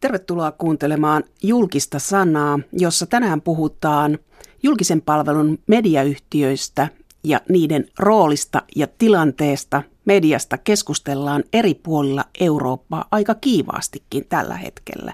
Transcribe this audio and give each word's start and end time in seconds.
Tervetuloa 0.00 0.52
kuuntelemaan 0.52 1.24
julkista 1.42 1.98
sanaa, 1.98 2.58
jossa 2.72 3.06
tänään 3.06 3.40
puhutaan 3.40 4.18
julkisen 4.62 5.02
palvelun 5.02 5.58
mediayhtiöistä 5.66 6.88
ja 7.24 7.40
niiden 7.48 7.88
roolista 7.98 8.62
ja 8.76 8.86
tilanteesta. 8.98 9.82
Mediasta 10.04 10.58
keskustellaan 10.58 11.44
eri 11.52 11.74
puolilla 11.74 12.24
Eurooppaa 12.40 13.04
aika 13.10 13.34
kiivaastikin 13.34 14.26
tällä 14.28 14.56
hetkellä. 14.56 15.12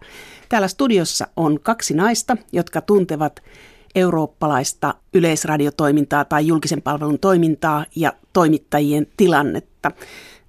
Täällä 0.48 0.68
studiossa 0.68 1.29
on 1.37 1.61
kaksi 1.61 1.95
naista, 1.95 2.37
jotka 2.53 2.80
tuntevat 2.80 3.43
eurooppalaista 3.95 4.95
yleisradiotoimintaa 5.14 6.25
tai 6.25 6.46
julkisen 6.46 6.82
palvelun 6.82 7.19
toimintaa 7.19 7.85
ja 7.96 8.12
toimittajien 8.32 9.07
tilannetta. 9.16 9.91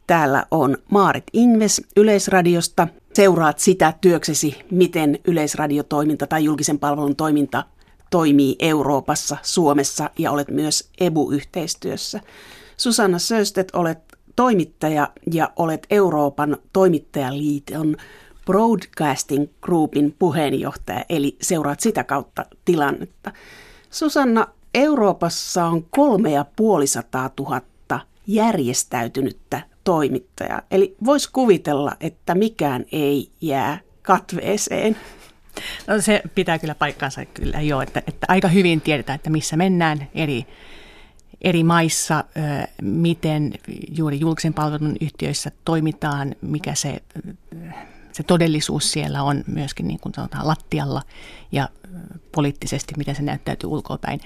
Täällä 0.08 0.46
on 0.52 0.78
Maarit 0.92 1.24
Ingves 1.34 1.82
Yleisradiosta. 1.98 2.88
Seuraat 3.16 3.60
sitä 3.60 3.94
työksesi, 4.02 4.58
miten 4.72 5.20
yleisradiotoiminta 5.28 6.28
tai 6.28 6.44
julkisen 6.44 6.80
palvelun 6.80 7.16
toiminta 7.16 7.64
toimii 8.12 8.56
Euroopassa, 8.60 9.38
Suomessa 9.42 10.10
ja 10.18 10.32
olet 10.32 10.52
myös 10.52 10.90
EBU-yhteistyössä. 11.00 12.22
Susanna 12.78 13.20
Söstet, 13.20 13.68
olet 13.74 14.00
toimittaja 14.36 15.10
ja 15.32 15.52
olet 15.56 15.88
Euroopan 15.90 16.58
toimittajaliiton 16.74 17.96
Broadcasting 18.46 19.48
Groupin 19.62 20.16
puheenjohtaja, 20.20 21.06
eli 21.10 21.38
seuraat 21.42 21.80
sitä 21.80 22.04
kautta 22.04 22.46
tilannetta. 22.66 23.32
Susanna, 23.90 24.48
Euroopassa 24.74 25.66
on 25.66 25.86
kolme 25.90 26.32
ja 26.32 26.46
puolisataa 26.56 27.30
tuhatta 27.30 28.00
järjestäytynyttä 28.28 29.75
toimittaja. 29.86 30.62
Eli 30.72 30.96
voisi 31.06 31.30
kuvitella, 31.32 31.92
että 32.00 32.36
mikään 32.36 32.86
ei 32.92 33.30
jää 33.42 33.80
katveeseen. 34.02 34.98
No 35.88 36.02
se 36.02 36.22
pitää 36.36 36.60
kyllä 36.60 36.76
paikkaansa 36.76 37.26
kyllä 37.26 37.62
jo, 37.62 37.82
että, 37.82 38.02
että 38.08 38.26
aika 38.30 38.48
hyvin 38.48 38.82
tiedetään, 38.82 39.16
että 39.16 39.30
missä 39.30 39.58
mennään 39.58 40.08
eri, 40.16 40.46
eri 41.42 41.64
maissa, 41.64 42.24
miten 42.82 43.54
juuri 43.98 44.20
julkisen 44.20 44.54
palvelun 44.54 44.96
yhtiöissä 45.02 45.52
toimitaan, 45.66 46.36
mikä 46.42 46.76
se, 46.76 47.02
se 48.12 48.24
todellisuus 48.24 48.92
siellä 48.92 49.24
on 49.24 49.44
myöskin 49.48 49.88
niin 49.88 50.00
kuin 50.00 50.14
sanotaan 50.14 50.48
lattialla 50.48 51.02
ja 51.52 51.70
poliittisesti, 52.32 52.94
miten 52.98 53.16
se 53.16 53.22
näyttäytyy 53.22 53.70
ulkoapäin. 53.70 54.20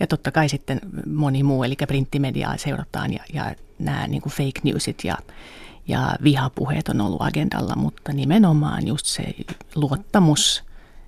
Ja 0.00 0.06
totta 0.06 0.32
kai 0.32 0.48
sitten 0.48 0.80
moni 1.06 1.42
muu, 1.42 1.64
eli 1.64 1.76
printtimediaa 1.86 2.56
seurataan 2.56 3.12
ja, 3.12 3.20
ja 3.32 3.54
nämä 3.78 4.06
niin 4.06 4.22
kuin 4.22 4.32
fake 4.32 4.60
newsit 4.62 5.04
ja, 5.04 5.18
ja 5.88 6.16
vihapuheet 6.22 6.88
on 6.88 7.00
ollut 7.00 7.22
agendalla, 7.22 7.76
mutta 7.76 8.12
nimenomaan 8.12 8.86
just 8.86 9.06
se 9.06 9.24
luottamus 9.74 10.64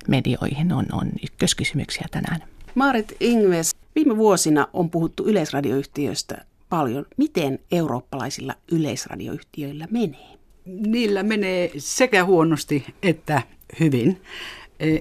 medioihin 0.07 0.73
on, 0.73 0.85
on 0.91 1.11
ykköskysymyksiä 1.23 2.07
tänään. 2.11 2.43
Maarit 2.75 3.15
Ingves, 3.19 3.75
viime 3.95 4.17
vuosina 4.17 4.67
on 4.73 4.89
puhuttu 4.89 5.25
yleisradioyhtiöistä 5.25 6.45
paljon. 6.69 7.05
Miten 7.17 7.59
eurooppalaisilla 7.71 8.53
yleisradioyhtiöillä 8.71 9.87
menee? 9.91 10.37
Niillä 10.65 11.23
menee 11.23 11.71
sekä 11.77 12.25
huonosti 12.25 12.85
että 13.03 13.41
hyvin. 13.79 14.21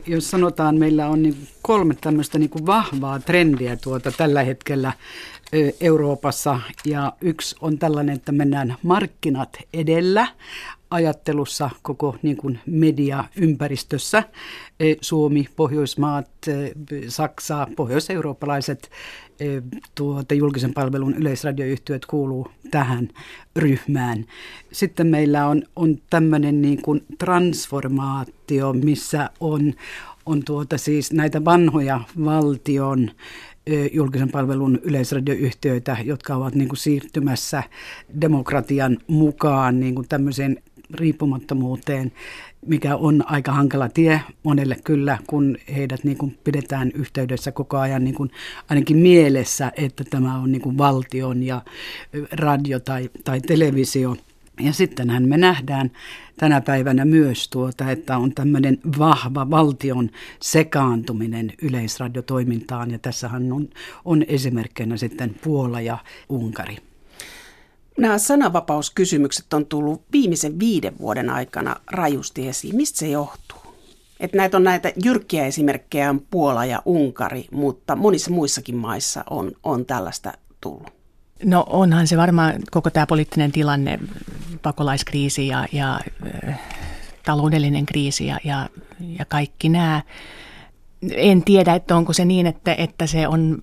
Jos 0.06 0.30
sanotaan, 0.30 0.78
meillä 0.78 1.08
on 1.08 1.22
niin 1.22 1.48
kolme 1.62 1.94
tämmöistä 1.94 2.38
niin 2.38 2.66
vahvaa 2.66 3.18
trendiä 3.18 3.76
tuota 3.76 4.12
tällä 4.12 4.42
hetkellä 4.42 4.92
Euroopassa 5.80 6.60
ja 6.84 7.12
yksi 7.20 7.56
on 7.60 7.78
tällainen, 7.78 8.16
että 8.16 8.32
mennään 8.32 8.76
markkinat 8.82 9.58
edellä 9.74 10.26
ajattelussa 10.90 11.70
koko 11.82 12.16
niin 12.22 12.36
kuin 12.36 12.58
mediaympäristössä. 12.66 14.22
Suomi, 15.00 15.48
Pohjoismaat, 15.56 16.30
Saksa, 17.08 17.66
pohjoiseurooppalaiset 17.76 18.90
tuota, 19.94 20.34
julkisen 20.34 20.74
palvelun 20.74 21.14
yleisradioyhtiöt 21.14 22.06
kuuluu 22.06 22.48
tähän 22.70 23.08
ryhmään. 23.56 24.24
Sitten 24.72 25.06
meillä 25.06 25.46
on, 25.46 25.62
on 25.76 25.98
tämmöinen 26.10 26.62
niin 26.62 26.82
kuin 26.82 27.04
transformaatio, 27.18 28.72
missä 28.72 29.30
on, 29.40 29.74
on 30.26 30.42
tuota 30.44 30.78
siis 30.78 31.12
näitä 31.12 31.44
vanhoja 31.44 32.00
valtion 32.24 33.10
julkisen 33.92 34.30
palvelun 34.30 34.78
yleisradioyhtiöitä, 34.82 35.96
jotka 36.04 36.34
ovat 36.34 36.54
niin 36.54 36.68
kuin 36.68 36.78
siirtymässä 36.78 37.62
demokratian 38.20 38.98
mukaan 39.06 39.80
niin 39.80 39.94
kuin 39.94 40.08
tämmöiseen 40.08 40.62
riippumattomuuteen, 40.94 42.12
mikä 42.66 42.96
on 42.96 43.30
aika 43.30 43.52
hankala 43.52 43.88
tie 43.88 44.20
monelle 44.42 44.76
kyllä, 44.84 45.18
kun 45.26 45.56
heidät 45.76 46.04
niin 46.04 46.18
kuin 46.18 46.38
pidetään 46.44 46.90
yhteydessä 46.94 47.52
koko 47.52 47.78
ajan 47.78 48.04
niin 48.04 48.14
kuin 48.14 48.30
ainakin 48.68 48.96
mielessä, 48.96 49.72
että 49.76 50.04
tämä 50.04 50.38
on 50.38 50.52
niin 50.52 50.62
kuin 50.62 50.78
valtion 50.78 51.42
ja 51.42 51.62
radio 52.32 52.80
tai, 52.80 53.10
tai 53.24 53.40
televisio. 53.40 54.16
Ja 54.60 54.72
sittenhän 54.72 55.28
me 55.28 55.36
nähdään 55.36 55.90
tänä 56.36 56.60
päivänä 56.60 57.04
myös 57.04 57.48
tuota, 57.48 57.90
että 57.90 58.18
on 58.18 58.34
tämmöinen 58.34 58.78
vahva 58.98 59.50
valtion 59.50 60.10
sekaantuminen 60.40 61.52
yleisradiotoimintaan 61.62 62.90
ja 62.90 62.98
tässähän 62.98 63.52
on, 63.52 63.68
on 64.04 64.24
esimerkkinä 64.28 64.96
sitten 64.96 65.34
Puola 65.44 65.80
ja 65.80 65.98
Unkari. 66.28 66.76
Nämä 67.98 68.18
sananvapauskysymykset 68.18 69.54
on 69.54 69.66
tullut 69.66 70.02
viimeisen 70.12 70.58
viiden 70.58 70.98
vuoden 70.98 71.30
aikana 71.30 71.76
rajusti 71.86 72.48
esiin. 72.48 72.76
Mistä 72.76 72.98
se 72.98 73.08
johtuu? 73.08 73.58
Että 74.20 74.36
näitä 74.36 74.56
on 74.56 74.64
näitä 74.64 74.92
jyrkkiä 75.04 75.46
esimerkkejä 75.46 76.10
on 76.10 76.20
Puola 76.30 76.64
ja 76.64 76.82
Unkari, 76.84 77.46
mutta 77.52 77.96
monissa 77.96 78.30
muissakin 78.30 78.76
maissa 78.76 79.24
on, 79.30 79.52
on 79.62 79.86
tällaista 79.86 80.32
tullut. 80.60 80.96
No 81.44 81.66
onhan 81.68 82.06
se 82.06 82.16
varmaan 82.16 82.54
koko 82.70 82.90
tämä 82.90 83.06
poliittinen 83.06 83.52
tilanne, 83.52 83.98
pakolaiskriisi 84.62 85.48
ja, 85.48 85.66
ja 85.72 86.00
äh, 86.44 86.60
taloudellinen 87.24 87.86
kriisi 87.86 88.26
ja, 88.26 88.38
ja, 88.44 88.68
ja 89.18 89.24
kaikki 89.24 89.68
nämä 89.68 90.02
en 91.16 91.42
tiedä, 91.44 91.74
että 91.74 91.96
onko 91.96 92.12
se 92.12 92.24
niin, 92.24 92.46
että, 92.46 92.74
että 92.74 93.06
se 93.06 93.28
on 93.28 93.62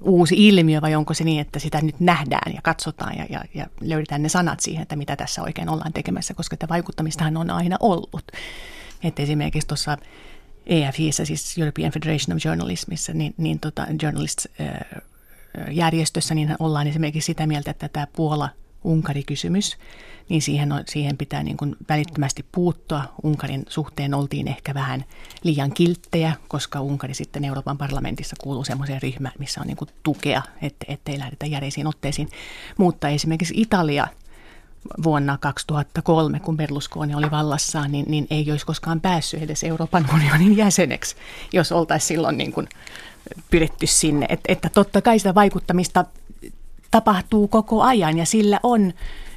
uusi 0.00 0.48
ilmiö 0.48 0.80
vai 0.80 0.94
onko 0.94 1.14
se 1.14 1.24
niin, 1.24 1.40
että 1.40 1.58
sitä 1.58 1.80
nyt 1.82 2.00
nähdään 2.00 2.54
ja 2.54 2.60
katsotaan 2.62 3.16
ja, 3.18 3.26
ja, 3.30 3.44
ja 3.54 3.66
löydetään 3.80 4.22
ne 4.22 4.28
sanat 4.28 4.60
siihen, 4.60 4.82
että 4.82 4.96
mitä 4.96 5.16
tässä 5.16 5.42
oikein 5.42 5.68
ollaan 5.68 5.92
tekemässä, 5.92 6.34
koska 6.34 6.56
tämä 6.56 6.68
vaikuttamistahan 6.68 7.36
on 7.36 7.50
aina 7.50 7.76
ollut. 7.80 8.24
Että 9.04 9.22
esimerkiksi 9.22 9.68
tuossa 9.68 9.98
EFIssä, 10.66 11.24
siis 11.24 11.58
European 11.58 11.92
Federation 11.92 12.36
of 12.36 12.44
Journalismissa, 12.44 13.12
niin, 13.12 13.34
niin 13.36 13.60
tota, 13.60 13.86
journalists 14.02 14.48
järjestössä, 15.70 16.34
niin 16.34 16.56
ollaan 16.58 16.86
esimerkiksi 16.86 17.26
sitä 17.26 17.46
mieltä, 17.46 17.70
että 17.70 17.88
tämä 17.88 18.06
Puola-Unkari-kysymys– 18.86 19.76
niin 20.28 20.42
siihen, 20.42 20.72
on, 20.72 20.82
siihen 20.86 21.16
pitää 21.16 21.42
niin 21.42 21.56
kuin 21.56 21.76
välittömästi 21.88 22.44
puuttua. 22.52 23.02
Unkarin 23.22 23.64
suhteen 23.68 24.14
oltiin 24.14 24.48
ehkä 24.48 24.74
vähän 24.74 25.04
liian 25.42 25.72
kilttejä, 25.72 26.32
koska 26.48 26.80
Unkari 26.80 27.14
sitten 27.14 27.44
Euroopan 27.44 27.78
parlamentissa 27.78 28.36
kuuluu 28.42 28.64
semmoiseen 28.64 29.02
ryhmään, 29.02 29.34
missä 29.38 29.60
on 29.60 29.66
niin 29.66 29.76
kuin 29.76 29.90
tukea, 30.02 30.42
että, 30.62 30.86
ettei 30.88 31.18
lähdetä 31.18 31.46
järeisiin 31.46 31.86
otteisiin. 31.86 32.28
Mutta 32.78 33.08
esimerkiksi 33.08 33.54
Italia 33.56 34.08
vuonna 35.02 35.38
2003, 35.38 36.40
kun 36.40 36.56
Berlusconi 36.56 37.14
oli 37.14 37.30
vallassaan, 37.30 37.92
niin, 37.92 38.04
niin 38.08 38.26
ei 38.30 38.50
olisi 38.50 38.66
koskaan 38.66 39.00
päässyt 39.00 39.42
edes 39.42 39.64
Euroopan 39.64 40.06
unionin 40.14 40.56
jäseneksi, 40.56 41.16
jos 41.52 41.72
oltaisiin 41.72 42.08
silloin 42.08 42.38
niin 42.38 42.52
kuin 42.52 42.68
pyritty 43.50 43.86
sinne. 43.86 44.26
Et, 44.28 44.40
että 44.48 44.68
totta 44.74 45.02
kai 45.02 45.18
sitä 45.18 45.34
vaikuttamista 45.34 46.04
tapahtuu 46.90 47.48
koko 47.48 47.82
ajan 47.82 48.18
ja 48.18 48.26
sillä 48.26 48.60
on 48.62 48.92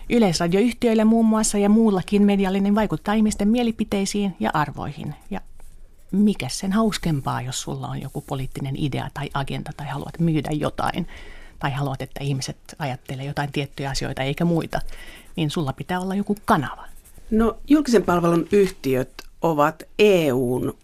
Yleisradioyhtiöille 0.09 1.03
muun 1.03 1.25
muassa 1.25 1.57
ja 1.57 1.69
muullakin 1.69 2.23
mediallinen 2.23 2.75
vaikuttaa 2.75 3.13
ihmisten 3.13 3.47
mielipiteisiin 3.47 4.35
ja 4.39 4.49
arvoihin. 4.53 5.15
Ja 5.31 5.41
mikä 6.11 6.47
sen 6.49 6.71
hauskempaa, 6.71 7.41
jos 7.41 7.61
sulla 7.61 7.87
on 7.87 8.01
joku 8.01 8.21
poliittinen 8.21 8.75
idea 8.77 9.09
tai 9.13 9.29
agenda 9.33 9.71
tai 9.77 9.87
haluat 9.87 10.19
myydä 10.19 10.49
jotain 10.51 11.07
tai 11.59 11.71
haluat, 11.71 12.01
että 12.01 12.23
ihmiset 12.23 12.57
ajattelee 12.79 13.25
jotain 13.25 13.51
tiettyjä 13.51 13.89
asioita 13.89 14.23
eikä 14.23 14.45
muita, 14.45 14.81
niin 15.35 15.49
sulla 15.49 15.73
pitää 15.73 15.99
olla 15.99 16.15
joku 16.15 16.35
kanava. 16.45 16.85
No 17.31 17.57
julkisen 17.67 18.03
palvelun 18.03 18.47
yhtiöt 18.51 19.23
ovat 19.41 19.83
EUn 19.99 20.77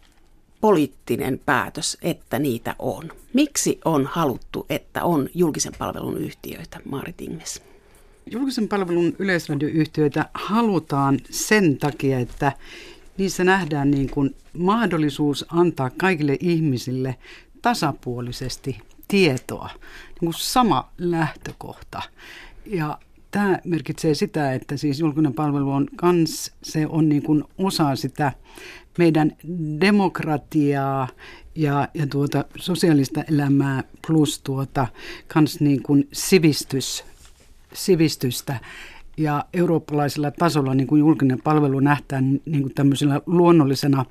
poliittinen 0.65 1.39
päätös, 1.45 1.97
että 2.01 2.39
niitä 2.39 2.75
on. 2.79 3.12
Miksi 3.33 3.79
on 3.85 4.06
haluttu, 4.06 4.65
että 4.69 5.03
on 5.03 5.29
julkisen 5.33 5.73
palvelun 5.79 6.17
yhtiöitä, 6.17 6.79
Maarit 6.89 7.21
Ingves? 7.21 7.62
Julkisen 8.31 8.67
palvelun 8.67 9.15
yleisradioyhtiöitä 9.19 10.29
halutaan 10.33 11.19
sen 11.29 11.77
takia, 11.77 12.19
että 12.19 12.51
niissä 13.17 13.44
nähdään 13.44 13.91
niin 13.91 14.09
kuin 14.09 14.35
mahdollisuus 14.57 15.45
antaa 15.50 15.89
kaikille 15.89 16.38
ihmisille 16.39 17.15
tasapuolisesti 17.62 18.77
tietoa, 19.07 19.69
niin 20.07 20.19
kuin 20.19 20.33
sama 20.33 20.91
lähtökohta. 20.97 22.01
Ja 22.65 22.97
tämä 23.31 23.59
merkitsee 23.65 24.13
sitä, 24.13 24.53
että 24.53 24.77
siis 24.77 25.00
julkinen 25.00 25.33
palvelu 25.33 25.71
on 25.71 25.88
kans, 25.95 26.51
se 26.63 26.88
on 26.88 27.09
niin 27.09 27.23
kuin 27.23 27.44
osa 27.57 27.95
sitä 27.95 28.31
meidän 28.97 29.31
demokratiaa 29.81 31.07
ja, 31.56 31.88
ja 31.94 32.07
tuota 32.07 32.45
sosiaalista 32.57 33.24
elämää 33.24 33.83
plus 34.07 34.39
tuota 34.39 34.88
kans 35.27 35.59
niin 35.59 35.83
kuin 35.83 36.07
sivistys, 36.13 37.03
sivistystä. 37.74 38.59
Ja 39.18 39.45
eurooppalaisella 39.53 40.31
tasolla 40.31 40.74
niin 40.74 40.88
kuin 40.88 41.00
julkinen 41.00 41.42
palvelu 41.42 41.80
nähtään 41.80 42.39
niin 42.45 42.62
kuin 42.62 42.74
tämmöisellä 42.74 43.21
luonnollisena 43.25 44.06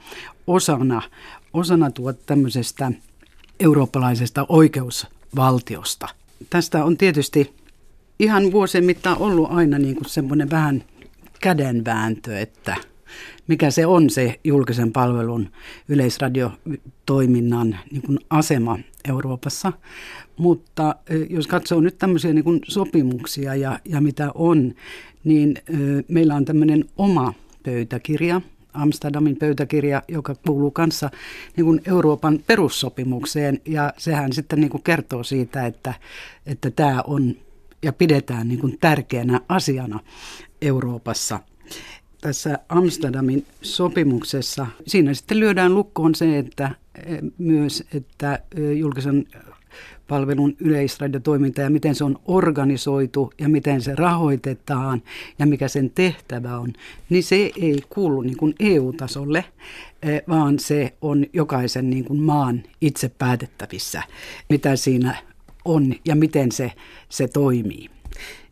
osana, 0.47 1.03
osana 1.53 1.91
tuota 1.91 2.23
tämmöisestä 2.27 2.93
eurooppalaisesta 3.61 4.47
oikeusvaltiosta. 4.49 6.09
Tästä 6.51 6.85
on 6.85 6.97
tietysti 6.97 7.55
ihan 8.19 8.53
vuosien 8.53 8.85
mittaan 8.85 9.19
ollut 9.19 9.51
aina 9.51 9.79
niin 9.79 9.97
kuin 9.97 10.09
semmoinen 10.09 10.51
vähän 10.51 10.85
kädenvääntö, 11.41 12.39
että 12.39 12.77
mikä 13.47 13.71
se 13.71 13.87
on 13.87 14.11
se 14.11 14.41
julkisen 14.45 14.93
palvelun 14.93 15.49
yleisradiotoiminnan 15.89 17.79
niin 17.91 18.03
kuin 18.03 18.19
asema 18.31 18.79
Euroopassa. 19.09 19.73
Mutta 20.37 20.95
jos 21.31 21.47
katsoo 21.47 21.81
nyt 21.81 21.99
tämmöisiä 21.99 22.33
niin 22.33 22.45
kuin 22.45 22.61
sopimuksia 22.69 23.55
ja, 23.55 23.79
ja 23.85 24.01
mitä 24.01 24.31
on, 24.35 24.75
niin 25.25 25.55
meillä 26.09 26.35
on 26.35 26.45
tämmöinen 26.45 26.85
oma 26.97 27.35
pöytäkirja, 27.63 28.41
Amsterdamin 28.75 29.37
pöytäkirja, 29.37 30.03
joka 30.09 30.35
kuuluu 30.47 30.71
kanssa 30.71 31.11
niin 31.57 31.65
kuin 31.65 31.81
Euroopan 31.87 32.39
perussopimukseen 32.47 33.61
ja 33.65 33.93
sehän 33.97 34.33
sitten 34.33 34.61
niin 34.61 34.71
kuin 34.71 34.83
kertoo 34.83 35.23
siitä, 35.23 35.67
että, 35.67 35.95
että 36.47 36.71
tämä 36.71 37.03
on 37.07 37.37
ja 37.83 37.93
pidetään 37.93 38.49
niin 38.49 38.61
kuin 38.61 38.79
tärkeänä 38.81 39.41
asiana 39.49 40.01
Euroopassa. 40.63 41.41
Tässä 42.25 42.59
Amsterdamin 42.69 43.47
sopimuksessa, 43.63 44.67
siinä 44.87 45.15
sitten 45.15 45.41
lyödään 45.41 45.75
lukkoon 45.75 46.15
se, 46.15 46.39
että 46.39 46.71
eh, 47.07 47.19
myös, 47.39 47.85
että 47.95 48.39
eh, 48.57 48.79
julkisen 48.79 49.27
palvelun 50.09 50.57
yleisradiotoiminta 50.61 51.61
ja 51.61 51.71
miten 51.71 51.95
se 51.95 52.05
on 52.05 52.19
organisoitu 52.25 53.33
ja 53.39 53.49
miten 53.49 53.81
se 53.81 53.95
rahoitetaan 53.95 55.03
ja 55.39 55.47
mikä 55.47 55.69
sen 55.69 55.91
tehtävä 55.91 56.59
on, 56.59 56.73
niin 57.09 57.23
se 57.23 57.37
ei 57.61 57.83
kuulu 57.89 58.23
niin 58.23 58.37
kuin 58.37 58.55
EU-tasolle, 58.61 59.45
eh, 60.03 60.23
vaan 60.29 60.59
se 60.59 60.95
on 61.03 61.27
jokaisen 61.33 61.91
niin 61.91 62.05
kuin 62.05 62.21
maan 62.21 62.63
itse 62.81 63.09
päätettävissä, 63.09 64.03
mitä 64.49 64.77
siinä 64.77 65.17
on 65.65 65.95
ja 66.05 66.17
miten 66.17 66.53
se, 66.53 66.73
se 67.09 67.29
toimii. 67.29 67.91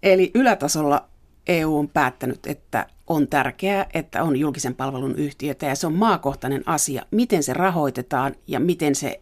Eli 0.02 0.30
ylätasolla 0.34 1.11
EU 1.46 1.78
on 1.78 1.88
päättänyt, 1.88 2.46
että 2.46 2.86
on 3.06 3.28
tärkeää, 3.28 3.86
että 3.94 4.22
on 4.22 4.36
julkisen 4.36 4.74
palvelun 4.74 5.16
yhtiötä 5.16 5.66
ja 5.66 5.74
se 5.74 5.86
on 5.86 5.94
maakohtainen 5.94 6.62
asia, 6.66 7.02
miten 7.10 7.42
se 7.42 7.52
rahoitetaan 7.52 8.34
ja 8.46 8.60
miten 8.60 8.94
se 8.94 9.20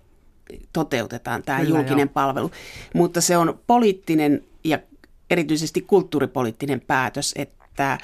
toteutetaan, 0.72 1.43
tämä 1.43 1.61
Kyllä, 1.61 1.78
julkinen 1.78 2.06
joo. 2.06 2.12
palvelu. 2.12 2.50
Mutta 2.94 3.20
se 3.20 3.37
on 3.37 3.61
poliittinen 3.67 4.44
ja 4.64 4.78
erityisesti 5.31 5.81
kulttuuripoliittinen 5.81 6.81
päätös, 6.81 7.34
että 7.37 7.99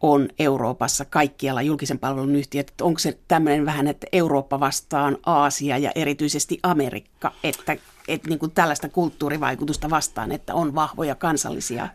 on 0.00 0.28
Euroopassa 0.38 1.04
kaikkialla 1.04 1.62
julkisen 1.62 1.98
palvelun 1.98 2.36
yhtiöt. 2.36 2.72
Onko 2.80 2.98
se 2.98 3.18
tämmöinen 3.28 3.66
vähän, 3.66 3.86
että 3.86 4.06
Eurooppa 4.12 4.60
vastaan 4.60 5.18
Aasia 5.26 5.78
ja 5.78 5.92
erityisesti 5.94 6.58
Amerikka, 6.62 7.32
että, 7.44 7.76
että 8.08 8.28
niin 8.28 8.38
kuin 8.38 8.52
tällaista 8.52 8.88
kulttuurivaikutusta 8.88 9.90
vastaan, 9.90 10.32
että 10.32 10.54
on 10.54 10.74
vahvoja 10.74 11.14
kansallisia 11.14 11.88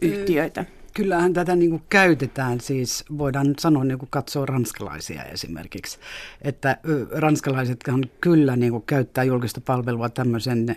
yhtiöitä? 0.00 0.64
Kyllähän 0.94 1.32
tätä 1.32 1.56
niin 1.56 1.70
kuin 1.70 1.82
käytetään, 1.90 2.60
siis 2.60 3.04
voidaan 3.18 3.54
sanoa 3.58 3.84
niin 3.84 3.98
kuin 3.98 4.08
katsoo 4.10 4.46
ranskalaisia 4.46 5.24
esimerkiksi, 5.24 5.98
että 6.42 6.76
ranskalaisethan 7.12 8.04
kyllä 8.20 8.56
niin 8.56 8.72
kuin 8.72 8.82
käyttää 8.86 9.24
julkista 9.24 9.60
palvelua 9.60 10.08
tämmöisen 10.08 10.76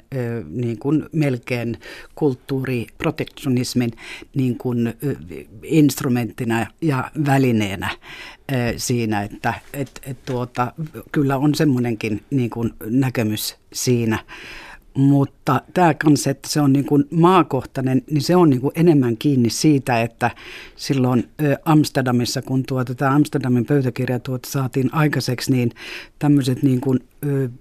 niin 0.49 0.79
kuin 0.79 1.05
melkein 1.13 1.79
kulttuuriprotektionismin 2.15 3.91
niin 4.35 4.57
kuin 4.57 4.93
instrumenttina 5.63 6.67
ja 6.81 7.11
välineenä 7.25 7.89
siinä, 8.77 9.21
että 9.21 9.53
et, 9.73 10.01
et 10.03 10.25
tuota, 10.25 10.73
kyllä 11.11 11.37
on 11.37 11.55
semmoinenkin 11.55 12.23
niin 12.29 12.49
kuin 12.49 12.73
näkemys 12.85 13.55
siinä. 13.73 14.19
Mutta 14.97 15.61
tämä 15.73 15.93
kanssa, 15.93 16.29
että 16.29 16.49
se 16.49 16.61
on 16.61 16.73
niin 16.73 16.85
kuin 16.85 17.05
maakohtainen, 17.11 18.01
niin 18.11 18.21
se 18.21 18.35
on 18.35 18.49
niin 18.49 18.61
kuin 18.61 18.71
enemmän 18.75 19.17
kiinni 19.17 19.49
siitä, 19.49 20.01
että 20.01 20.31
silloin 20.75 21.29
Amsterdamissa, 21.65 22.41
kun 22.41 22.63
tuota, 22.67 22.95
tämä 22.95 23.15
Amsterdamin 23.15 23.65
pöytäkirja 23.65 24.19
saatiin 24.45 24.93
aikaiseksi, 24.93 25.51
niin 25.51 25.71
tämmöiset 26.19 26.63
niin 26.63 26.81
kuin 26.81 26.99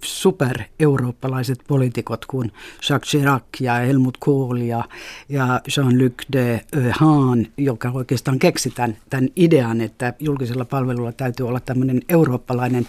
super-eurooppalaiset 0.04 1.58
poliitikot 1.68 2.26
kuin 2.26 2.52
Jacques 2.90 3.10
Chirac 3.10 3.42
ja 3.60 3.74
Helmut 3.74 4.16
Kohl 4.16 4.56
ja, 4.56 4.84
ja 5.28 5.60
Jean-Luc 5.76 6.14
de 6.32 6.60
Haan, 6.90 7.46
joka 7.56 7.90
oikeastaan 7.90 8.38
keksi 8.38 8.70
tämän, 8.70 8.96
tämän 9.10 9.28
idean, 9.36 9.80
että 9.80 10.14
julkisella 10.20 10.64
palvelulla 10.64 11.12
täytyy 11.12 11.48
olla 11.48 11.60
tämmöinen 11.60 12.02
eurooppalainen 12.08 12.86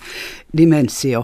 dimensio, 0.57 1.23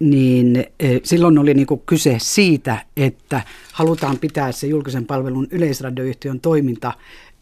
niin 0.00 0.64
eh, 0.80 1.00
silloin 1.04 1.38
oli 1.38 1.54
niin 1.54 1.66
kuin 1.66 1.82
kyse 1.86 2.16
siitä, 2.20 2.84
että 2.96 3.42
halutaan 3.72 4.18
pitää 4.18 4.52
se 4.52 4.66
julkisen 4.66 5.06
palvelun 5.06 5.48
yleisradioyhtiön 5.50 6.40
toiminta 6.40 6.92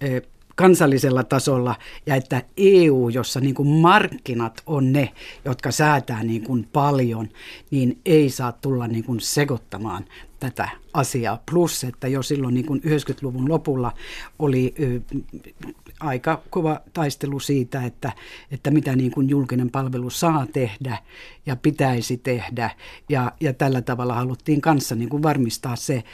eh, 0.01 0.23
kansallisella 0.57 1.25
tasolla 1.25 1.75
ja 2.07 2.15
että 2.15 2.43
EU, 2.57 3.09
jossa 3.09 3.41
niin 3.41 3.55
kuin 3.55 3.69
markkinat 3.69 4.63
on 4.67 4.93
ne, 4.93 5.13
jotka 5.45 5.71
säätää 5.71 6.25
niin 6.25 6.43
kuin 6.43 6.69
paljon, 6.73 7.29
niin 7.71 7.99
ei 8.07 8.31
saa 8.31 8.53
tulla 8.53 8.89
niin 8.89 9.05
kuin 9.05 9.21
sekoittamaan 9.21 10.05
tätä 10.41 10.69
asiaa. 10.95 11.43
Plus, 11.51 11.85
että 11.85 12.09
jo 12.09 12.23
silloin 12.23 12.55
niin 12.55 12.67
kuin 12.67 12.81
90-luvun 12.81 13.49
lopulla 13.49 13.93
oli 14.39 14.75
aika 16.01 16.43
kova 16.51 16.81
taistelu 16.93 17.41
siitä, 17.41 17.85
että, 17.85 18.13
että 18.51 18.71
mitä 18.71 18.97
niin 18.97 19.11
kuin 19.11 19.29
julkinen 19.29 19.71
palvelu 19.71 20.11
saa 20.11 20.47
tehdä 20.53 20.99
ja 21.47 21.57
pitäisi 21.57 22.17
tehdä. 22.17 22.71
Ja, 23.09 23.33
ja 23.41 23.53
tällä 23.53 23.83
tavalla 23.83 24.15
haluttiin 24.15 24.61
kanssa 24.61 24.95
niin 24.95 25.09
kuin 25.09 25.23
varmistaa 25.23 25.77
se, 25.77 26.05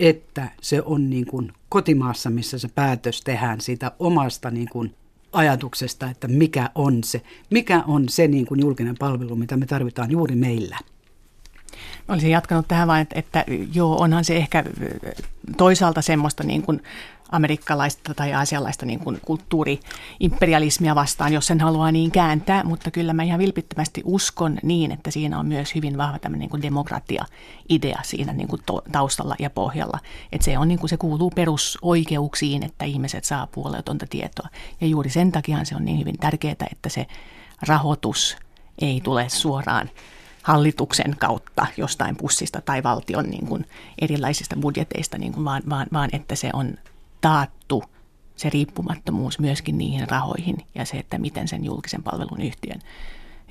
että 0.00 0.48
se 0.60 0.82
on 0.82 1.10
niin 1.10 1.26
kuin 1.26 1.52
kotimaassa, 1.68 2.30
missä 2.30 2.58
se 2.58 2.68
päätös 2.74 3.20
tehdään 3.20 3.60
siitä 3.60 3.92
omasta 3.98 4.50
niin 4.50 4.68
kuin 4.68 4.94
ajatuksesta, 5.32 6.10
että 6.10 6.28
mikä 6.28 6.70
on 6.74 7.04
se, 7.04 7.22
mikä 7.50 7.84
on 7.86 8.08
se 8.08 8.28
niin 8.28 8.46
kuin 8.46 8.60
julkinen 8.60 8.94
palvelu, 8.98 9.36
mitä 9.36 9.56
me 9.56 9.66
tarvitaan 9.66 10.10
juuri 10.10 10.36
meillä. 10.36 10.78
Olisin 12.08 12.30
jatkanut 12.30 12.68
tähän 12.68 12.88
vain, 12.88 13.02
että, 13.02 13.18
että 13.18 13.44
joo, 13.74 14.00
onhan 14.00 14.24
se 14.24 14.36
ehkä 14.36 14.64
toisaalta 15.56 16.02
semmoista 16.02 16.44
niin 16.44 16.62
kuin 16.62 16.82
amerikkalaista 17.32 18.14
tai 18.14 18.34
asialaista 18.34 18.86
niin 18.86 19.00
kuin 19.00 19.20
kulttuuri-imperialismia 19.26 20.94
vastaan, 20.94 21.32
jos 21.32 21.46
sen 21.46 21.60
haluaa 21.60 21.92
niin 21.92 22.10
kääntää, 22.10 22.64
mutta 22.64 22.90
kyllä 22.90 23.12
mä 23.12 23.22
ihan 23.22 23.38
vilpittömästi 23.38 24.02
uskon 24.04 24.58
niin, 24.62 24.92
että 24.92 25.10
siinä 25.10 25.38
on 25.38 25.46
myös 25.46 25.74
hyvin 25.74 25.98
vahva 25.98 26.18
tämmöinen 26.18 26.40
niin 26.40 26.50
kuin 26.50 26.62
demokratia-idea 26.62 28.00
siinä 28.02 28.32
niin 28.32 28.48
kuin 28.48 28.62
taustalla 28.92 29.36
ja 29.38 29.50
pohjalla. 29.50 29.98
Että 30.32 30.44
se, 30.44 30.58
on, 30.58 30.68
niin 30.68 30.78
kuin, 30.78 30.90
se 30.90 30.96
kuuluu 30.96 31.30
perusoikeuksiin, 31.30 32.62
että 32.62 32.84
ihmiset 32.84 33.24
saa 33.24 33.46
puolueetonta 33.46 34.06
tietoa. 34.10 34.48
Ja 34.80 34.86
juuri 34.86 35.10
sen 35.10 35.32
takia 35.32 35.64
se 35.64 35.76
on 35.76 35.84
niin 35.84 35.98
hyvin 35.98 36.18
tärkeää, 36.18 36.66
että 36.72 36.88
se 36.88 37.06
rahoitus 37.62 38.36
ei 38.80 39.00
tule 39.00 39.28
suoraan 39.28 39.90
hallituksen 40.42 41.16
kautta 41.18 41.66
jostain 41.76 42.16
pussista 42.16 42.60
tai 42.60 42.82
valtion 42.82 43.24
niin 43.24 43.46
kuin 43.46 43.66
erilaisista 44.00 44.56
budjeteista, 44.60 45.18
niin 45.18 45.32
kuin 45.32 45.44
vaan, 45.44 45.62
vaan, 45.70 45.86
vaan 45.92 46.08
että 46.12 46.34
se 46.34 46.50
on 46.52 46.74
taattu 47.20 47.84
se 48.36 48.50
riippumattomuus 48.50 49.38
myöskin 49.38 49.78
niihin 49.78 50.08
rahoihin 50.08 50.56
ja 50.74 50.84
se, 50.84 50.96
että 50.96 51.18
miten 51.18 51.48
sen 51.48 51.64
julkisen 51.64 52.02
palvelun 52.02 52.40
yhtiön 52.40 52.80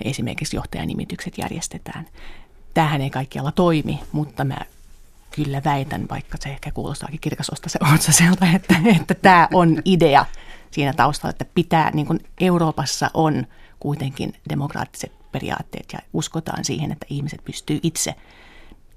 esimerkiksi 0.05 0.55
johtajanimitykset 0.55 1.37
järjestetään. 1.37 2.05
Tähän 2.73 3.01
ei 3.01 3.09
kaikkialla 3.09 3.51
toimi, 3.51 3.99
mutta 4.11 4.43
mä 4.43 4.57
kyllä 5.35 5.61
väitän, 5.65 6.05
vaikka 6.09 6.37
se 6.41 6.49
ehkä 6.49 6.71
kuulostaakin 6.71 7.19
kirkasosta 7.19 7.69
se 7.69 7.79
otsaselta, 7.93 8.45
että, 8.55 8.75
että 8.99 9.13
tämä 9.13 9.47
on 9.53 9.81
idea 9.85 10.25
siinä 10.71 10.93
taustalla, 10.93 11.31
että 11.31 11.45
pitää, 11.55 11.91
niin 11.93 12.07
kuin 12.07 12.19
Euroopassa 12.39 13.11
on 13.13 13.47
kuitenkin 13.79 14.33
demokraattiset 14.49 15.11
periaatteet 15.31 15.93
ja 15.93 15.99
uskotaan 16.13 16.65
siihen, 16.65 16.91
että 16.91 17.05
ihmiset 17.09 17.43
pystyy 17.45 17.79
itse 17.83 18.15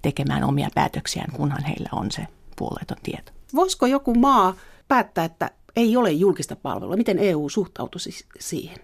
tekemään 0.03 0.45
omia 0.45 0.69
päätöksiään, 0.75 1.33
kunhan 1.33 1.65
heillä 1.65 1.89
on 1.93 2.11
se 2.11 2.27
puolueeton 2.57 2.97
tieto. 3.03 3.33
Voisiko 3.55 3.87
joku 3.87 4.15
maa 4.15 4.57
päättää, 4.89 5.25
että 5.25 5.51
ei 5.77 5.97
ole 5.97 6.13
julkista 6.13 6.57
palvelua. 6.57 6.97
Miten 6.97 7.19
EU 7.19 7.49
suhtautuisi 7.49 8.25
siihen? 8.41 8.79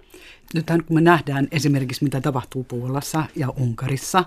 Nythän 0.55 0.85
kun 0.85 0.95
me 0.95 1.01
nähdään 1.01 1.49
esimerkiksi 1.51 2.05
mitä 2.05 2.21
tapahtuu 2.21 2.65
Puolassa 2.65 3.25
ja 3.37 3.49
Unkarissa 3.51 4.25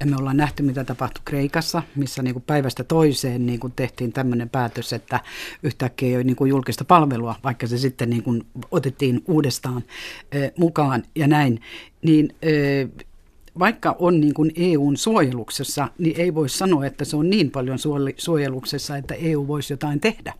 ja 0.00 0.06
me 0.06 0.16
ollaan 0.16 0.36
nähty 0.36 0.62
mitä 0.62 0.84
tapahtui 0.84 1.22
Kreikassa, 1.24 1.82
missä 1.96 2.22
niin 2.22 2.34
kuin 2.34 2.44
päivästä 2.46 2.84
toiseen 2.84 3.46
niin 3.46 3.60
kuin 3.60 3.72
tehtiin 3.76 4.12
tämmöinen 4.12 4.48
päätös, 4.48 4.92
että 4.92 5.20
yhtäkkiä 5.62 6.08
ei 6.08 6.14
ole 6.14 6.24
niin 6.24 6.36
kuin 6.36 6.48
julkista 6.48 6.84
palvelua, 6.84 7.34
vaikka 7.44 7.66
se 7.66 7.78
sitten 7.78 8.10
niin 8.10 8.22
kuin 8.22 8.46
otettiin 8.70 9.22
uudestaan 9.26 9.84
eh, 10.32 10.52
mukaan 10.58 11.02
ja 11.14 11.26
näin, 11.26 11.60
niin 12.02 12.34
eh, 12.42 12.88
vaikka 13.58 13.96
on 13.98 14.20
niin 14.20 14.34
kuin 14.34 14.52
EUn 14.56 14.96
suojeluksessa, 14.96 15.88
niin 15.98 16.20
ei 16.20 16.34
voi 16.34 16.48
sanoa, 16.48 16.86
että 16.86 17.04
se 17.04 17.16
on 17.16 17.30
niin 17.30 17.50
paljon 17.50 17.78
suojeluksessa, 18.16 18.96
että 18.96 19.14
EU 19.14 19.46
voisi 19.46 19.72
jotain 19.72 20.00
tehdä. 20.00 20.34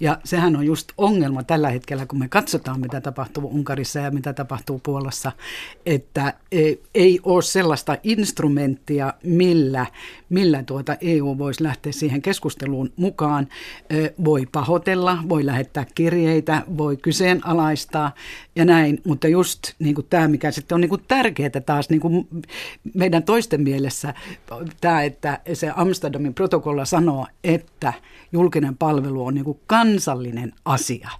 Ja 0.00 0.18
sehän 0.24 0.56
on 0.56 0.66
just 0.66 0.88
ongelma 0.98 1.42
tällä 1.42 1.70
hetkellä, 1.70 2.06
kun 2.06 2.18
me 2.18 2.28
katsotaan, 2.28 2.80
mitä 2.80 3.00
tapahtuu 3.00 3.44
Unkarissa 3.44 3.98
ja 3.98 4.10
mitä 4.10 4.32
tapahtuu 4.32 4.78
Puolassa, 4.78 5.32
että 5.86 6.34
e, 6.52 6.74
ei 6.94 7.20
ole 7.22 7.42
sellaista 7.42 7.96
instrumenttia, 8.02 9.12
millä, 9.24 9.86
millä 10.28 10.62
tuota 10.62 10.96
EU 11.00 11.38
voisi 11.38 11.62
lähteä 11.62 11.92
siihen 11.92 12.22
keskusteluun 12.22 12.92
mukaan. 12.96 13.48
E, 13.90 14.08
voi 14.24 14.46
pahoitella, 14.52 15.18
voi 15.28 15.46
lähettää 15.46 15.86
kirjeitä, 15.94 16.62
voi 16.76 16.96
kyseenalaistaa 16.96 18.14
ja 18.56 18.64
näin, 18.64 19.00
mutta 19.06 19.28
just 19.28 19.60
niin 19.78 19.94
kuin 19.94 20.06
tämä, 20.10 20.28
mikä 20.28 20.50
sitten 20.50 20.74
on 20.74 20.80
niin 20.80 20.88
kuin 20.88 21.04
tärkeää 21.08 21.60
taas 21.66 21.90
niin 21.90 22.00
kuin 22.00 22.28
meidän 22.94 23.22
toisten 23.22 23.60
mielessä, 23.60 24.14
tämä, 24.80 25.02
että 25.02 25.40
se 25.52 25.70
Amsterdamin 25.76 26.34
protokolla 26.34 26.84
sanoo, 26.84 27.26
että 27.44 27.92
julkinen 28.32 28.76
palvelu 28.76 29.26
on 29.26 29.34
niin 29.34 29.43
kuin 29.44 29.60
kansallinen 29.66 30.52
asia, 30.64 31.10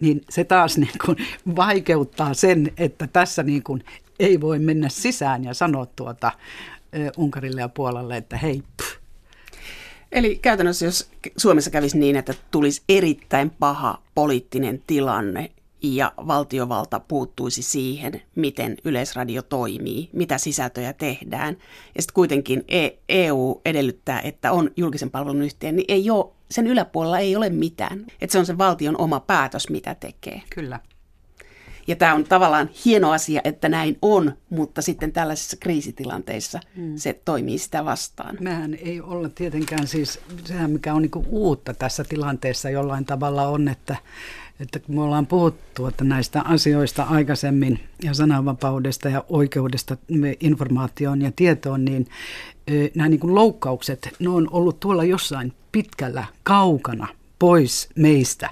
niin 0.00 0.20
se 0.28 0.44
taas 0.44 0.78
niin 0.78 0.98
kuin 1.04 1.16
vaikeuttaa 1.56 2.34
sen, 2.34 2.72
että 2.76 3.06
tässä 3.06 3.42
niin 3.42 3.62
kuin 3.62 3.84
ei 4.20 4.40
voi 4.40 4.58
mennä 4.58 4.88
sisään 4.88 5.44
ja 5.44 5.54
sanoa 5.54 5.86
tuota 5.86 6.32
Unkarille 7.16 7.60
ja 7.60 7.68
Puolalle, 7.68 8.16
että 8.16 8.36
hei, 8.36 8.62
pff. 8.76 8.96
Eli 10.12 10.38
käytännössä 10.42 10.84
jos 10.84 11.10
Suomessa 11.36 11.70
kävisi 11.70 11.98
niin, 11.98 12.16
että 12.16 12.34
tulisi 12.50 12.82
erittäin 12.88 13.50
paha 13.50 14.02
poliittinen 14.14 14.82
tilanne 14.86 15.50
ja 15.94 16.12
valtiovalta 16.16 17.00
puuttuisi 17.00 17.62
siihen, 17.62 18.22
miten 18.34 18.76
yleisradio 18.84 19.42
toimii, 19.42 20.10
mitä 20.12 20.38
sisältöjä 20.38 20.92
tehdään. 20.92 21.56
Ja 21.94 22.02
sitten 22.02 22.14
kuitenkin 22.14 22.64
EU 23.08 23.60
e 23.64 23.70
edellyttää, 23.70 24.20
että 24.20 24.52
on 24.52 24.70
julkisen 24.76 25.10
palvelun 25.10 25.42
yhteen, 25.42 25.76
niin 25.76 25.86
ei 25.88 26.10
ole, 26.10 26.32
sen 26.50 26.66
yläpuolella 26.66 27.18
ei 27.18 27.36
ole 27.36 27.50
mitään. 27.50 28.06
Että 28.20 28.32
se 28.32 28.38
on 28.38 28.46
sen 28.46 28.58
valtion 28.58 29.00
oma 29.00 29.20
päätös, 29.20 29.70
mitä 29.70 29.94
tekee. 29.94 30.42
Kyllä. 30.50 30.80
Ja 31.86 31.96
tämä 31.96 32.14
on 32.14 32.24
tavallaan 32.24 32.70
hieno 32.84 33.12
asia, 33.12 33.40
että 33.44 33.68
näin 33.68 33.98
on, 34.02 34.32
mutta 34.50 34.82
sitten 34.82 35.12
tällaisissa 35.12 35.56
kriisitilanteissa 35.60 36.60
hmm. 36.76 36.96
se 36.96 37.20
toimii 37.24 37.58
sitä 37.58 37.84
vastaan. 37.84 38.36
Mehän 38.40 38.74
ei 38.74 39.00
olla 39.00 39.28
tietenkään 39.28 39.86
siis, 39.86 40.20
sehän 40.44 40.70
mikä 40.70 40.94
on 40.94 41.02
niinku 41.02 41.26
uutta 41.28 41.74
tässä 41.74 42.04
tilanteessa 42.04 42.70
jollain 42.70 43.04
tavalla 43.04 43.48
on, 43.48 43.68
että 43.68 43.96
että 44.60 44.78
kun 44.78 44.94
me 44.94 45.02
ollaan 45.02 45.26
puhuttu 45.26 45.86
että 45.86 46.04
näistä 46.04 46.42
asioista 46.42 47.02
aikaisemmin 47.02 47.80
ja 48.02 48.14
sananvapaudesta 48.14 49.08
ja 49.08 49.24
oikeudesta 49.28 49.96
informaatioon 50.40 51.22
ja 51.22 51.32
tietoon, 51.36 51.84
niin 51.84 52.06
nämä 52.94 53.08
niin 53.08 53.20
kuin 53.20 53.34
loukkaukset, 53.34 54.08
ne 54.18 54.28
on 54.28 54.48
ollut 54.50 54.80
tuolla 54.80 55.04
jossain 55.04 55.52
pitkällä, 55.72 56.24
kaukana 56.42 57.08
pois 57.38 57.88
meistä. 57.96 58.50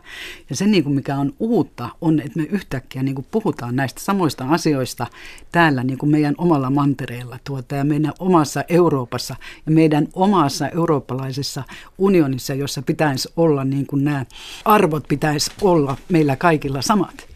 Ja 0.51 0.57
se, 0.57 0.67
niin 0.67 0.85
kuin 0.85 0.95
mikä 0.95 1.17
on 1.17 1.33
uutta, 1.39 1.89
on, 2.01 2.21
että 2.21 2.41
me 2.41 2.43
yhtäkkiä 2.45 3.03
niin 3.03 3.15
kuin 3.15 3.27
puhutaan 3.31 3.77
näistä 3.77 4.01
samoista 4.01 4.45
asioista 4.49 5.07
täällä 5.53 5.85
niin 5.85 5.99
kuin 5.99 6.11
meidän 6.11 6.35
omalla 6.39 6.71
mantereella 6.71 7.39
tuota, 7.45 7.75
ja 7.75 7.85
meidän 7.85 8.13
omassa 8.19 8.65
Euroopassa 8.69 9.37
ja 9.67 9.73
meidän 9.73 10.09
omassa 10.13 10.69
eurooppalaisessa 10.69 11.63
unionissa, 11.99 12.55
jossa 12.55 12.83
pitäisi 12.83 13.29
olla 13.37 13.65
niin 13.65 13.87
kuin 13.87 14.05
nämä 14.05 14.27
arvot 14.65 15.05
pitäisi 15.09 15.51
olla 15.63 15.97
meillä 16.09 16.37
kaikilla 16.37 16.83
samat. 16.83 17.29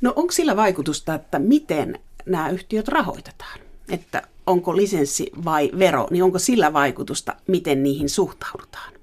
No 0.00 0.12
onko 0.16 0.32
sillä 0.32 0.56
vaikutusta, 0.56 1.14
että 1.14 1.38
miten 1.38 1.98
nämä 2.26 2.50
yhtiöt 2.50 2.88
rahoitetaan? 2.88 3.60
Että 3.88 4.22
onko 4.46 4.76
lisenssi 4.76 5.30
vai 5.44 5.70
vero, 5.78 6.08
niin 6.10 6.24
onko 6.24 6.38
sillä 6.38 6.72
vaikutusta, 6.72 7.36
miten 7.46 7.82
niihin 7.82 8.08
suhtaudutaan? 8.08 8.97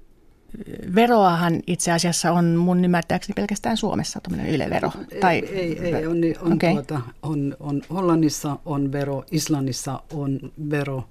Veroahan 0.94 1.60
itse 1.66 1.92
asiassa 1.92 2.32
on 2.32 2.44
mun 2.44 2.84
ymmärtääkseni 2.84 3.34
pelkästään 3.34 3.76
Suomessa 3.76 4.20
tuommoinen 4.20 4.54
ylevero. 4.54 4.90
Tai, 5.20 5.38
ei, 5.38 5.78
ei, 5.78 5.94
ei 5.94 6.06
on, 6.06 6.18
on, 6.40 6.52
okay. 6.52 6.72
tuota, 6.72 7.00
on, 7.22 7.56
on 7.60 7.82
Hollannissa 7.90 8.56
on 8.64 8.92
vero, 8.92 9.24
Islannissa 9.30 10.02
on 10.12 10.52
vero, 10.70 11.04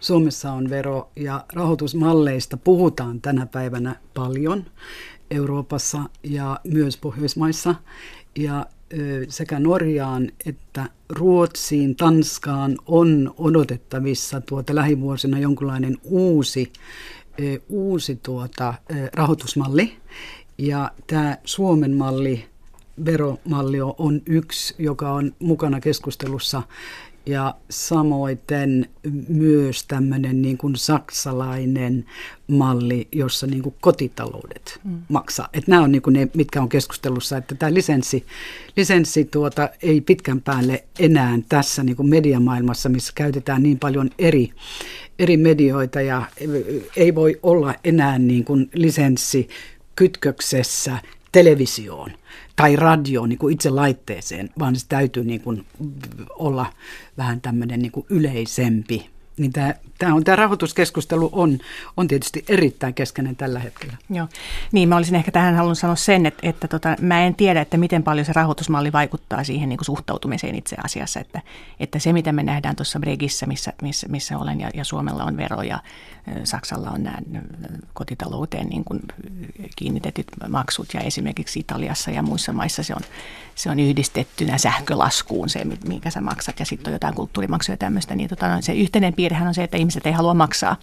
Suomessa 0.00 0.52
on 0.52 0.70
vero 0.70 1.10
ja 1.16 1.44
rahoitusmalleista 1.52 2.56
puhutaan 2.56 3.20
tänä 3.20 3.46
päivänä 3.46 3.96
paljon 4.14 4.64
Euroopassa 5.30 6.02
ja 6.22 6.60
myös 6.64 6.96
Pohjoismaissa. 6.96 7.74
Ja 8.36 8.66
sekä 9.28 9.58
Norjaan 9.58 10.28
että 10.46 10.88
Ruotsiin, 11.08 11.96
Tanskaan 11.96 12.78
on 12.86 13.34
odotettavissa 13.38 14.40
tuota 14.40 14.74
lähivuosina 14.74 15.38
jonkinlainen 15.38 15.98
uusi 16.04 16.72
uusi 17.68 18.18
tuota, 18.22 18.74
rahoitusmalli. 19.14 19.96
Ja 20.58 20.90
tämä 21.06 21.38
Suomen 21.44 21.96
malli, 21.96 22.44
veromalli 23.04 23.80
on 23.80 24.22
yksi, 24.26 24.74
joka 24.78 25.12
on 25.12 25.34
mukana 25.38 25.80
keskustelussa 25.80 26.62
ja 27.26 27.54
samoin 27.70 28.38
myös 29.28 29.84
tämmöinen 29.84 30.42
niin 30.42 30.58
kuin 30.58 30.76
saksalainen 30.76 32.04
malli, 32.48 33.08
jossa 33.12 33.46
niin 33.46 33.62
kuin 33.62 33.74
kotitaloudet 33.80 34.80
mm. 34.84 34.98
maksaa. 35.08 35.48
Että 35.52 35.70
nämä 35.70 35.82
on 35.82 35.92
niin 35.92 36.02
kuin 36.02 36.14
ne, 36.14 36.28
mitkä 36.34 36.62
on 36.62 36.68
keskustelussa, 36.68 37.36
että 37.36 37.54
tämä 37.54 37.74
lisenssi, 37.74 38.26
lisenssi 38.76 39.24
tuota, 39.24 39.68
ei 39.82 40.00
pitkän 40.00 40.40
päälle 40.40 40.84
enää 40.98 41.38
tässä 41.48 41.82
niin 41.82 41.96
kuin 41.96 42.08
mediamaailmassa, 42.08 42.88
missä 42.88 43.12
käytetään 43.14 43.62
niin 43.62 43.78
paljon 43.78 44.10
eri, 44.18 44.52
eri 45.18 45.36
medioita 45.36 46.00
ja 46.00 46.22
ei 46.96 47.14
voi 47.14 47.38
olla 47.42 47.74
enää 47.84 48.18
niin 48.18 48.44
kuin 48.44 48.70
lisenssi 48.74 49.48
kytköksessä 49.96 50.98
televisioon 51.32 52.10
tai 52.56 52.76
radioon 52.76 53.28
niin 53.28 53.38
kuin 53.38 53.52
itse 53.52 53.70
laitteeseen, 53.70 54.50
vaan 54.58 54.76
se 54.76 54.86
täytyy 54.88 55.24
niin 55.24 55.40
kuin 55.40 55.66
olla 56.38 56.66
vähän 57.18 57.40
tämmöinen 57.40 57.82
niin 57.82 57.92
kuin 57.92 58.06
yleisempi 58.10 59.11
niin 59.36 59.52
tämä, 59.52 59.74
tämä, 59.98 60.14
on, 60.14 60.24
tämä 60.24 60.36
rahoituskeskustelu 60.36 61.28
on, 61.32 61.58
on 61.96 62.08
tietysti 62.08 62.44
erittäin 62.48 62.94
keskeinen 62.94 63.36
tällä 63.36 63.58
hetkellä. 63.58 63.96
Joo, 64.10 64.28
niin 64.72 64.88
mä 64.88 64.96
olisin 64.96 65.14
ehkä 65.14 65.30
tähän 65.30 65.56
halunnut 65.56 65.78
sanoa 65.78 65.96
sen, 65.96 66.26
että, 66.26 66.48
että 66.48 66.68
tota, 66.68 66.96
mä 67.00 67.26
en 67.26 67.34
tiedä, 67.34 67.60
että 67.60 67.76
miten 67.76 68.02
paljon 68.02 68.26
se 68.26 68.32
rahoitusmalli 68.32 68.92
vaikuttaa 68.92 69.44
siihen 69.44 69.68
niin 69.68 69.76
kuin 69.76 69.86
suhtautumiseen 69.86 70.54
itse 70.54 70.76
asiassa, 70.84 71.20
että, 71.20 71.42
että 71.80 71.98
se 71.98 72.12
mitä 72.12 72.32
me 72.32 72.42
nähdään 72.42 72.76
tuossa 72.76 73.00
Bregissä, 73.00 73.46
missä, 73.46 73.72
missä, 73.82 74.08
missä 74.08 74.38
olen 74.38 74.60
ja, 74.60 74.70
ja 74.74 74.84
Suomella 74.84 75.24
on 75.24 75.36
vero 75.36 75.62
ja 75.62 75.78
Saksalla 76.44 76.90
on 76.90 77.02
nämä 77.02 77.18
kotitalouteen 77.94 78.66
niin 78.66 78.84
kuin 78.84 79.00
kiinnitetyt 79.76 80.26
maksut 80.48 80.94
ja 80.94 81.00
esimerkiksi 81.00 81.60
Italiassa 81.60 82.10
ja 82.10 82.22
muissa 82.22 82.52
maissa 82.52 82.82
se 82.82 82.94
on, 82.94 83.00
se 83.54 83.70
on 83.70 83.80
yhdistettynä 83.80 84.58
sähkölaskuun 84.58 85.48
se, 85.48 85.66
minkä 85.88 86.10
sä 86.10 86.20
maksat 86.20 86.60
ja 86.60 86.66
sitten 86.66 86.90
on 86.90 86.92
jotain 86.92 87.14
kulttuurimaksuja 87.14 87.72
ja 87.72 87.76
tämmöistä, 87.76 88.14
niin 88.14 88.28
tota, 88.28 88.48
no, 88.48 88.62
se 88.62 88.72
yhteinen 88.72 89.14
piirrehän 89.22 89.48
on 89.48 89.54
se, 89.54 89.64
että 89.64 89.76
ihmiset 89.76 90.06
ei 90.06 90.12
halua 90.12 90.34
maksaa. 90.34 90.76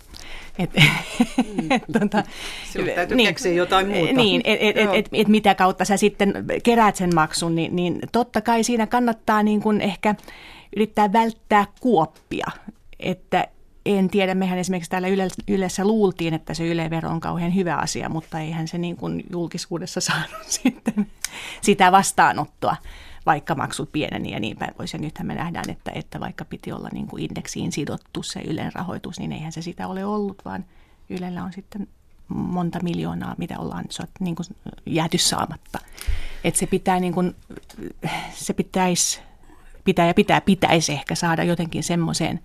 Et, 0.60 0.69
mm. 0.74 1.72
et, 1.75 1.84
tota, 2.00 2.24
Silloin 2.72 2.96
täytyy 2.96 3.17
niin, 3.17 3.27
keksiä 3.27 3.51
jotain 3.51 3.88
muuta. 3.88 4.13
Niin, 4.13 4.41
että 4.46 4.65
et, 4.65 4.77
et, 4.77 4.89
et, 4.93 5.10
et 5.13 5.27
mitä 5.27 5.55
kautta 5.55 5.86
sä 5.86 5.98
sitten 5.98 6.34
keräät 6.63 6.96
sen 6.96 7.15
maksun, 7.15 7.55
niin, 7.55 7.75
niin 7.75 8.00
totta 8.12 8.41
kai 8.41 8.63
siinä 8.63 8.88
kannattaa 8.88 9.43
niin 9.43 9.62
kuin 9.62 9.81
ehkä 9.81 10.15
yrittää 10.75 11.13
välttää 11.13 11.65
kuoppia, 11.79 12.48
että 13.00 13.48
en 13.86 14.10
tiedä, 14.10 14.36
mehän 14.36 14.60
esimerkiksi 14.60 14.89
täällä 14.91 15.08
Ylessä 15.48 15.86
luultiin, 15.86 16.34
että 16.34 16.53
se 16.53 16.67
Yle-vero 16.67 17.10
on 17.10 17.19
kauhean 17.19 17.55
hyvä 17.55 17.75
asia, 17.75 18.10
mutta 18.10 18.39
eihän 18.39 18.67
se 18.67 18.77
niin 18.77 18.96
kuin 18.96 19.24
julkisuudessa 19.31 20.01
saanut 20.12 20.46
sitten 20.46 21.08
sitä 21.62 21.91
vastaanottoa, 21.91 22.75
vaikka 23.29 23.55
maksut 23.55 23.91
pieneni 23.91 24.31
ja 24.31 24.39
niin 24.39 24.57
päin 24.57 24.74
pois. 24.77 24.93
Ja 24.93 25.00
nythän 25.00 25.27
me 25.27 25.36
nähdään, 25.36 25.69
että, 25.69 25.91
että 25.95 26.19
vaikka 26.19 26.45
piti 26.45 26.71
olla 26.71 26.89
niin 26.93 27.07
kuin 27.07 27.24
indeksiin 27.24 27.71
sidottu 27.71 28.24
se 28.24 28.41
Ylen 28.41 28.74
rahoitus, 28.74 29.19
niin 29.19 29.31
eihän 29.31 29.51
se 29.51 29.62
sitä 29.62 29.88
ole 29.88 30.05
ollut, 30.05 30.41
vaan 30.45 30.65
Ylellä 31.09 31.43
on 31.43 31.53
sitten 31.53 31.88
monta 32.27 32.79
miljoonaa, 32.83 33.36
mitä 33.38 33.59
ollaan 33.59 33.86
niin 34.19 34.36
kuin 34.36 34.45
jääty 34.86 35.17
saamatta. 35.17 35.79
Että 36.43 36.59
se 36.59 36.65
pitää 36.65 37.00
niin 37.00 37.13
kuin, 37.13 37.36
se 38.33 38.53
pitäisi, 38.53 39.19
pitää 39.83 40.07
ja 40.07 40.13
pitää, 40.13 40.41
pitäisi 40.41 40.91
ehkä 40.91 41.15
saada 41.15 41.43
jotenkin 41.43 41.83
semmoiseen 41.83 42.39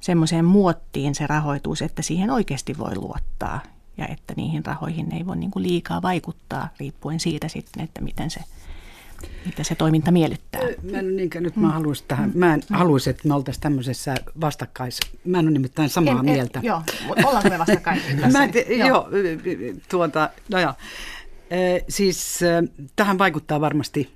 semmoiseen 0.00 0.44
muottiin 0.44 1.14
se 1.14 1.26
rahoitus, 1.26 1.82
että 1.82 2.02
siihen 2.02 2.30
oikeasti 2.30 2.78
voi 2.78 2.96
luottaa. 2.96 3.60
ja 3.96 4.06
että 4.06 4.34
niihin 4.36 4.66
rahoihin 4.66 5.12
ei 5.12 5.26
voi 5.26 5.36
niin 5.36 5.50
kuin 5.50 5.62
liikaa 5.62 6.02
vaikuttaa 6.02 6.68
riippuen 6.80 7.20
siitä 7.20 7.48
sitten, 7.48 7.84
että 7.84 8.00
miten 8.00 8.30
se, 8.30 8.40
mitä 9.46 9.64
se 9.64 9.74
toiminta 9.74 10.10
miellyttää. 10.10 10.60
Mä 10.90 10.98
en 10.98 11.16
niinkään, 11.16 11.42
nyt 11.42 11.56
mä 11.56 11.66
mm. 11.66 11.72
haluaisin 11.72 12.04
tähän, 12.08 12.32
mä 12.34 12.54
en 12.54 12.62
mm. 12.70 12.76
haluaisi, 12.76 13.10
että 13.10 13.28
me 13.28 13.34
oltaisiin 13.34 13.62
tämmöisessä 13.62 14.14
vastakkais, 14.40 15.00
mä 15.24 15.38
en 15.38 15.44
ole 15.44 15.50
nimittäin 15.50 15.88
samaa 15.88 16.18
en, 16.18 16.24
mieltä. 16.24 16.58
En, 16.58 16.64
joo, 16.64 16.82
ollaanko 17.24 17.48
me 17.48 17.58
vastakkain 17.58 18.00
mä 18.32 18.48
te, 18.48 18.66
joo. 18.68 18.88
joo, 18.88 19.08
tuota, 19.90 20.30
no 20.48 20.60
joo. 20.60 20.74
siis 21.88 22.40
tähän 22.96 23.18
vaikuttaa 23.18 23.60
varmasti 23.60 24.10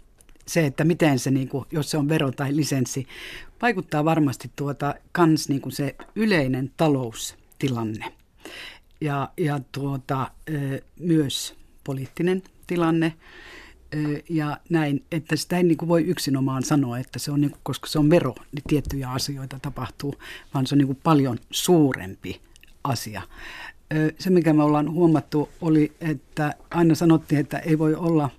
se, 0.47 0.67
että 0.67 0.85
miten 0.85 1.19
se, 1.19 1.31
niin 1.31 1.49
kuin, 1.49 1.65
jos 1.73 1.91
se 1.91 1.99
on 1.99 2.09
vero 2.09 2.33
tai 2.33 2.57
lisenssi, 2.57 3.07
vaikuttaa 3.63 4.05
varmasti 4.05 4.51
tuota, 4.57 4.95
kans 5.13 5.49
niin 5.49 5.61
kuin 5.61 5.73
se 5.73 5.97
yleinen 6.15 6.73
taloustilanne 6.77 8.05
ja, 9.01 9.29
ja 9.37 9.61
tuota, 9.73 10.31
myös 11.01 11.55
poliittinen 11.85 12.43
tilanne 12.67 13.13
ja 14.29 14.57
näin, 14.71 15.05
että 15.13 15.37
sitä 15.37 15.57
ei 15.57 15.63
niin 15.63 15.77
kuin 15.77 15.89
voi 15.89 16.05
yksinomaan 16.05 16.63
sanoa, 16.63 16.99
että 16.99 17.19
se 17.19 17.31
on, 17.31 17.41
niin 17.41 17.51
kuin, 17.51 17.61
koska 17.63 17.87
se 17.87 17.99
on 17.99 18.11
vero, 18.11 18.35
niin 18.53 18.63
tiettyjä 18.69 19.11
asioita 19.11 19.59
tapahtuu, 19.63 20.15
vaan 20.55 20.67
se 20.67 20.75
on 20.75 20.79
niin 20.79 20.87
kuin 20.87 20.99
paljon 21.03 21.39
suurempi 21.51 22.41
asia. 22.85 23.23
Se, 24.19 24.31
mikä 24.31 24.53
me 24.53 24.63
ollaan 24.63 24.93
huomattu, 24.93 25.49
oli, 25.61 25.93
että 26.01 26.55
aina 26.71 26.95
sanottiin, 26.95 27.41
että 27.41 27.59
ei 27.59 27.79
voi 27.79 27.95
olla– 27.95 28.31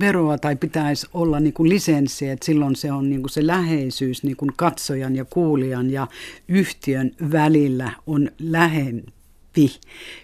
veroa 0.00 0.38
tai 0.38 0.56
pitäisi 0.56 1.06
olla 1.14 1.40
niin 1.40 1.52
kuin 1.52 1.68
lisenssi, 1.68 2.28
että 2.28 2.46
silloin 2.46 2.76
se 2.76 2.92
on 2.92 3.10
niin 3.10 3.20
kuin 3.20 3.30
se 3.30 3.46
läheisyys 3.46 4.22
niin 4.22 4.36
kuin 4.36 4.52
katsojan 4.56 5.16
ja 5.16 5.24
kuulijan 5.24 5.90
ja 5.90 6.06
yhtiön 6.48 7.10
välillä 7.32 7.92
on 8.06 8.30
lähempi 8.38 9.80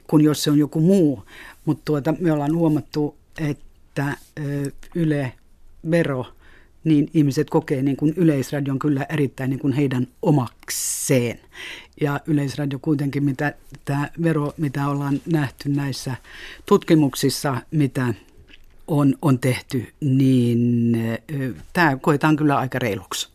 kuin 0.07 0.25
jos 0.25 0.43
se 0.43 0.51
on 0.51 0.59
joku 0.59 0.81
muu. 0.81 1.25
Mutta 1.65 1.83
tuota, 1.85 2.15
me 2.21 2.33
ollaan 2.33 2.57
huomattu, 2.57 3.17
että 3.39 3.65
Yle 4.95 5.33
vero, 5.91 6.27
niin 6.85 7.11
ihmiset 7.15 7.51
kokee 7.51 7.83
niin 7.83 7.97
kuin 7.97 8.15
yleisradion 8.17 8.79
kyllä 8.79 9.07
erittäin 9.09 9.51
niin 9.51 9.61
kuin 9.61 9.73
heidän 9.73 10.07
omakseen. 10.23 11.41
Ja 12.01 12.21
yleisradio 12.27 12.79
kuitenkin, 12.79 13.25
mitä 13.25 13.55
tämä 13.85 14.09
vero, 14.23 14.55
mitä 14.57 14.89
ollaan 14.89 15.21
nähty 15.33 15.69
näissä 15.69 16.15
tutkimuksissa, 16.67 17.57
mitä 17.71 18.15
on, 18.87 19.15
on 19.23 19.39
tehty, 19.39 19.87
niin 20.01 20.97
tämä 21.73 21.97
koetaan 21.97 22.37
kyllä 22.37 22.57
aika 22.59 22.79
reiluksi. 22.79 23.29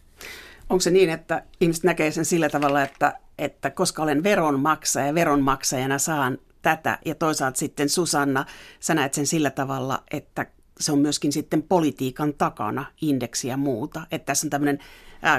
Onko 0.70 0.82
se 0.82 0.92
niin, 0.92 1.10
että 1.10 1.44
ihmiset 1.62 1.84
näkee 1.84 2.12
sen 2.12 2.26
sillä 2.26 2.50
tavalla, 2.50 2.84
että, 2.84 3.14
että 3.38 3.70
koska 3.70 4.04
olen 4.04 4.24
veronmaksaja 4.24 5.08
ja 5.08 5.16
veronmaksajana 5.16 5.98
saan 5.98 6.38
tätä 6.62 7.00
ja 7.06 7.16
toisaalta 7.16 7.60
sitten 7.60 7.90
Susanna, 7.90 8.46
sä 8.80 8.94
näet 8.94 9.14
sen 9.14 9.28
sillä 9.28 9.50
tavalla, 9.50 10.04
että 10.12 10.46
se 10.80 10.92
on 10.92 11.00
myöskin 11.00 11.32
sitten 11.32 11.64
politiikan 11.64 12.34
takana 12.34 12.86
indeksi 13.02 13.48
ja 13.48 13.58
muuta. 13.58 14.02
Että 14.12 14.26
tässä 14.26 14.46
on 14.46 14.50
tämmöinen 14.50 14.80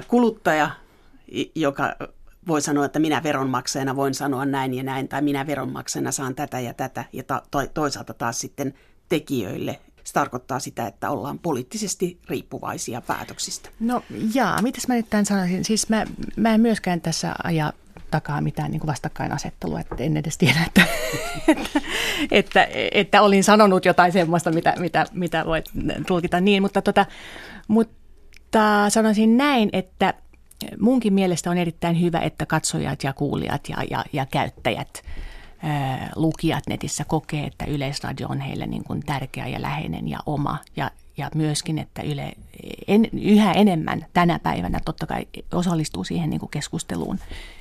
kuluttaja, 0.08 0.70
joka 1.54 1.94
voi 2.46 2.62
sanoa, 2.62 2.84
että 2.84 2.98
minä 2.98 3.22
veronmaksajana 3.22 3.96
voin 3.96 4.14
sanoa 4.14 4.44
näin 4.44 4.74
ja 4.74 4.82
näin, 4.82 5.08
tai 5.08 5.22
minä 5.22 5.46
veronmaksajana 5.46 6.12
saan 6.12 6.34
tätä 6.34 6.60
ja 6.60 6.74
tätä, 6.74 7.04
ja 7.12 7.22
ta- 7.22 7.42
toisaalta 7.74 8.14
taas 8.14 8.38
sitten 8.38 8.74
tekijöille 9.08 9.80
se 10.10 10.14
tarkoittaa 10.14 10.58
sitä, 10.58 10.86
että 10.86 11.10
ollaan 11.10 11.38
poliittisesti 11.38 12.18
riippuvaisia 12.28 13.00
päätöksistä. 13.00 13.70
No 13.80 14.02
jaa, 14.34 14.62
mitäs 14.62 14.88
mä 14.88 14.94
nyt 14.94 15.10
tämän 15.10 15.26
sanoisin? 15.26 15.64
Siis 15.64 15.88
mä, 15.88 16.06
mä 16.36 16.54
en 16.54 16.60
myöskään 16.60 17.00
tässä 17.00 17.34
aja 17.44 17.72
takaa 18.10 18.40
mitään 18.40 18.70
niin 18.70 18.80
kuin 18.80 18.88
vastakkainasettelua, 18.88 19.80
että 19.80 19.94
en 19.98 20.16
edes 20.16 20.38
tiedä, 20.38 20.60
että, 20.66 20.82
että, 21.48 21.80
että, 22.30 22.68
että 22.92 23.22
olin 23.22 23.44
sanonut 23.44 23.84
jotain 23.84 24.12
semmoista, 24.12 24.52
mitä, 24.52 24.74
mitä, 24.78 25.06
mitä 25.12 25.46
voit 25.46 25.70
tulkita 26.06 26.40
niin, 26.40 26.62
mutta, 26.62 26.82
tota, 26.82 27.06
mutta 27.68 28.88
sanoisin 28.88 29.36
näin, 29.36 29.70
että 29.72 30.14
munkin 30.80 31.12
mielestä 31.12 31.50
on 31.50 31.58
erittäin 31.58 32.00
hyvä, 32.00 32.18
että 32.18 32.46
katsojat 32.46 33.04
ja 33.04 33.12
kuulijat 33.12 33.68
ja, 33.68 33.76
ja, 33.90 34.04
ja 34.12 34.26
käyttäjät– 34.26 35.02
lukijat 36.16 36.64
netissä 36.68 37.04
kokee, 37.04 37.46
että 37.46 37.64
Yleisradio 37.64 38.28
on 38.28 38.40
heille 38.40 38.66
niin 38.66 38.84
kuin 38.84 39.02
tärkeä 39.06 39.46
ja 39.46 39.62
läheinen 39.62 40.08
ja 40.08 40.18
oma. 40.26 40.58
Ja, 40.76 40.90
ja 41.16 41.30
myöskin, 41.34 41.78
että 41.78 42.02
Yle 42.02 42.32
en, 42.88 43.08
yhä 43.12 43.52
enemmän 43.52 44.06
tänä 44.12 44.38
päivänä 44.38 44.80
totta 44.84 45.06
kai 45.06 45.26
osallistuu 45.52 46.04
siihen 46.04 46.30
niin 46.30 46.40
kuin 46.40 46.50
keskusteluun 46.50 47.18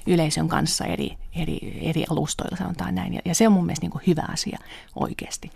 yleisön 0.08 0.48
kanssa 0.48 0.86
eri, 0.86 1.18
eri, 1.36 1.80
eri 1.82 2.06
alustoilla, 2.10 2.58
sanotaan 2.58 2.96
näin. 2.96 3.14
Ja, 3.14 3.22
ja 3.26 3.36
se 3.36 3.48
on 3.48 3.54
mun 3.54 3.66
mielestä 3.66 3.84
niin 3.84 3.92
kuin 3.92 4.04
hyvä 4.08 4.24
asia 4.32 4.60
oikeasti. 4.96 5.52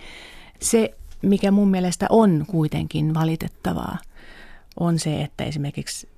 Se, 0.62 0.98
mikä 1.22 1.52
mun 1.52 1.68
mielestä 1.68 2.06
on 2.10 2.46
kuitenkin 2.48 3.14
valitettavaa, 3.14 3.98
on 4.80 5.00
se, 5.00 5.22
että 5.22 5.44
esimerkiksi 5.44 6.10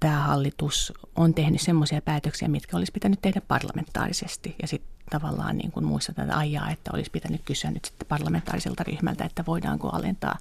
tämä 0.00 0.18
hallitus 0.18 0.92
on 1.16 1.34
tehnyt 1.34 1.60
semmoisia 1.60 2.02
päätöksiä, 2.02 2.48
mitkä 2.48 2.76
olisi 2.76 2.92
pitänyt 2.92 3.18
tehdä 3.22 3.40
parlamentaarisesti. 3.48 4.54
Ja 4.62 4.68
sitten 4.68 4.93
tavallaan 5.10 5.58
niin 5.58 5.72
kuin 5.72 5.86
muissa 5.86 6.12
tätä 6.12 6.38
ajaa, 6.38 6.70
että 6.70 6.90
olisi 6.94 7.10
pitänyt 7.10 7.40
kysyä 7.44 7.70
nyt 7.70 7.84
sitten 7.84 8.08
parlamentaariselta 8.08 8.84
ryhmältä, 8.84 9.24
että 9.24 9.44
voidaanko 9.46 9.88
alentaa 9.88 10.38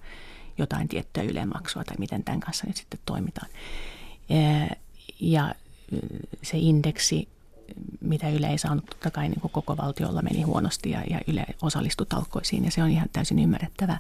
jotain 0.58 0.88
tiettyä 0.88 1.24
ylemaksua 1.24 1.84
tai 1.84 1.96
miten 2.00 2.24
tämän 2.24 2.40
kanssa 2.40 2.68
nyt 2.68 2.78
sitten 2.78 3.00
toimitaan. 3.06 3.50
Ja 5.20 5.56
se 6.42 6.58
indeksi, 6.58 7.28
mitä 8.02 8.30
Yle 8.30 8.48
ei 8.48 8.58
saanut, 8.58 8.86
totta 8.86 9.12
kai 9.12 9.30
niin 9.30 9.42
kuin 9.42 9.52
koko 9.52 9.78
valtiolla 9.78 10.22
meni 10.22 10.42
huonosti 10.42 10.90
ja, 10.90 11.04
ja 11.10 11.20
Yle 11.28 11.46
osallistui 11.62 12.06
talkoisiin 12.06 12.66
ja 12.66 12.72
se 12.72 12.84
on 12.84 12.90
ihan 12.90 13.10
täysin 13.14 13.40
ymmärrettävää. 13.40 14.00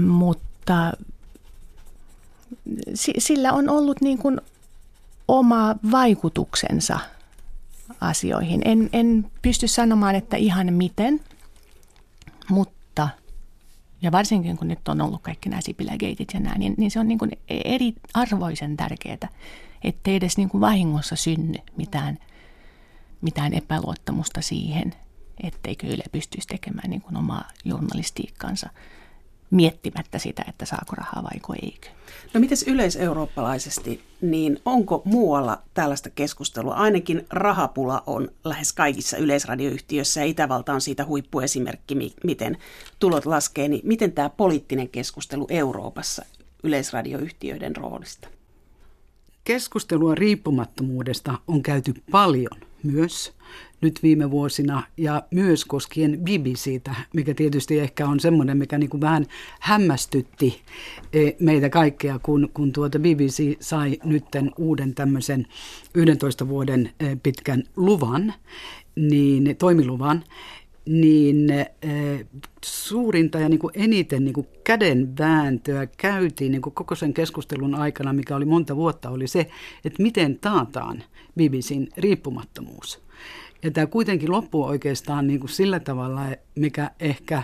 Mutta 0.00 0.92
sillä 3.18 3.52
on 3.52 3.68
ollut 3.68 4.00
niin 4.00 4.18
kuin 4.18 4.40
oma 5.28 5.74
vaikutuksensa– 5.90 6.98
asioihin. 8.00 8.60
En, 8.64 8.90
en 8.92 9.30
pysty 9.42 9.68
sanomaan, 9.68 10.14
että 10.14 10.36
ihan 10.36 10.72
miten, 10.72 11.20
mutta 12.50 13.08
ja 14.02 14.12
varsinkin 14.12 14.56
kun 14.56 14.68
nyt 14.68 14.88
on 14.88 15.00
ollut 15.00 15.22
kaikki 15.22 15.48
nämä 15.48 15.60
Sipilä-geitit 15.60 16.34
ja 16.34 16.40
nämä, 16.40 16.54
niin, 16.58 16.74
niin 16.76 16.90
se 16.90 17.00
on 17.00 17.08
niin 17.08 17.18
kuin 17.18 17.30
eri 17.48 17.94
arvoisen 18.14 18.76
tärkeää, 18.76 19.28
ettei 19.84 20.16
edes 20.16 20.36
niin 20.36 20.48
kuin 20.48 20.60
vahingossa 20.60 21.16
synny 21.16 21.58
mitään, 21.76 22.18
mitään 23.20 23.54
epäluottamusta 23.54 24.40
siihen, 24.40 24.94
etteikö 25.42 25.86
Yle 25.86 26.04
pystyisi 26.12 26.48
tekemään 26.48 26.90
niin 26.90 27.02
kuin 27.02 27.16
omaa 27.16 27.48
journalistiikkansa– 27.64 28.70
miettimättä 29.50 30.18
sitä, 30.18 30.44
että 30.48 30.64
saako 30.64 30.94
rahaa 30.96 31.22
vai 31.22 31.58
eikö. 31.62 31.88
No 32.34 32.40
miten 32.40 32.58
yleiseurooppalaisesti, 32.66 34.02
niin 34.20 34.60
onko 34.64 35.02
muualla 35.04 35.62
tällaista 35.74 36.10
keskustelua? 36.10 36.74
Ainakin 36.74 37.26
rahapula 37.30 38.02
on 38.06 38.28
lähes 38.44 38.72
kaikissa 38.72 39.16
yleisradioyhtiöissä 39.16 40.20
ja 40.20 40.26
Itävalta 40.26 40.72
on 40.72 40.80
siitä 40.80 41.04
huippuesimerkki, 41.04 41.94
miten 42.24 42.58
tulot 42.98 43.26
laskee. 43.26 43.68
Niin 43.68 43.80
miten 43.84 44.12
tämä 44.12 44.30
poliittinen 44.30 44.88
keskustelu 44.88 45.46
Euroopassa 45.50 46.24
yleisradioyhtiöiden 46.62 47.76
roolista? 47.76 48.28
Keskustelua 49.44 50.14
riippumattomuudesta 50.14 51.38
on 51.48 51.62
käyty 51.62 51.94
paljon 52.10 52.60
myös 52.82 53.32
nyt 53.84 54.02
viime 54.02 54.30
vuosina 54.30 54.82
ja 54.96 55.22
myös 55.30 55.64
koskien 55.64 56.18
BBCtä, 56.20 56.94
mikä 57.14 57.34
tietysti 57.34 57.78
ehkä 57.80 58.08
on 58.08 58.20
semmoinen, 58.20 58.56
mikä 58.56 58.78
niin 58.78 58.90
kuin 58.90 59.00
vähän 59.00 59.26
hämmästytti 59.60 60.62
e, 61.12 61.30
meitä 61.40 61.70
kaikkea, 61.70 62.18
kun, 62.18 62.50
kun 62.54 62.72
tuota 62.72 62.98
BBC 62.98 63.56
sai 63.60 63.98
nytten 64.04 64.50
uuden 64.58 64.94
tämmöisen 64.94 65.46
11 65.94 66.48
vuoden 66.48 66.90
e, 67.00 67.16
pitkän 67.22 67.62
luvan, 67.76 68.34
niin 68.96 69.56
toimiluvan, 69.58 70.24
niin 70.86 71.50
äh, 71.50 71.66
suurinta 72.64 73.38
ja 73.38 73.48
niin 73.48 73.58
kuin 73.58 73.72
eniten 73.74 74.24
niin 74.24 74.34
kuin 74.34 74.46
kädenvääntöä 74.64 75.86
käytiin 75.86 76.52
niin 76.52 76.62
kuin 76.62 76.74
koko 76.74 76.94
sen 76.94 77.14
keskustelun 77.14 77.74
aikana, 77.74 78.12
mikä 78.12 78.36
oli 78.36 78.44
monta 78.44 78.76
vuotta, 78.76 79.10
oli 79.10 79.26
se, 79.26 79.46
että 79.84 80.02
miten 80.02 80.38
taataan 80.38 81.02
BBCn 81.36 81.86
riippumattomuus. 81.96 83.03
Ja 83.64 83.70
tämä 83.70 83.86
kuitenkin 83.86 84.32
loppuu 84.32 84.64
oikeastaan 84.64 85.26
niin 85.26 85.40
kuin 85.40 85.50
sillä 85.50 85.80
tavalla, 85.80 86.20
mikä 86.54 86.90
ehkä 87.00 87.42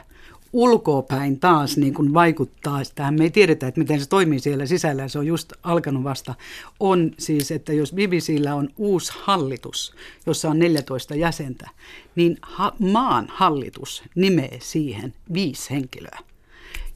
ulkopäin 0.53 1.41
taas 1.41 1.77
niin 1.77 1.95
kuin 1.95 2.15
vaikuttaa, 2.15 2.83
tähän 2.95 3.15
me 3.15 3.25
ei 3.25 3.31
tiedetä, 3.31 3.69
että 3.69 3.81
miten 3.81 4.01
se 4.01 4.09
toimii 4.09 4.39
siellä 4.39 4.67
sisällä, 4.67 5.09
se 5.09 5.19
on 5.19 5.27
just 5.27 5.53
alkanut 5.63 6.05
vasta, 6.05 6.35
on 6.81 7.11
siis, 7.19 7.51
että 7.51 7.73
jos 7.73 7.93
BBCllä 7.93 8.55
on 8.55 8.69
uusi 8.77 9.13
hallitus, 9.17 9.95
jossa 10.27 10.51
on 10.51 10.59
14 10.59 11.15
jäsentä, 11.15 11.71
niin 12.17 12.37
ha- 12.43 12.77
maan 12.79 13.27
hallitus 13.29 14.03
nimee 14.15 14.59
siihen 14.63 15.15
viisi 15.33 15.71
henkilöä. 15.71 16.19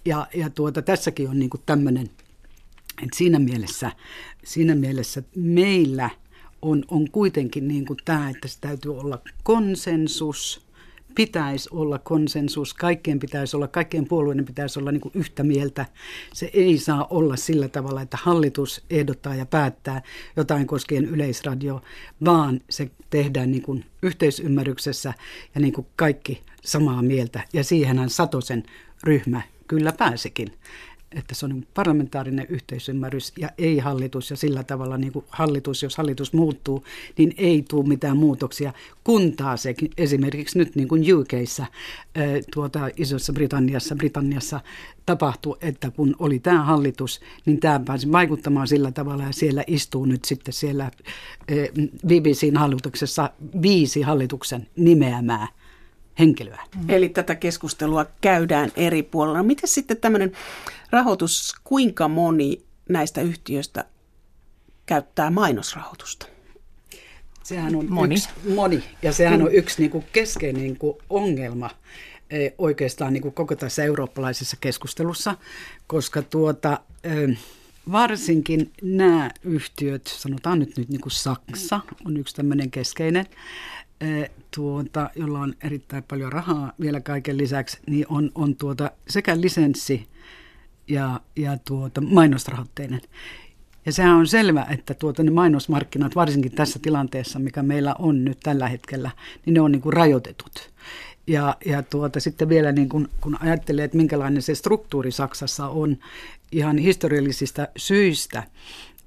Ja, 0.04 0.26
ja 0.34 0.50
tuota, 0.50 0.82
tässäkin 0.82 1.28
on 1.28 1.38
niin 1.38 1.50
kuin 1.50 1.62
tämmöinen, 1.66 2.10
että 3.02 3.16
siinä 3.16 3.38
mielessä, 3.38 3.92
siinä 4.44 4.74
mielessä 4.74 5.22
meillä– 5.36 6.10
on, 6.64 6.84
on 6.88 7.10
kuitenkin 7.10 7.68
niin 7.68 7.86
kuin 7.86 7.98
tämä, 8.04 8.30
että 8.30 8.48
se 8.48 8.60
täytyy 8.60 8.98
olla 8.98 9.18
konsensus, 9.42 10.66
pitäisi 11.14 11.68
olla 11.72 11.98
konsensus, 11.98 12.74
kaikkien 12.74 13.18
pitäisi 13.18 13.56
olla, 13.56 13.68
kaikkien 13.68 14.08
puolueiden 14.08 14.44
pitäisi 14.44 14.78
olla 14.78 14.92
niin 14.92 15.00
kuin 15.00 15.12
yhtä 15.14 15.42
mieltä. 15.42 15.86
Se 16.32 16.50
ei 16.52 16.78
saa 16.78 17.06
olla 17.10 17.36
sillä 17.36 17.68
tavalla, 17.68 18.02
että 18.02 18.18
hallitus 18.22 18.84
ehdottaa 18.90 19.34
ja 19.34 19.46
päättää 19.46 20.02
jotain 20.36 20.66
koskien 20.66 21.04
yleisradio, 21.04 21.82
vaan 22.24 22.60
se 22.70 22.90
tehdään 23.10 23.50
niin 23.50 23.62
kuin 23.62 23.84
yhteisymmärryksessä 24.02 25.14
ja 25.54 25.60
niin 25.60 25.72
kuin 25.72 25.86
kaikki 25.96 26.42
samaa 26.64 27.02
mieltä. 27.02 27.40
Ja 27.52 27.64
siihenhän 27.64 28.10
Satosen 28.10 28.62
ryhmä 29.02 29.42
kyllä 29.68 29.92
pääsikin 29.92 30.52
että 31.14 31.34
se 31.34 31.46
on 31.46 31.66
parlamentaarinen 31.74 32.46
yhteisymmärrys 32.48 33.32
ja 33.38 33.48
ei 33.58 33.78
hallitus 33.78 34.30
ja 34.30 34.36
sillä 34.36 34.64
tavalla 34.64 34.98
niin 34.98 35.12
kuin 35.12 35.24
hallitus, 35.28 35.82
jos 35.82 35.96
hallitus 35.96 36.32
muuttuu, 36.32 36.84
niin 37.18 37.34
ei 37.36 37.64
tule 37.68 37.88
mitään 37.88 38.16
muutoksia, 38.16 38.72
kun 39.04 39.32
taas 39.32 39.64
esimerkiksi 39.96 40.58
nyt 40.58 40.76
niin 40.76 40.88
kuin 40.88 41.14
UKissa, 41.14 41.66
tuota, 42.54 42.88
Isossa 42.96 43.32
Britanniassa, 43.32 43.96
Britanniassa 43.96 44.60
tapahtui, 45.06 45.58
että 45.60 45.90
kun 45.90 46.16
oli 46.18 46.38
tämä 46.38 46.64
hallitus, 46.64 47.20
niin 47.46 47.60
tämä 47.60 47.80
pääsi 47.84 48.12
vaikuttamaan 48.12 48.68
sillä 48.68 48.90
tavalla 48.92 49.22
ja 49.22 49.32
siellä 49.32 49.64
istuu 49.66 50.04
nyt 50.04 50.24
sitten 50.24 50.54
siellä 50.54 50.90
BBCn 52.06 52.56
hallituksessa 52.56 53.30
viisi 53.62 54.02
hallituksen 54.02 54.66
nimeämää 54.76 55.48
henkilöä. 56.18 56.62
Eli 56.88 57.08
tätä 57.08 57.34
keskustelua 57.34 58.06
käydään 58.20 58.70
eri 58.76 59.02
puolilla. 59.02 59.38
No, 59.38 59.44
miten 59.44 59.68
sitten 59.68 59.96
tämmöinen 59.96 60.32
rahoitus, 60.90 61.54
kuinka 61.64 62.08
moni 62.08 62.64
näistä 62.88 63.20
yhtiöistä 63.20 63.84
käyttää 64.86 65.30
mainosrahoitusta? 65.30 66.26
Sehän 67.42 67.76
on 67.76 67.86
moni. 67.92 68.14
Yksi, 68.14 68.28
moni. 68.54 68.84
Ja 69.02 69.12
sehän 69.12 69.42
on 69.42 69.54
yksi 69.54 69.80
niin 69.82 69.90
kuin 69.90 70.04
keskeinen 70.12 70.62
niin 70.62 70.78
kuin 70.78 70.98
ongelma 71.10 71.70
e, 72.30 72.50
oikeastaan 72.58 73.12
niin 73.12 73.22
kuin 73.22 73.34
koko 73.34 73.56
tässä 73.56 73.84
eurooppalaisessa 73.84 74.56
keskustelussa, 74.60 75.36
koska 75.86 76.22
tuota, 76.22 76.80
e, 77.04 77.10
varsinkin 77.92 78.72
nämä 78.82 79.30
yhtiöt, 79.42 80.06
sanotaan 80.06 80.58
nyt, 80.58 80.76
nyt 80.76 80.88
niin 80.88 81.00
kuin 81.00 81.12
Saksa 81.12 81.80
on 82.06 82.16
yksi 82.16 82.34
tämmöinen 82.34 82.70
keskeinen, 82.70 83.26
tuota, 84.54 85.10
jolla 85.16 85.40
on 85.40 85.54
erittäin 85.64 86.02
paljon 86.02 86.32
rahaa 86.32 86.72
vielä 86.80 87.00
kaiken 87.00 87.36
lisäksi, 87.36 87.78
niin 87.86 88.06
on, 88.08 88.30
on 88.34 88.56
tuota 88.56 88.90
sekä 89.08 89.40
lisenssi 89.40 90.08
ja, 90.88 91.20
ja 91.36 91.58
tuota, 91.64 92.00
mainosrahoitteinen. 92.00 93.00
Ja 93.86 93.92
sehän 93.92 94.14
on 94.14 94.26
selvä, 94.26 94.66
että 94.70 94.94
tuota, 94.94 95.22
ne 95.22 95.30
mainosmarkkinat, 95.30 96.16
varsinkin 96.16 96.52
tässä 96.52 96.78
tilanteessa, 96.78 97.38
mikä 97.38 97.62
meillä 97.62 97.94
on 97.98 98.24
nyt 98.24 98.38
tällä 98.42 98.68
hetkellä, 98.68 99.10
niin 99.46 99.54
ne 99.54 99.60
on 99.60 99.72
niin 99.72 99.82
kuin 99.82 99.92
rajoitetut. 99.92 100.70
Ja, 101.26 101.56
ja 101.66 101.82
tuota, 101.82 102.20
sitten 102.20 102.48
vielä 102.48 102.72
niin 102.72 102.88
kun, 102.88 103.08
kun 103.20 103.36
ajattelee, 103.40 103.84
että 103.84 103.96
minkälainen 103.96 104.42
se 104.42 104.54
struktuuri 104.54 105.10
Saksassa 105.10 105.68
on 105.68 105.96
ihan 106.52 106.78
historiallisista 106.78 107.68
syistä, 107.76 108.42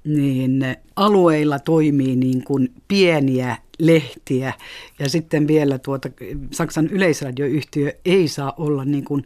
niin 0.04 0.76
alueilla 0.96 1.58
toimii 1.58 2.16
niin 2.16 2.44
kuin 2.44 2.72
pieniä 2.88 3.56
lehtiä. 3.78 4.52
Ja 4.98 5.08
sitten 5.08 5.46
vielä 5.46 5.78
tuota, 5.78 6.08
Saksan 6.50 6.86
yleisradioyhtiö 6.86 7.92
ei 8.04 8.28
saa 8.28 8.54
olla 8.56 8.84
niin 8.84 9.04
kuin 9.04 9.24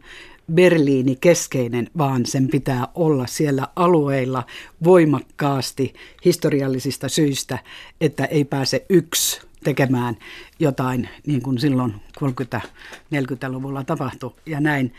Berliini 0.53 1.15
keskeinen, 1.21 1.89
vaan 1.97 2.25
sen 2.25 2.47
pitää 2.47 2.87
olla 2.95 3.27
siellä 3.27 3.67
alueilla 3.75 4.43
voimakkaasti 4.83 5.93
historiallisista 6.25 7.09
syistä, 7.09 7.59
että 8.01 8.25
ei 8.25 8.43
pääse 8.43 8.85
yksi 8.89 9.41
tekemään 9.63 10.17
jotain 10.59 11.09
niin 11.27 11.41
kuin 11.41 11.59
silloin 11.59 11.93
30-40-luvulla 12.19 13.83
tapahtui 13.83 14.35
ja 14.45 14.59
näin, 14.59 14.93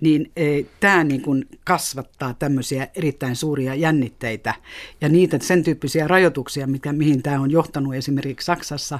niin 0.00 0.32
e, 0.36 0.62
tämä 0.80 1.04
niin 1.04 1.22
kasvattaa 1.64 2.34
tämmöisiä 2.34 2.88
erittäin 2.94 3.36
suuria 3.36 3.74
jännitteitä 3.74 4.54
ja 5.00 5.08
niitä 5.08 5.38
sen 5.40 5.62
tyyppisiä 5.62 6.08
rajoituksia, 6.08 6.66
mikä, 6.66 6.92
mihin 6.92 7.22
tämä 7.22 7.40
on 7.40 7.50
johtanut 7.50 7.94
esimerkiksi 7.94 8.44
Saksassa, 8.44 8.98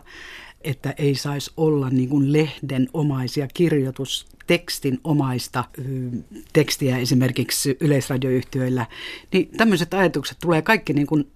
että 0.60 0.94
ei 0.98 1.14
saisi 1.14 1.50
olla 1.56 1.90
niin 1.90 2.08
kuin 2.08 2.32
lehden 2.32 2.88
omaisia 2.92 3.48
kirjoitus, 3.54 4.26
tekstin 4.46 5.00
omaista 5.04 5.64
tekstiä 6.52 6.98
esimerkiksi 6.98 7.76
yleisradioyhtiöillä, 7.80 8.86
niin 9.32 9.48
tämmöiset 9.56 9.94
ajatukset 9.94 10.38
tulee 10.40 10.62
kaikki 10.62 10.92
niin 10.92 11.06
kuin, 11.06 11.30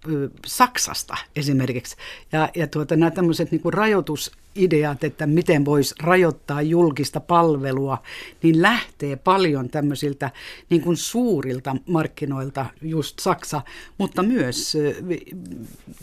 Saksasta 0.46 1.16
esimerkiksi. 1.36 1.96
Ja, 2.32 2.48
ja 2.56 2.66
tuota, 2.66 2.96
nämä 2.96 3.10
tämmöiset 3.10 3.50
niin 3.50 3.60
kuin 3.60 3.72
rajoitusideat, 3.72 5.04
että 5.04 5.26
miten 5.26 5.64
voisi 5.64 5.94
rajoittaa 6.02 6.62
julkista 6.62 7.20
palvelua, 7.20 8.02
niin 8.42 8.62
lähtee 8.62 9.16
paljon 9.16 9.68
tämmöisiltä 9.68 10.30
niin 10.70 10.82
kuin 10.82 10.96
suurilta 10.96 11.76
markkinoilta, 11.86 12.66
just 12.82 13.18
Saksa, 13.18 13.62
mutta 13.98 14.22
myös 14.22 14.76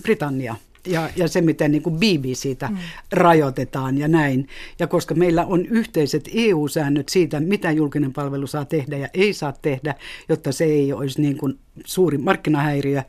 Britannia 0.02 0.56
ja, 0.88 1.10
ja 1.16 1.28
se, 1.28 1.42
miten 1.42 1.72
niin 1.72 1.82
kuin 1.82 1.96
BBCtä 1.96 2.68
mm. 2.68 2.78
rajoitetaan 3.12 3.98
ja 3.98 4.08
näin. 4.08 4.48
Ja 4.80 4.88
koska 4.88 5.16
meillä 5.16 5.46
on 5.46 5.66
yhteiset 5.66 6.30
EU-säännöt 6.34 7.10
siitä, 7.10 7.40
mitä 7.40 7.72
julkinen 7.72 8.14
palvelu 8.14 8.48
saa 8.48 8.66
tehdä 8.66 8.98
ja 8.98 9.08
ei 9.14 9.34
saa 9.34 9.54
tehdä, 9.62 9.96
jotta 10.30 10.52
se 10.52 10.64
ei 10.64 10.94
olisi 10.94 11.22
niin 11.22 11.38
kuin 11.38 11.60
suuri 11.86 12.18
markkinahäiriö, 12.18 13.04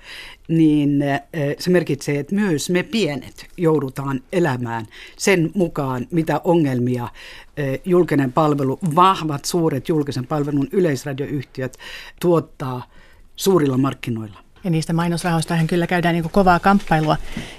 niin 0.49 1.03
eh, 1.03 1.57
se 1.59 1.71
merkitsee, 1.71 2.19
että 2.19 2.35
myös 2.35 2.71
me 2.71 2.83
pienet 2.83 3.47
joudutaan 3.57 4.21
elämään 4.33 4.87
sen 5.17 5.51
mukaan, 5.55 6.07
mitä 6.11 6.41
ongelmia 6.45 7.09
eh, 7.57 7.81
julkinen 7.85 8.33
palvelu, 8.33 8.79
vahvat 8.95 9.45
suuret 9.45 9.88
julkisen 9.88 10.27
palvelun 10.27 10.69
yleisradioyhtiöt 10.73 11.79
tuottaa 12.21 12.91
suurilla 13.37 13.79
markkinoilla. 13.79 14.48
Ja 14.64 14.71
niistä 14.71 14.92
mainosrahoista 14.92 15.59
kyllä 15.66 15.87
käydään 15.87 16.14
niin 16.14 16.31
kovaa 16.31 16.61
kamppailua. 16.61 17.16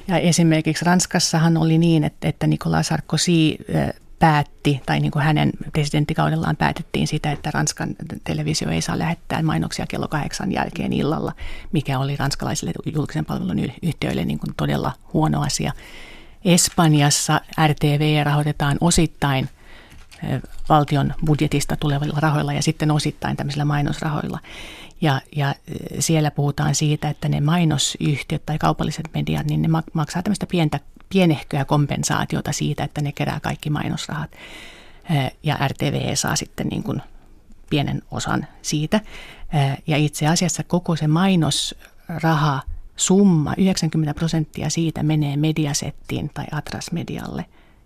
Ja 0.08 0.18
esimerkiksi 0.18 0.86
Ranskassahan 0.86 1.58
oli 1.58 1.78
niin, 1.78 2.04
että, 2.04 2.28
että 2.28 2.48
Nicolas 2.48 2.88
Sarkozy 2.88 3.56
päätti, 4.20 4.82
tai 4.86 5.00
niin 5.00 5.12
kuin 5.12 5.24
hänen 5.24 5.52
presidenttikaudellaan 5.74 6.56
päätettiin 6.56 7.08
sitä, 7.08 7.32
että 7.32 7.52
Ranskan 7.54 7.96
televisio 8.24 8.70
ei 8.70 8.82
saa 8.82 9.00
lähettää 9.00 9.44
mainoksia 9.44 9.86
kello 9.88 10.08
kahdeksan 10.08 10.52
jälkeen 10.52 10.94
illalla, 10.94 11.32
mikä 11.72 12.00
oli 12.00 12.16
ranskalaisille 12.16 12.72
julkisen 12.96 13.26
palvelun 13.26 13.72
yhtiöille 13.82 14.26
niin 14.26 14.40
kuin 14.40 14.54
todella 14.58 14.94
huono 15.14 15.42
asia. 15.42 15.74
Espanjassa 16.46 17.42
RTV 17.68 18.26
rahoitetaan 18.26 18.78
osittain 18.82 19.50
valtion 20.70 21.14
budjetista 21.26 21.76
tulevilla 21.76 22.20
rahoilla 22.20 22.54
ja 22.54 22.62
sitten 22.62 22.92
osittain 22.92 23.38
tämmöisillä 23.38 23.66
mainosrahoilla. 23.66 24.40
Ja, 25.02 25.22
ja 25.36 25.56
siellä 26.00 26.32
puhutaan 26.32 26.76
siitä, 26.76 27.10
että 27.10 27.30
ne 27.30 27.42
mainosyhtiöt 27.42 28.46
tai 28.46 28.58
kaupalliset 28.58 29.10
mediat, 29.14 29.46
niin 29.46 29.62
ne 29.62 29.70
maksaa 29.94 30.24
tämmöistä 30.24 30.46
pientä, 30.46 30.80
pienehköä 31.10 31.66
kompensaatiota 31.66 32.52
siitä, 32.52 32.84
että 32.84 33.02
ne 33.02 33.12
kerää 33.12 33.40
kaikki 33.40 33.70
mainosrahat. 33.70 34.32
Ja 35.44 35.58
RTV 35.68 36.16
saa 36.16 36.36
sitten 36.36 36.68
niin 36.68 36.84
kuin 36.84 37.02
pienen 37.70 38.02
osan 38.12 38.48
siitä. 38.62 39.02
Ja 39.88 39.98
itse 39.98 40.28
asiassa 40.28 40.64
koko 40.64 40.96
se 40.96 41.08
mainosraha 41.08 42.62
summa, 42.96 43.54
90 43.58 44.14
prosenttia 44.14 44.70
siitä 44.70 45.04
menee 45.04 45.38
Mediasettiin 45.38 46.32
tai 46.34 46.46
Atras 46.52 46.92
Medialle 46.92 47.46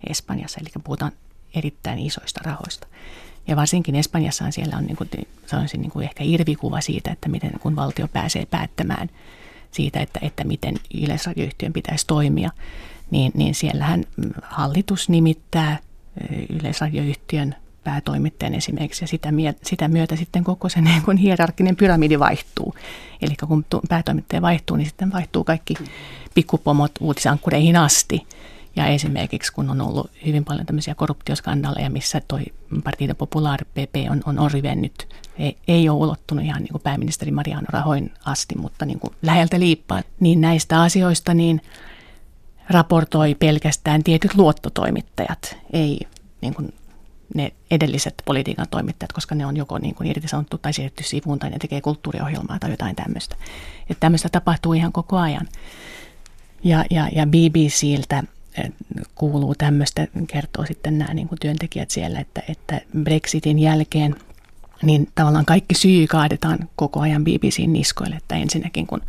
Espanjassa, 0.10 0.60
eli 0.62 0.70
puhutaan 0.84 1.12
erittäin 1.56 2.00
isoista 2.00 2.42
rahoista. 2.44 2.88
Ja 3.48 3.56
varsinkin 3.56 3.96
Espanjassa 3.96 4.52
siellä 4.52 4.78
on 4.78 4.86
niin 4.86 4.98
kuin, 4.98 5.10
sanoisin, 5.46 5.82
niin 5.82 5.92
kuin 5.92 6.04
ehkä 6.04 6.24
irvikuva 6.24 6.82
siitä, 6.82 7.12
että 7.12 7.30
miten 7.30 7.52
kun 7.60 7.76
valtio 7.76 8.08
pääsee 8.08 8.46
päättämään 8.46 9.10
siitä, 9.72 10.00
että, 10.00 10.20
että 10.24 10.44
miten 10.44 10.76
yleisradioyhtiön 11.02 11.74
pitäisi 11.74 12.08
toimia, 12.08 12.52
niin, 13.12 13.32
niin 13.36 13.56
siellähän 13.56 14.04
hallitus 14.42 15.10
nimittää 15.10 15.80
yleisradioyhtiön 16.50 17.56
päätoimittajan 17.84 18.56
esimerkiksi, 18.56 19.04
ja 19.04 19.08
sitä, 19.08 19.30
sitä 19.64 19.88
myötä 19.88 20.16
sitten 20.16 20.44
koko 20.44 20.70
se 20.70 20.82
niin 20.92 21.02
kuin 21.02 21.18
hierarkkinen 21.18 21.76
pyramidi 21.76 22.20
vaihtuu. 22.20 22.76
Eli 23.22 23.36
kun 23.48 23.66
päätoimittaja 23.90 24.42
vaihtuu, 24.42 24.78
niin 24.78 24.88
sitten 24.88 25.12
vaihtuu 25.12 25.44
kaikki 25.44 25.74
pikkupomot 26.34 26.92
uutisankkureihin 27.00 27.76
asti. 27.76 28.28
Ja 28.76 28.88
esimerkiksi 28.88 29.54
kun 29.54 29.70
on 29.70 29.82
ollut 29.82 30.12
hyvin 30.26 30.46
paljon 30.46 30.66
tämmöisiä 30.66 30.96
korruptioskandaaleja, 30.96 31.90
missä 31.90 32.22
toi 32.28 32.44
Partido 32.84 33.16
Popular 33.16 33.66
PP 33.66 33.96
on, 34.10 34.22
on 34.26 34.40
orivennyt, 34.40 35.08
ei, 35.38 35.58
ei 35.68 35.90
ole 35.90 35.98
ulottunut 35.98 36.46
ihan 36.46 36.62
niin 36.62 36.72
kuin 36.72 36.82
pääministeri 36.82 37.32
Mariano 37.32 37.68
Rahoin 37.70 38.12
asti, 38.26 38.58
mutta 38.58 38.86
niin 38.86 39.00
kuin 39.00 39.14
läheltä 39.22 39.60
liippaa, 39.60 40.02
niin 40.20 40.42
näistä 40.42 40.82
asioista 40.82 41.34
niin 41.34 41.62
raportoi 42.70 43.36
pelkästään 43.36 44.04
tietyt 44.04 44.36
luottotoimittajat, 44.36 45.58
ei 45.74 46.00
niin 46.42 46.54
kuin 46.54 46.74
ne 47.36 47.52
edelliset 47.72 48.14
politiikan 48.26 48.68
toimittajat, 48.72 49.14
koska 49.14 49.36
ne 49.36 49.46
on 49.46 49.58
joko 49.58 49.78
niin 49.78 49.96
kuin 49.96 50.10
irtisanottu 50.10 50.58
tai 50.58 50.74
siirretty 50.74 51.04
sivuun 51.04 51.40
tai 51.40 51.50
ne 51.50 51.58
tekee 51.60 51.82
kulttuuriohjelmaa 51.82 52.60
tai 52.60 52.72
jotain 52.72 52.96
tämmöistä. 52.96 53.36
Että 53.90 54.00
tämmöistä 54.00 54.30
tapahtuu 54.30 54.74
ihan 54.74 54.92
koko 54.92 55.18
ajan. 55.18 55.48
Ja, 56.64 56.86
ja, 56.90 57.10
ja 57.16 57.26
BBCltä 57.28 58.24
kuuluu 59.16 59.56
tämmöistä, 59.56 60.08
kertoo 60.28 60.66
sitten 60.66 60.98
nämä 60.98 61.14
niin 61.14 61.28
kuin 61.28 61.40
työntekijät 61.40 61.90
siellä, 61.90 62.20
että, 62.20 62.42
että 62.50 62.82
Brexitin 63.04 63.60
jälkeen 63.60 64.16
niin 64.84 65.08
tavallaan 65.16 65.46
kaikki 65.46 65.76
syy 65.76 66.08
kaadetaan 66.08 66.70
koko 66.76 67.00
ajan 67.00 67.24
BBCn 67.24 67.74
niskoille, 67.74 68.16
että 68.16 68.36
ensinnäkin 68.36 68.88
kun, 68.88 69.02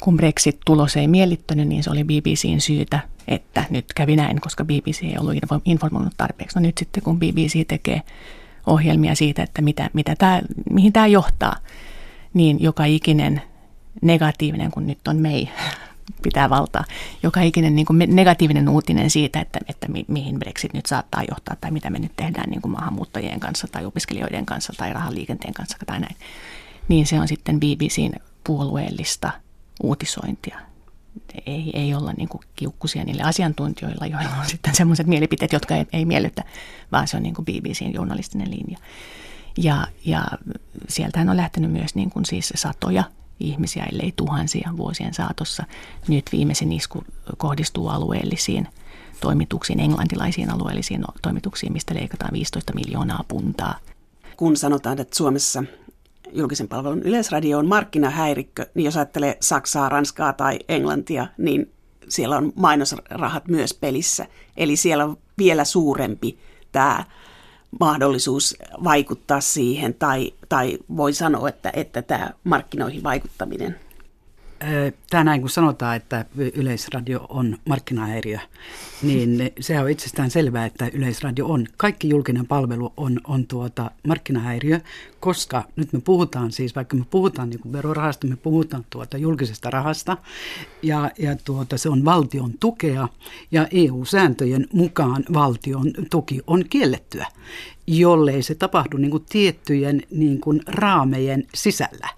kun 0.00 0.16
Brexit-tulos 0.16 0.96
ei 0.96 1.08
miellyttänyt, 1.08 1.68
niin 1.68 1.82
se 1.82 1.90
oli 1.90 2.04
BBCn 2.04 2.60
syytä, 2.60 3.00
että 3.28 3.64
nyt 3.70 3.84
kävi 3.94 4.16
näin, 4.16 4.40
koska 4.40 4.64
BBC 4.64 5.02
ei 5.02 5.18
ollut 5.18 5.34
informoinut 5.64 6.14
tarpeeksi. 6.16 6.58
No 6.58 6.62
nyt 6.62 6.78
sitten 6.78 7.02
kun 7.02 7.18
BBC 7.18 7.68
tekee 7.68 8.02
ohjelmia 8.66 9.14
siitä, 9.14 9.42
että 9.42 9.62
mitä, 9.62 9.90
mitä 9.92 10.16
tämä, 10.16 10.42
mihin 10.70 10.92
tämä 10.92 11.06
johtaa, 11.06 11.56
niin 12.34 12.62
joka 12.62 12.84
ikinen 12.84 13.42
negatiivinen, 14.02 14.70
kun 14.70 14.86
nyt 14.86 15.08
on 15.08 15.16
mei 15.16 15.48
pitää 16.22 16.50
valtaa. 16.50 16.84
Joka 17.22 17.40
ikinen 17.40 17.74
niin 17.74 17.86
kuin 17.86 17.98
negatiivinen 18.06 18.68
uutinen 18.68 19.10
siitä, 19.10 19.40
että, 19.40 19.58
että 19.68 19.88
mi, 19.88 20.04
mihin 20.08 20.38
Brexit 20.38 20.74
nyt 20.74 20.86
saattaa 20.86 21.22
johtaa 21.30 21.56
tai 21.60 21.70
mitä 21.70 21.90
me 21.90 21.98
nyt 21.98 22.16
tehdään 22.16 22.50
niin 22.50 22.62
kuin 22.62 22.72
maahanmuuttajien 22.72 23.40
kanssa 23.40 23.68
tai 23.72 23.84
opiskelijoiden 23.84 24.46
kanssa 24.46 24.72
tai 24.76 24.92
rahaliikenteen 24.92 25.54
kanssa 25.54 25.78
tai 25.86 26.00
näin, 26.00 26.16
niin 26.88 27.06
se 27.06 27.20
on 27.20 27.28
sitten 27.28 27.60
BBCn 27.60 28.12
puolueellista 28.44 29.30
uutisointia. 29.82 30.58
Ei, 31.46 31.70
ei 31.74 31.94
olla 31.94 32.12
niin 32.12 32.28
kuin 32.28 32.42
kiukkusia 32.56 33.04
niille 33.04 33.22
asiantuntijoilla, 33.22 34.06
joilla 34.06 34.30
on 34.40 34.46
sitten 34.46 34.74
sellaiset 34.74 35.06
mielipiteet, 35.06 35.52
jotka 35.52 35.76
ei, 35.76 35.86
ei 35.92 36.04
miellytä, 36.04 36.44
vaan 36.92 37.08
se 37.08 37.16
on 37.16 37.22
niin 37.22 37.34
kuin 37.34 37.44
BBCn 37.44 37.94
journalistinen 37.94 38.50
linja. 38.50 38.78
Ja, 39.56 39.86
ja 40.04 40.24
sieltähän 40.88 41.28
on 41.28 41.36
lähtenyt 41.36 41.72
myös 41.72 41.94
niin 41.94 42.10
kuin 42.10 42.24
siis 42.24 42.52
satoja 42.54 43.04
ihmisiä, 43.40 43.84
ellei 43.92 44.12
tuhansia 44.16 44.70
vuosien 44.76 45.14
saatossa. 45.14 45.64
Nyt 46.08 46.24
viimeisin 46.32 46.72
isku 46.72 47.04
kohdistuu 47.36 47.88
alueellisiin 47.88 48.68
toimituksiin, 49.20 49.80
englantilaisiin 49.80 50.50
alueellisiin 50.50 51.04
toimituksiin, 51.22 51.72
mistä 51.72 51.94
leikataan 51.94 52.32
15 52.32 52.72
miljoonaa 52.74 53.24
puntaa. 53.28 53.78
Kun 54.36 54.56
sanotaan, 54.56 55.00
että 55.00 55.16
Suomessa 55.16 55.64
julkisen 56.32 56.68
palvelun 56.68 57.02
yleisradio 57.02 57.58
on 57.58 57.66
markkinahäirikkö, 57.66 58.66
niin 58.74 58.84
jos 58.84 58.96
ajattelee 58.96 59.36
Saksaa, 59.40 59.88
Ranskaa 59.88 60.32
tai 60.32 60.58
Englantia, 60.68 61.26
niin 61.38 61.72
siellä 62.08 62.36
on 62.36 62.52
mainosrahat 62.56 63.48
myös 63.48 63.74
pelissä. 63.74 64.26
Eli 64.56 64.76
siellä 64.76 65.04
on 65.04 65.16
vielä 65.38 65.64
suurempi 65.64 66.38
tämä 66.72 67.04
mahdollisuus 67.80 68.56
vaikuttaa 68.84 69.40
siihen 69.40 69.94
tai, 69.94 70.32
tai 70.48 70.78
voi 70.96 71.12
sanoa, 71.12 71.48
että, 71.48 71.70
että 71.74 72.02
tämä 72.02 72.30
markkinoihin 72.44 73.02
vaikuttaminen 73.02 73.76
Tämä 75.10 75.24
näin 75.24 75.40
kun 75.40 75.50
sanotaan, 75.50 75.96
että 75.96 76.24
Yleisradio 76.54 77.26
on 77.28 77.58
markkinahäiriö, 77.68 78.38
niin 79.02 79.52
sehän 79.60 79.84
on 79.84 79.90
itsestään 79.90 80.30
selvää, 80.30 80.64
että 80.64 80.90
Yleisradio 80.92 81.46
on. 81.46 81.66
Kaikki 81.76 82.08
julkinen 82.08 82.46
palvelu 82.46 82.92
on, 82.96 83.20
on 83.24 83.46
tuota 83.46 83.90
markkinahäiriö, 84.06 84.80
koska 85.20 85.64
nyt 85.76 85.92
me 85.92 86.00
puhutaan 86.00 86.52
siis, 86.52 86.76
vaikka 86.76 86.96
me 86.96 87.04
puhutaan 87.10 87.50
niin 87.50 87.72
verorahasta, 87.72 88.26
me 88.26 88.36
puhutaan 88.36 88.84
tuota 88.90 89.18
julkisesta 89.18 89.70
rahasta 89.70 90.16
ja, 90.82 91.10
ja 91.18 91.36
tuota, 91.44 91.78
se 91.78 91.88
on 91.88 92.04
valtion 92.04 92.52
tukea 92.60 93.08
ja 93.50 93.66
EU-sääntöjen 93.70 94.66
mukaan 94.72 95.24
valtion 95.34 95.92
tuki 96.10 96.40
on 96.46 96.64
kiellettyä 96.70 97.26
jollei 97.86 98.42
se 98.42 98.54
tapahdu 98.54 98.96
niin 98.96 99.10
kuin 99.10 99.24
tiettyjen 99.28 100.02
niin 100.10 100.40
kuin 100.40 100.60
raamejen 100.66 101.44
sisällä. 101.54 102.08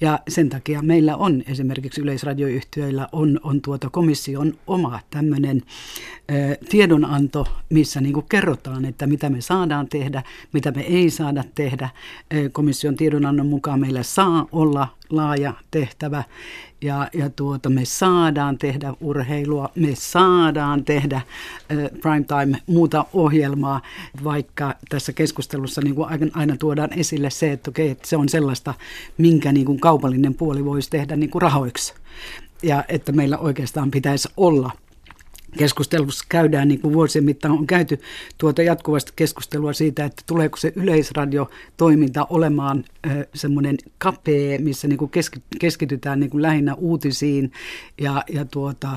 Ja 0.00 0.18
sen 0.28 0.48
takia 0.48 0.82
meillä 0.82 1.16
on 1.16 1.42
esimerkiksi 1.46 2.00
yleisradioyhtiöillä 2.00 3.08
on, 3.12 3.40
on 3.42 3.60
tuota 3.60 3.90
komission 3.90 4.54
oma 4.66 5.00
tämmöinen 5.10 5.62
tiedonanto, 6.68 7.46
missä 7.70 8.00
niin 8.00 8.12
kuin 8.12 8.26
kerrotaan, 8.28 8.84
että 8.84 9.06
mitä 9.06 9.28
me 9.30 9.40
saadaan 9.40 9.88
tehdä, 9.88 10.22
mitä 10.52 10.70
me 10.70 10.80
ei 10.80 11.10
saada 11.10 11.44
tehdä. 11.54 11.88
Komission 12.52 12.96
tiedonannon 12.96 13.46
mukaan 13.46 13.80
meillä 13.80 14.02
saa 14.02 14.46
olla 14.52 14.88
laaja 15.10 15.54
tehtävä 15.70 16.24
ja, 16.82 17.08
ja 17.12 17.30
tuota, 17.30 17.70
me 17.70 17.84
saadaan 17.84 18.58
tehdä 18.58 18.94
urheilua, 19.00 19.68
me 19.74 19.94
saadaan 19.94 20.84
tehdä 20.84 21.16
äh, 21.16 21.22
primetime 22.00 22.58
muuta 22.66 23.04
ohjelmaa, 23.12 23.80
vaikka 24.24 24.74
tässä 24.88 25.12
keskustelussa 25.12 25.80
niin 25.80 25.94
kuin 25.94 26.08
aina 26.34 26.56
tuodaan 26.56 26.92
esille 26.92 27.30
se, 27.30 27.52
että, 27.52 27.70
okei, 27.70 27.90
että 27.90 28.08
se 28.08 28.16
on 28.16 28.28
sellaista, 28.28 28.74
minkä 29.18 29.52
niin 29.52 29.66
kuin 29.66 29.80
kaupallinen 29.80 30.34
puoli 30.34 30.64
voisi 30.64 30.90
tehdä 30.90 31.16
niin 31.16 31.30
kuin 31.30 31.42
rahoiksi. 31.42 31.94
Ja 32.62 32.84
että 32.88 33.12
meillä 33.12 33.38
oikeastaan 33.38 33.90
pitäisi 33.90 34.28
olla 34.36 34.70
keskustelussa 35.58 36.24
käydään, 36.28 36.68
niin 36.68 36.80
kuin 36.80 36.94
vuosien 36.94 37.24
mittaan 37.24 37.54
on 37.54 37.66
käyty 37.66 38.00
tuota 38.38 38.62
jatkuvasti 38.62 39.12
keskustelua 39.16 39.72
siitä, 39.72 40.04
että 40.04 40.22
tuleeko 40.26 40.56
se 40.56 40.72
yleisradiotoiminta 40.76 42.26
olemaan 42.30 42.84
semmoinen 43.34 43.76
kapea, 43.98 44.58
missä 44.58 44.88
niin 44.88 44.98
kuin 44.98 45.10
keskitytään 45.58 46.20
niin 46.20 46.30
kuin 46.30 46.42
lähinnä 46.42 46.74
uutisiin 46.74 47.52
ja, 48.00 48.24
ja 48.32 48.44
tuota, 48.44 48.88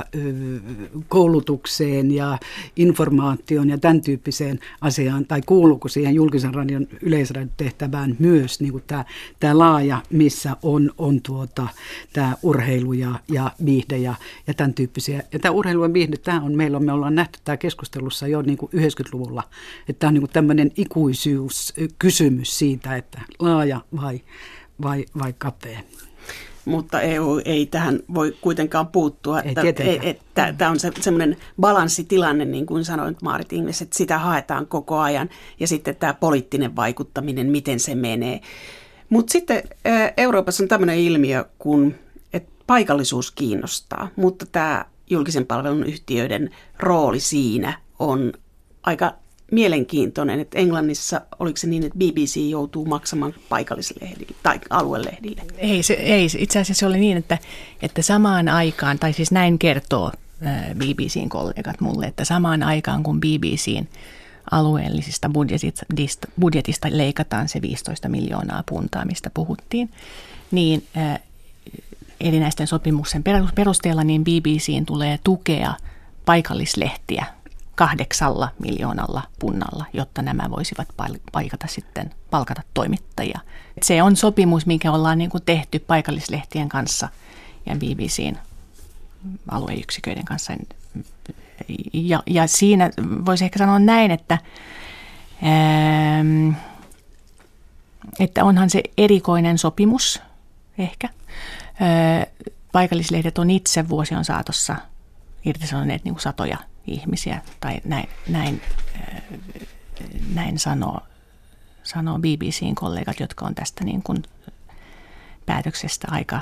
koulutukseen 1.08 2.12
ja 2.12 2.38
informaatioon 2.76 3.70
ja 3.70 3.78
tämän 3.78 4.02
tyyppiseen 4.02 4.60
asiaan, 4.82 5.26
tai 5.26 5.42
kuuluuko 5.46 5.88
siihen 5.88 6.16
julkisen 6.16 6.54
radion 6.54 6.88
yleisradiotehtävään 7.02 8.16
myös 8.20 8.62
niin 8.62 8.72
kuin 8.72 8.84
tämä, 8.88 9.06
tämä 9.40 9.58
laaja, 9.58 10.02
missä 10.10 10.58
on, 10.62 10.92
on 10.98 11.22
tuota, 11.22 11.68
tämä 12.14 12.36
urheilu 12.44 12.94
ja, 12.94 13.20
ja 13.32 13.52
viihde 13.66 13.98
ja, 13.98 14.16
ja 14.48 14.54
tämän 14.54 14.74
tyyppisiä. 14.74 15.24
Ja 15.32 15.40
tämä 15.40 15.52
urheilu 15.52 15.84
ja 15.84 15.94
viihde, 15.94 16.18
tämä 16.18 16.42
on 16.44 16.56
meillä, 16.56 16.80
me 16.80 16.92
ollaan 16.92 17.16
nähty 17.16 17.40
tämä 17.44 17.58
keskustelussa 17.58 18.28
jo 18.28 18.42
niin 18.42 18.58
kuin 18.58 18.72
90-luvulla, 18.76 19.44
että 19.90 20.00
tämä 20.00 20.08
on 20.08 20.14
niin 20.14 20.22
kuin 20.22 20.32
tämmöinen 20.34 20.72
ikuisuuskysymys 20.78 22.60
siitä, 22.60 22.96
että 22.96 23.22
laaja 23.40 23.82
vai, 24.02 24.22
vai, 24.82 25.06
vai 25.20 25.34
kapea. 25.38 25.80
Mutta 26.66 27.02
EU 27.02 27.42
ei 27.46 27.66
tähän 27.66 28.00
voi 28.14 28.38
kuitenkaan 28.42 28.88
puuttua. 28.88 29.42
Ei 29.42 29.50
että, 29.50 29.62
että, 29.62 29.84
että 30.10 30.54
tämä 30.58 30.72
on 30.72 30.80
se, 30.80 30.92
semmoinen 31.00 31.38
balanssitilanne, 31.62 32.46
niin 32.46 32.66
kuin 32.66 32.86
sanoin 32.86 33.18
Maarit 33.22 33.54
Ingles, 33.54 33.82
että 33.82 33.98
sitä 33.98 34.18
haetaan 34.18 34.68
koko 34.68 35.00
ajan. 35.00 35.30
Ja 35.60 35.68
sitten 35.68 35.96
tämä 35.96 36.14
poliittinen 36.14 36.76
vaikuttaminen, 36.76 37.48
miten 37.48 37.80
se 37.80 37.96
menee. 37.96 38.42
Mutta 39.10 39.32
sitten 39.32 39.64
Euroopassa 40.18 40.64
on 40.64 40.68
tämmöinen 40.68 41.00
ilmiö, 41.00 41.46
kun 41.60 41.96
että 42.34 42.52
paikallisuus 42.68 43.32
kiinnostaa, 43.32 44.08
mutta 44.16 44.46
tämä 44.46 44.86
julkisen 45.14 45.46
palvelun 45.46 45.84
yhtiöiden 45.84 46.50
rooli 46.80 47.20
siinä 47.20 47.80
on 48.00 48.34
aika 48.84 49.14
mielenkiintoinen, 49.52 50.40
että 50.40 50.60
Englannissa 50.60 51.22
oliko 51.40 51.58
se 51.58 51.68
niin, 51.68 51.84
että 51.84 51.98
BBC 51.98 52.50
joutuu 52.50 52.86
maksamaan 52.86 53.34
paikallislehdille 53.50 54.36
tai 54.44 54.60
aluelehdille? 54.70 55.42
Ei, 55.58 55.84
se, 55.84 55.94
ei 55.94 56.28
itse 56.38 56.60
asiassa 56.60 56.80
se 56.80 56.86
oli 56.86 57.00
niin, 57.00 57.18
että, 57.18 57.38
että 57.82 58.02
samaan 58.02 58.50
aikaan, 58.50 59.00
tai 59.00 59.14
siis 59.14 59.32
näin 59.32 59.60
kertoo 59.60 60.12
BBCn 60.74 61.30
kollegat 61.30 61.82
mulle, 61.82 62.06
että 62.06 62.26
samaan 62.26 62.64
aikaan 62.64 63.04
kun 63.04 63.20
BBCn 63.20 63.88
alueellisista 64.52 65.30
budjetista, 65.30 65.86
budjetista 66.40 66.88
leikataan 66.92 67.50
se 67.50 67.62
15 67.62 68.10
miljoonaa 68.10 68.64
puntaa, 68.70 69.06
mistä 69.06 69.30
puhuttiin, 69.34 69.90
niin 70.52 70.84
eli 72.24 72.40
näisten 72.40 72.68
sopimuksen 72.68 73.24
perusteella 73.56 74.04
niin 74.04 74.24
BBCin 74.24 74.86
tulee 74.86 75.20
tukea 75.24 75.74
paikallislehtiä 76.26 77.26
kahdeksalla 77.76 78.50
miljoonalla 78.60 79.24
punnalla, 79.40 79.86
jotta 79.94 80.22
nämä 80.22 80.50
voisivat 80.50 80.88
paikata 81.32 81.68
sitten, 81.68 82.12
palkata 82.30 82.62
toimittajia. 82.74 83.40
Se 83.82 84.04
on 84.04 84.16
sopimus, 84.16 84.66
minkä 84.66 84.92
ollaan 84.92 85.18
niin 85.18 85.30
kuin 85.30 85.44
tehty 85.46 85.80
paikallislehtien 85.80 86.70
kanssa 86.70 87.10
ja 87.66 87.76
BBCin 87.76 88.38
alueyksiköiden 89.52 90.26
kanssa. 90.26 90.54
Ja, 91.94 92.24
ja 92.26 92.48
siinä 92.48 92.90
voisi 93.26 93.46
ehkä 93.46 93.60
sanoa 93.60 93.80
näin, 93.80 94.12
että, 94.12 94.38
että 98.20 98.44
onhan 98.44 98.70
se 98.70 98.84
erikoinen 98.98 99.58
sopimus 99.58 100.22
ehkä– 100.78 101.10
Paikallislehdet 102.72 103.38
on 103.38 103.50
itse 103.50 103.90
vuosien 103.90 104.26
saatossa 104.26 104.76
irtisanoneet 105.46 106.04
niin 106.04 106.20
satoja 106.20 106.58
ihmisiä, 106.88 107.42
tai 107.60 107.82
näin, 107.86 108.10
näin, 108.28 108.62
näin 110.34 110.60
sanoo, 110.60 111.00
sanoo 111.84 112.20
BBCin 112.20 112.76
kollegat, 112.76 113.20
jotka 113.20 113.46
on 113.46 113.56
tästä 113.56 113.84
niin 113.84 114.04
kuin 114.04 114.24
päätöksestä 115.46 116.08
aika, 116.12 116.40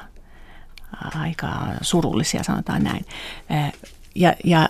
aika 1.15 1.50
surullisia, 1.82 2.44
sanotaan 2.44 2.84
näin. 2.84 3.06
Ja, 4.15 4.36
ja 4.44 4.70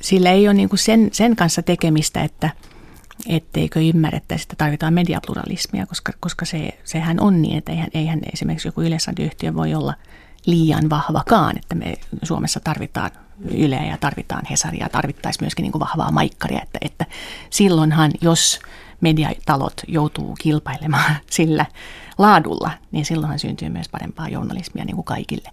sillä 0.00 0.30
ei 0.30 0.48
ole 0.48 0.54
niin 0.54 0.68
kuin 0.68 0.78
sen, 0.78 1.08
sen 1.12 1.36
kanssa 1.36 1.62
tekemistä, 1.62 2.22
että– 2.22 2.50
etteikö 3.28 3.80
ymmärrettäisi, 3.80 4.42
että 4.42 4.56
tarvitaan 4.56 4.94
mediapluralismia, 4.94 5.86
koska, 5.86 6.12
koska 6.20 6.44
se, 6.44 6.78
sehän 6.84 7.20
on 7.20 7.42
niin, 7.42 7.58
että 7.58 7.72
eihän, 7.72 7.88
eihän 7.94 8.20
esimerkiksi 8.32 8.68
joku 8.68 8.82
yleisradioyhtiö 8.82 9.54
voi 9.54 9.74
olla 9.74 9.94
liian 10.46 10.90
vahvakaan, 10.90 11.56
että 11.58 11.74
me 11.74 11.94
Suomessa 12.22 12.60
tarvitaan 12.60 13.10
Yleä 13.50 13.84
ja 13.84 13.98
tarvitaan 14.00 14.46
Hesaria, 14.50 14.88
tarvittaisiin 14.88 15.44
myöskin 15.44 15.62
niin 15.62 15.72
kuin 15.72 15.80
vahvaa 15.80 16.10
maikkaria, 16.10 16.62
että, 16.62 16.78
että 16.82 17.06
silloinhan, 17.50 18.10
jos 18.20 18.60
mediatalot 19.00 19.80
joutuu 19.88 20.36
kilpailemaan 20.40 21.16
sillä 21.30 21.66
laadulla, 22.18 22.70
niin 22.92 23.04
silloinhan 23.04 23.38
syntyy 23.38 23.68
myös 23.68 23.88
parempaa 23.88 24.28
journalismia 24.28 24.84
niin 24.84 24.96
kuin 24.96 25.04
kaikille. 25.04 25.50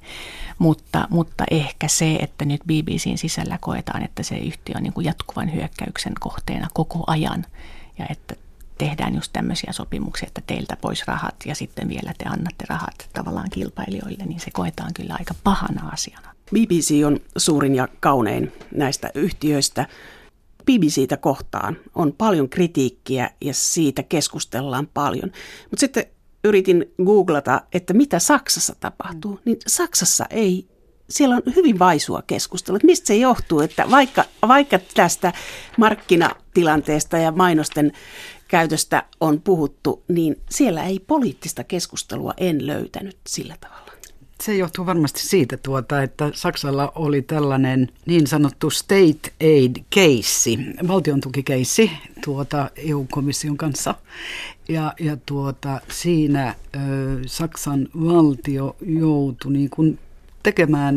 Mutta, 0.59 1.07
mutta 1.09 1.43
ehkä 1.51 1.87
se, 1.87 2.15
että 2.15 2.45
nyt 2.45 2.61
BBCn 2.63 3.17
sisällä 3.17 3.57
koetaan, 3.61 4.03
että 4.03 4.23
se 4.23 4.37
yhtiö 4.37 4.75
on 4.77 4.83
niin 4.83 4.93
kuin 4.93 5.05
jatkuvan 5.05 5.53
hyökkäyksen 5.53 6.13
kohteena 6.19 6.67
koko 6.73 7.03
ajan 7.07 7.45
ja 7.99 8.05
että 8.09 8.35
tehdään 8.77 9.15
just 9.15 9.33
tämmöisiä 9.33 9.73
sopimuksia, 9.73 10.27
että 10.27 10.41
teiltä 10.47 10.77
pois 10.81 11.07
rahat 11.07 11.35
ja 11.45 11.55
sitten 11.55 11.89
vielä 11.89 12.13
te 12.17 12.25
annatte 12.25 12.65
rahat 12.69 13.09
tavallaan 13.13 13.49
kilpailijoille, 13.49 14.25
niin 14.25 14.39
se 14.39 14.51
koetaan 14.51 14.93
kyllä 14.93 15.15
aika 15.19 15.33
pahana 15.43 15.89
asiana. 15.89 16.31
BBC 16.53 17.05
on 17.05 17.19
suurin 17.37 17.75
ja 17.75 17.87
kaunein 17.99 18.51
näistä 18.75 19.11
yhtiöistä. 19.15 19.87
BBCtä 20.65 21.17
kohtaan 21.17 21.77
on 21.95 22.13
paljon 22.13 22.49
kritiikkiä 22.49 23.29
ja 23.41 23.53
siitä 23.53 24.03
keskustellaan 24.03 24.87
paljon. 24.93 25.31
Mutta 25.69 25.79
sitten 25.79 26.05
yritin 26.43 26.93
googlata, 27.05 27.61
että 27.73 27.93
mitä 27.93 28.19
Saksassa 28.19 28.75
tapahtuu, 28.79 29.39
niin 29.45 29.57
Saksassa 29.67 30.25
ei, 30.29 30.67
siellä 31.09 31.35
on 31.35 31.55
hyvin 31.55 31.79
vaisua 31.79 32.21
keskustelua. 32.27 32.75
Että 32.75 32.85
mistä 32.85 33.07
se 33.07 33.15
johtuu, 33.15 33.59
että 33.59 33.91
vaikka, 33.91 34.25
vaikka 34.47 34.79
tästä 34.93 35.33
markkinatilanteesta 35.77 37.17
ja 37.17 37.31
mainosten 37.31 37.91
käytöstä 38.47 39.03
on 39.19 39.41
puhuttu, 39.41 40.03
niin 40.07 40.41
siellä 40.49 40.83
ei 40.83 40.99
poliittista 40.99 41.63
keskustelua 41.63 42.33
en 42.37 42.67
löytänyt 42.67 43.17
sillä 43.27 43.55
tavalla. 43.61 43.90
Se 44.41 44.55
johtuu 44.55 44.85
varmasti 44.85 45.19
siitä, 45.19 45.57
tuota, 45.57 46.03
että 46.03 46.31
Saksalla 46.33 46.91
oli 46.95 47.21
tällainen 47.21 47.89
niin 48.05 48.27
sanottu 48.27 48.69
state 48.69 49.33
aid 49.41 49.75
case, 49.95 50.51
valtion 50.87 51.21
tukikeissi 51.21 51.91
tuota 52.25 52.69
EU-komission 52.75 53.57
kanssa. 53.57 53.95
Ja, 54.69 54.93
ja 54.99 55.17
tuota, 55.25 55.81
siinä 55.89 56.55
ö, 56.75 56.79
Saksan 57.25 57.87
valtio 58.05 58.75
joutui 58.81 59.53
niin 59.53 59.69
kuin 59.69 59.99
tekemään 60.43 60.95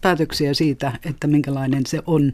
päätöksiä 0.00 0.54
siitä, 0.54 0.92
että 1.04 1.26
minkälainen 1.26 1.86
se 1.86 2.02
on, 2.06 2.32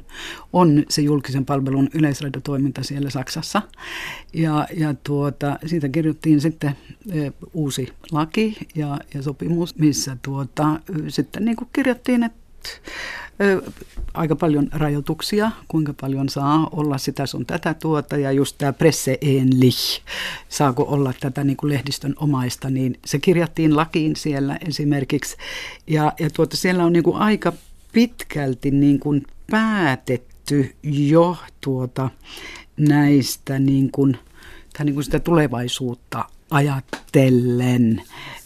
on 0.52 0.84
se 0.88 1.02
julkisen 1.02 1.44
palvelun 1.44 1.88
yleisradiotoiminta 1.94 2.82
siellä 2.82 3.10
Saksassa. 3.10 3.62
Ja, 4.34 4.66
ja 4.76 4.94
tuota, 5.04 5.58
siitä 5.66 5.88
kirjoittiin 5.88 6.40
sitten 6.40 6.76
uusi 7.52 7.88
laki 8.12 8.56
ja, 8.74 8.98
ja 9.14 9.22
sopimus, 9.22 9.78
missä 9.78 10.16
tuota, 10.22 10.80
sitten 11.08 11.44
niin 11.44 11.56
kuin 11.56 11.68
että 12.24 12.40
aika 14.14 14.36
paljon 14.36 14.68
rajoituksia, 14.72 15.50
kuinka 15.68 15.94
paljon 16.00 16.28
saa 16.28 16.68
olla 16.72 16.98
sitä 16.98 17.26
sun 17.26 17.46
tätä 17.46 17.74
tuota 17.74 18.16
ja 18.16 18.32
just 18.32 18.58
tämä 18.58 18.72
presse 18.72 19.18
enlich, 19.20 20.02
saako 20.48 20.82
olla 20.88 21.12
tätä 21.20 21.44
niin 21.44 21.56
kuin 21.56 21.72
lehdistön 21.72 22.14
omaista, 22.16 22.70
niin 22.70 22.98
se 23.04 23.18
kirjattiin 23.18 23.76
lakiin 23.76 24.16
siellä 24.16 24.58
esimerkiksi. 24.68 25.36
Ja, 25.86 26.12
ja 26.20 26.30
tuota, 26.30 26.56
siellä 26.56 26.84
on 26.84 26.92
niin 26.92 27.02
kuin 27.02 27.16
aika 27.16 27.52
pitkälti 27.92 28.70
niin 28.70 29.00
kuin 29.00 29.22
päätetty 29.50 30.74
jo 30.82 31.36
tuota 31.60 32.10
näistä 32.76 33.58
niin 33.58 33.90
kuin, 33.92 34.18
tai 34.76 34.86
niin 34.86 34.94
kuin 34.94 35.04
sitä 35.04 35.20
tulevaisuutta 35.20 36.24
ajatellen, 36.50 38.02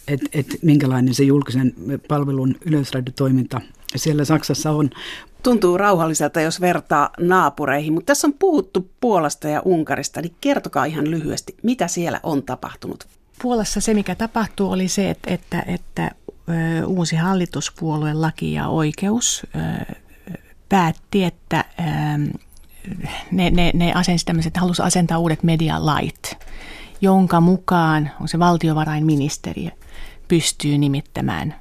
että 0.09 0.27
et 0.33 0.59
minkälainen 0.63 1.15
se 1.15 1.25
julkisen 1.25 1.75
palvelun 2.09 2.57
yleisradiotoiminta 2.65 3.61
siellä 3.97 4.25
Saksassa 4.25 4.71
on. 4.71 4.91
Tuntuu 5.43 5.79
rauhalliselta, 5.79 6.41
jos 6.41 6.61
vertaa 6.61 7.11
naapureihin, 7.21 7.93
mutta 7.93 8.07
tässä 8.07 8.27
on 8.27 8.35
puhuttu 8.39 8.91
Puolasta 9.01 9.49
ja 9.49 9.63
Unkarista, 9.65 10.21
niin 10.21 10.35
kertokaa 10.41 10.85
ihan 10.85 11.11
lyhyesti, 11.11 11.57
mitä 11.63 11.89
siellä 11.89 12.21
on 12.23 12.43
tapahtunut. 12.43 13.07
Puolassa 13.43 13.81
se, 13.81 13.95
mikä 13.95 14.15
tapahtuu, 14.15 14.71
oli 14.71 14.89
se, 14.89 15.11
että, 15.11 15.31
että, 15.31 15.65
että 15.67 16.11
uusi 16.87 17.17
hallituspuolue 17.17 18.13
Laki 18.13 18.53
ja 18.53 18.69
oikeus 18.69 19.47
päätti, 20.69 21.25
että 21.25 21.65
ne, 23.31 23.51
ne, 23.51 23.71
ne 23.75 23.93
asensi 23.93 24.27
tämmöiset, 24.27 24.57
halusi 24.57 24.83
asentaa 24.83 25.19
uudet 25.19 25.43
medialait, 25.43 26.37
jonka 27.01 27.41
mukaan 27.41 28.11
on 28.21 28.29
se 28.29 28.39
valtiovarainministeriö 28.39 29.71
pystyy 30.29 30.79
nimittämään 30.79 31.55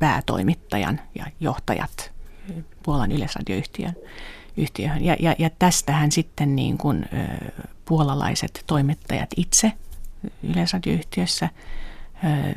päätoimittajan 0.00 1.00
ja 1.14 1.26
johtajat 1.40 2.16
Puolan 2.82 3.12
yleisradioyhtiön 3.12 3.96
yhtiöhön. 4.56 5.04
Ja, 5.04 5.16
ja, 5.20 5.34
ja 5.38 5.50
tästähän 5.58 6.12
sitten 6.12 6.56
niin 6.56 6.78
kuin, 6.78 7.04
ö, 7.12 7.62
puolalaiset 7.84 8.64
toimittajat 8.66 9.30
itse 9.36 9.72
yleisradioyhtiössä 10.42 11.48
ö, 12.24 12.54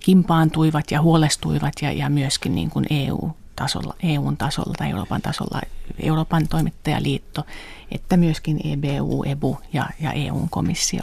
kimpaantuivat 0.00 0.90
ja 0.90 1.02
huolestuivat 1.02 1.72
ja, 1.82 1.92
ja 1.92 2.10
myöskin 2.10 2.54
niin 2.54 2.70
kuin 2.70 2.86
EU-tasolla, 2.90 3.94
EUn 4.02 4.36
tasolla 4.36 4.74
tai 4.78 4.90
Euroopan 4.90 5.22
tasolla, 5.22 5.60
Euroopan 6.02 6.48
toimittajaliitto, 6.48 7.46
että 7.90 8.16
myöskin 8.16 8.60
EBU, 8.64 9.24
EBU 9.26 9.58
ja, 9.72 9.86
ja 10.00 10.12
EUn 10.12 10.48
komissio. 10.50 11.02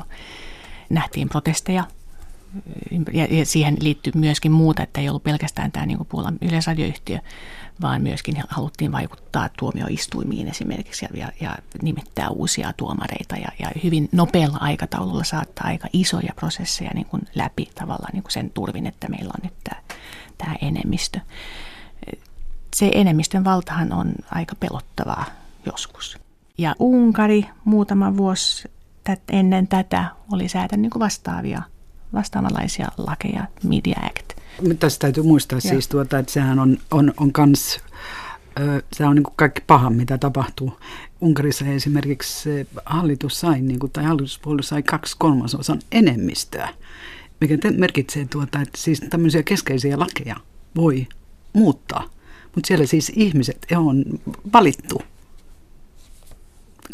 Nähtiin 0.89 1.29
protesteja 1.29 1.83
ja, 3.13 3.45
siihen 3.45 3.77
liittyy 3.81 4.13
myöskin 4.15 4.51
muuta, 4.51 4.83
että 4.83 5.01
ei 5.01 5.09
ollut 5.09 5.23
pelkästään 5.23 5.71
tämä 5.71 5.85
niin 5.85 6.05
Puolan 6.09 6.37
yleisradioyhtiö, 6.41 7.19
vaan 7.81 8.01
myöskin 8.01 8.43
haluttiin 8.47 8.91
vaikuttaa 8.91 9.49
tuomioistuimiin 9.59 10.47
esimerkiksi 10.47 11.05
ja, 11.13 11.31
ja 11.41 11.55
nimittää 11.81 12.29
uusia 12.29 12.73
tuomareita 12.77 13.35
ja, 13.35 13.47
ja 13.59 13.71
hyvin 13.83 14.09
nopealla 14.11 14.57
aikataululla 14.61 15.23
saattaa 15.23 15.67
aika 15.67 15.87
isoja 15.93 16.33
prosesseja 16.35 16.91
niin 16.93 17.05
kuin 17.05 17.21
läpi 17.35 17.69
tavallaan 17.75 18.13
niin 18.13 18.23
kuin 18.23 18.31
sen 18.31 18.49
turvin, 18.49 18.87
että 18.87 19.09
meillä 19.09 19.31
on 19.37 19.43
nyt 19.43 19.53
tämä, 19.63 19.81
tämä 20.37 20.55
enemmistö. 20.61 21.19
Se 22.75 22.91
enemmistön 22.93 23.43
valtahan 23.43 23.93
on 23.93 24.13
aika 24.31 24.55
pelottavaa 24.59 25.25
joskus. 25.65 26.19
Ja 26.57 26.75
Unkari 26.79 27.45
muutama 27.65 28.17
vuosi 28.17 28.69
ennen 29.29 29.67
tätä 29.67 30.05
oli 30.31 30.49
säätänyt 30.49 30.93
niin 30.93 30.99
vastaavia 30.99 31.61
vastaavanlaisia 32.15 32.87
lakeja, 32.97 33.47
Media 33.63 33.99
Act. 34.03 34.39
Tässä 34.79 34.99
täytyy 34.99 35.23
muistaa 35.23 35.59
Joo. 35.63 35.69
siis, 35.69 35.87
tuota, 35.87 36.19
että 36.19 36.31
sehän 36.31 36.59
on, 36.59 36.77
on, 36.91 37.13
on 37.17 37.31
kans, 37.31 37.79
se 38.93 39.05
on 39.05 39.15
niin 39.15 39.23
kuin 39.23 39.33
kaikki 39.35 39.61
paha, 39.67 39.89
mitä 39.89 40.17
tapahtuu. 40.17 40.79
Unkarissa 41.21 41.65
esimerkiksi 41.65 42.67
hallitus 42.85 43.39
sai, 43.39 43.61
niin 43.61 43.79
kuin, 43.79 43.91
tai 43.91 44.03
hallituspuolue 44.03 44.63
sai 44.63 44.83
kaksi 44.83 45.15
kolmasosan 45.19 45.79
enemmistöä, 45.91 46.69
mikä 47.41 47.57
merkitsee, 47.77 48.27
tuota, 48.29 48.61
että 48.61 48.77
siis 48.81 49.01
tämmöisiä 49.09 49.43
keskeisiä 49.43 49.99
lakeja 49.99 50.35
voi 50.75 51.07
muuttaa. 51.53 52.09
Mutta 52.55 52.67
siellä 52.67 52.85
siis 52.85 53.11
ihmiset 53.15 53.65
on 53.77 54.05
valittu. 54.53 55.01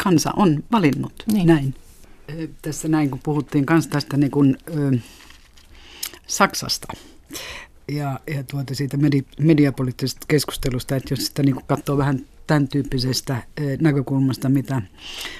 Kansa 0.04 0.30
on 0.36 0.64
valinnut 0.72 1.12
niin. 1.32 1.46
näin 1.46 1.74
tässä 2.62 2.88
näin, 2.88 3.10
kun 3.10 3.20
puhuttiin 3.22 3.64
myös 3.70 3.86
tästä 3.86 4.16
niin 4.16 4.30
kuin, 4.30 4.58
ö, 4.76 4.98
Saksasta 6.26 6.88
ja, 7.88 8.20
ja 8.26 8.44
tuota 8.44 8.74
siitä 8.74 8.96
medi, 8.96 9.22
mediapoliittisesta 9.40 10.26
keskustelusta, 10.28 10.96
että 10.96 11.14
jos 11.14 11.26
sitä 11.26 11.42
niin 11.42 11.54
kuin 11.54 11.64
katsoo 11.66 11.96
vähän 11.96 12.26
tämän 12.46 12.68
tyyppisestä 12.68 13.42
ö, 13.60 13.76
näkökulmasta, 13.80 14.48
mitä 14.48 14.82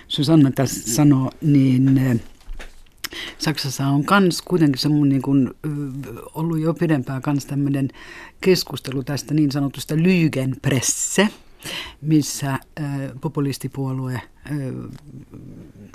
Susanna 0.08 0.50
tässä 0.50 0.94
sanoo, 0.94 1.30
niin 1.40 1.98
ö, 1.98 2.18
Saksassa 3.38 3.86
on 3.86 4.04
kans 4.04 4.42
kuitenkin 4.42 4.78
semmoinen 4.78 5.08
niin 5.08 5.22
kuin, 5.22 5.50
ollut 6.34 6.60
jo 6.60 6.74
pidempään 6.74 7.22
kans 7.22 7.46
tämmöinen 7.46 7.88
keskustelu 8.40 9.04
tästä 9.04 9.34
niin 9.34 9.52
sanotusta 9.52 9.94
Lügenpresse, 9.94 11.28
missä 12.00 12.50
äh, 12.50 12.60
populistipuolue 13.20 14.14
äh, 14.14 14.22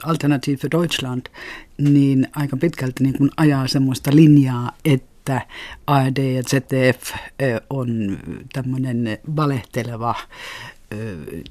Alternative 0.03 0.57
für 0.57 0.71
Deutschland 0.71 1.25
niin 1.77 2.27
aika 2.35 2.57
pitkälti 2.57 3.03
niin 3.03 3.17
kuin 3.17 3.29
ajaa 3.37 3.67
semmoista 3.67 4.11
linjaa, 4.15 4.71
että 4.85 5.41
ARD 5.87 6.17
ja 6.17 6.43
ZDF 6.43 7.11
äh, 7.11 7.19
on 7.69 8.17
tämmöinen 8.53 9.17
valehteleva 9.35 10.15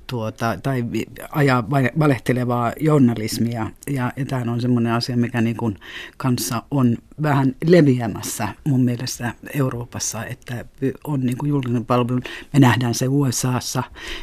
tuota, 0.07 0.59
tai 0.63 0.85
ajaa 1.31 1.71
valehtelevaa 1.99 2.73
journalismia. 2.81 3.71
Ja, 3.91 4.13
ja 4.17 4.27
tämä 4.27 4.53
on 4.53 4.61
semmoinen 4.61 4.93
asia, 4.93 5.17
mikä 5.17 5.41
niin 5.41 5.57
kuin 5.57 5.77
kanssa 6.17 6.63
on 6.71 6.97
vähän 7.23 7.55
leviämässä 7.65 8.49
mun 8.65 8.85
mielestä 8.85 9.35
Euroopassa, 9.55 10.25
että 10.25 10.65
on 11.05 11.21
niin 11.21 11.39
kuin 11.39 11.49
julkinen 11.49 11.85
palvelu. 11.85 12.21
Me 12.53 12.61
nähdään 12.61 12.95
se 12.95 13.09
USAssa, 13.09 13.83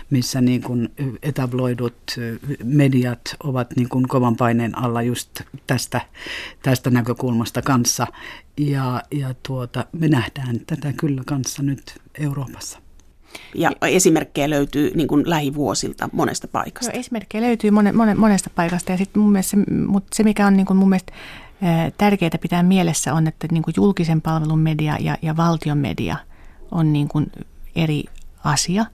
missä 0.09 0.41
niin 0.41 0.61
kuin 0.61 0.89
etabloidut 1.23 2.15
mediat 2.63 3.21
ovat 3.43 3.75
niin 3.75 3.89
kuin 3.89 4.07
kovan 4.07 4.35
paineen 4.35 4.77
alla 4.77 5.01
just 5.01 5.41
tästä, 5.67 6.01
tästä 6.61 6.89
näkökulmasta 6.89 7.61
kanssa. 7.61 8.07
Ja, 8.57 9.03
ja 9.11 9.35
tuota, 9.47 9.85
me 9.91 10.07
nähdään 10.07 10.59
tätä 10.65 10.93
kyllä 10.93 11.21
kanssa 11.25 11.63
nyt 11.63 11.95
Euroopassa. 12.19 12.79
Ja 13.55 13.71
esimerkkejä 13.81 14.49
löytyy 14.49 14.91
niin 14.95 15.07
kuin 15.07 15.23
lähivuosilta 15.25 16.09
monesta 16.11 16.47
paikasta. 16.47 16.91
Joo, 16.91 16.99
esimerkkejä 16.99 17.41
löytyy 17.41 17.71
mone, 17.71 17.91
mone, 17.91 18.15
monesta 18.15 18.49
paikasta. 18.55 18.91
Ja 18.91 18.97
sitten 18.97 19.21
mun 19.21 19.31
mielestä 19.31 19.49
se, 19.51 19.71
mutta 19.85 20.15
se, 20.15 20.23
mikä 20.23 20.47
on 20.47 20.57
niin 20.57 20.65
kuin 20.65 20.77
mun 20.77 20.89
mielestä 20.89 21.13
tärkeää 21.97 22.37
pitää 22.41 22.63
mielessä 22.63 23.13
on, 23.13 23.27
että 23.27 23.47
niin 23.51 23.63
kuin 23.63 23.73
julkisen 23.77 24.21
palvelun 24.21 24.59
media 24.59 24.97
ja, 24.99 25.17
ja 25.21 25.37
valtion 25.37 25.77
media 25.77 26.17
on 26.71 26.93
niin 26.93 27.07
kuin 27.07 27.31
eri 27.75 28.03
asia. 28.43 28.85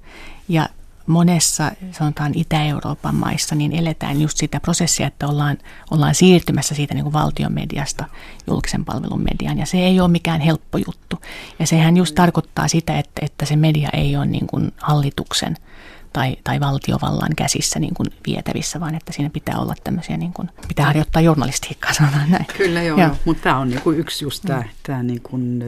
Ja 0.50 0.70
monessa 1.10 1.72
sanotaan 1.92 2.32
Itä-Euroopan 2.36 3.16
maissa 3.16 3.56
niin 3.56 3.72
eletään 3.72 4.22
just 4.22 4.38
sitä 4.38 4.60
prosessia, 4.60 5.08
että 5.08 5.28
ollaan, 5.28 5.58
ollaan 5.92 6.16
siirtymässä 6.16 6.76
siitä 6.76 6.94
niin 6.94 7.04
kuin 7.04 7.14
valtion 7.14 7.54
mediasta 7.54 8.06
julkisen 8.48 8.86
palvelun 8.86 9.24
mediaan. 9.24 9.58
Ja 9.58 9.66
se 9.66 9.78
ei 9.78 10.00
ole 10.00 10.08
mikään 10.08 10.42
helppo 10.42 10.78
juttu. 10.78 11.22
Ja 11.60 11.68
sehän 11.68 11.98
just 11.98 12.16
tarkoittaa 12.16 12.68
sitä, 12.68 13.00
että, 13.00 13.26
että 13.26 13.46
se 13.46 13.56
media 13.56 13.90
ei 13.94 14.18
ole 14.18 14.26
niin 14.26 14.48
kuin 14.48 14.74
hallituksen– 14.78 15.58
tai, 16.14 16.36
tai 16.44 16.60
valtiovallan 16.60 17.36
käsissä 17.36 17.80
niin 17.80 17.94
kuin 17.94 18.08
vietävissä, 18.28 18.80
vaan 18.80 18.96
että 18.96 19.14
siinä 19.14 19.30
pitää 19.30 19.60
olla 19.60 19.76
tämmöisiä, 19.84 20.18
niin 20.18 20.34
kuin, 20.34 20.50
pitää 20.68 20.86
harjoittaa 20.86 21.22
journalistiikkaa, 21.22 21.94
sanotaan 21.94 22.32
näin. 22.32 22.46
Kyllä 22.58 22.84
joo, 22.84 23.00
joo. 23.00 23.16
mutta 23.26 23.44
tämä 23.44 23.58
on 23.58 23.70
niin 23.70 23.82
kuin 23.82 24.00
yksi 24.00 24.26
just 24.26 24.44
tämä, 24.48 24.62
mm. 24.62 24.70
tämä 24.84 25.04
niin 25.04 25.22
kuin, 25.22 25.64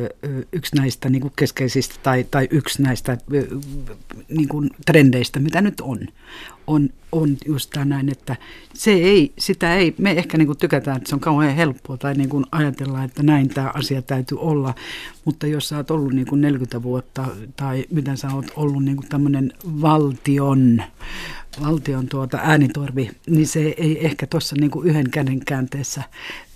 yksi 0.53 0.75
näistä 0.75 1.09
niin 1.09 1.21
kuin 1.21 1.33
keskeisistä 1.35 1.95
tai, 2.03 2.25
tai 2.31 2.47
yksi 2.51 2.81
näistä 2.81 3.17
niin 4.29 4.47
kuin 4.47 4.69
trendeistä, 4.85 5.39
mitä 5.39 5.61
nyt 5.61 5.81
on, 5.81 5.99
on, 6.67 6.89
on 7.11 7.37
just 7.45 7.69
tämä 7.69 7.85
näin, 7.85 8.09
että 8.09 8.35
se 8.73 8.91
ei, 8.91 9.33
sitä 9.39 9.75
ei, 9.75 9.95
me 9.97 10.11
ehkä 10.11 10.37
niin 10.37 10.45
kuin 10.45 10.57
tykätään, 10.57 10.97
että 10.97 11.09
se 11.09 11.15
on 11.15 11.21
kauhean 11.21 11.55
helppoa 11.55 11.97
tai 11.97 12.13
niin 12.13 12.29
kuin 12.29 12.45
ajatellaan, 12.51 13.05
että 13.05 13.23
näin 13.23 13.49
tämä 13.49 13.71
asia 13.73 14.01
täytyy 14.01 14.37
olla, 14.39 14.73
mutta 15.25 15.47
jos 15.47 15.69
sä 15.69 15.77
oot 15.77 15.91
ollut 15.91 16.13
niin 16.13 16.27
kuin 16.27 16.41
40 16.41 16.83
vuotta 16.83 17.27
tai 17.55 17.85
mitä 17.91 18.15
sä 18.15 18.27
oot 18.33 18.51
ollut 18.55 18.85
niin 18.85 18.97
kuin 18.97 19.09
tämmöinen 19.09 19.53
valtion, 19.81 20.83
valtion 21.63 22.07
tuota 22.07 22.39
äänitorvi, 22.43 23.11
niin 23.29 23.47
se 23.47 23.59
ei 23.59 24.05
ehkä 24.05 24.27
tuossa 24.27 24.55
niin 24.59 24.71
kuin 24.71 24.87
yhden 24.87 25.09
käden 25.09 25.45
käänteessä 25.45 26.03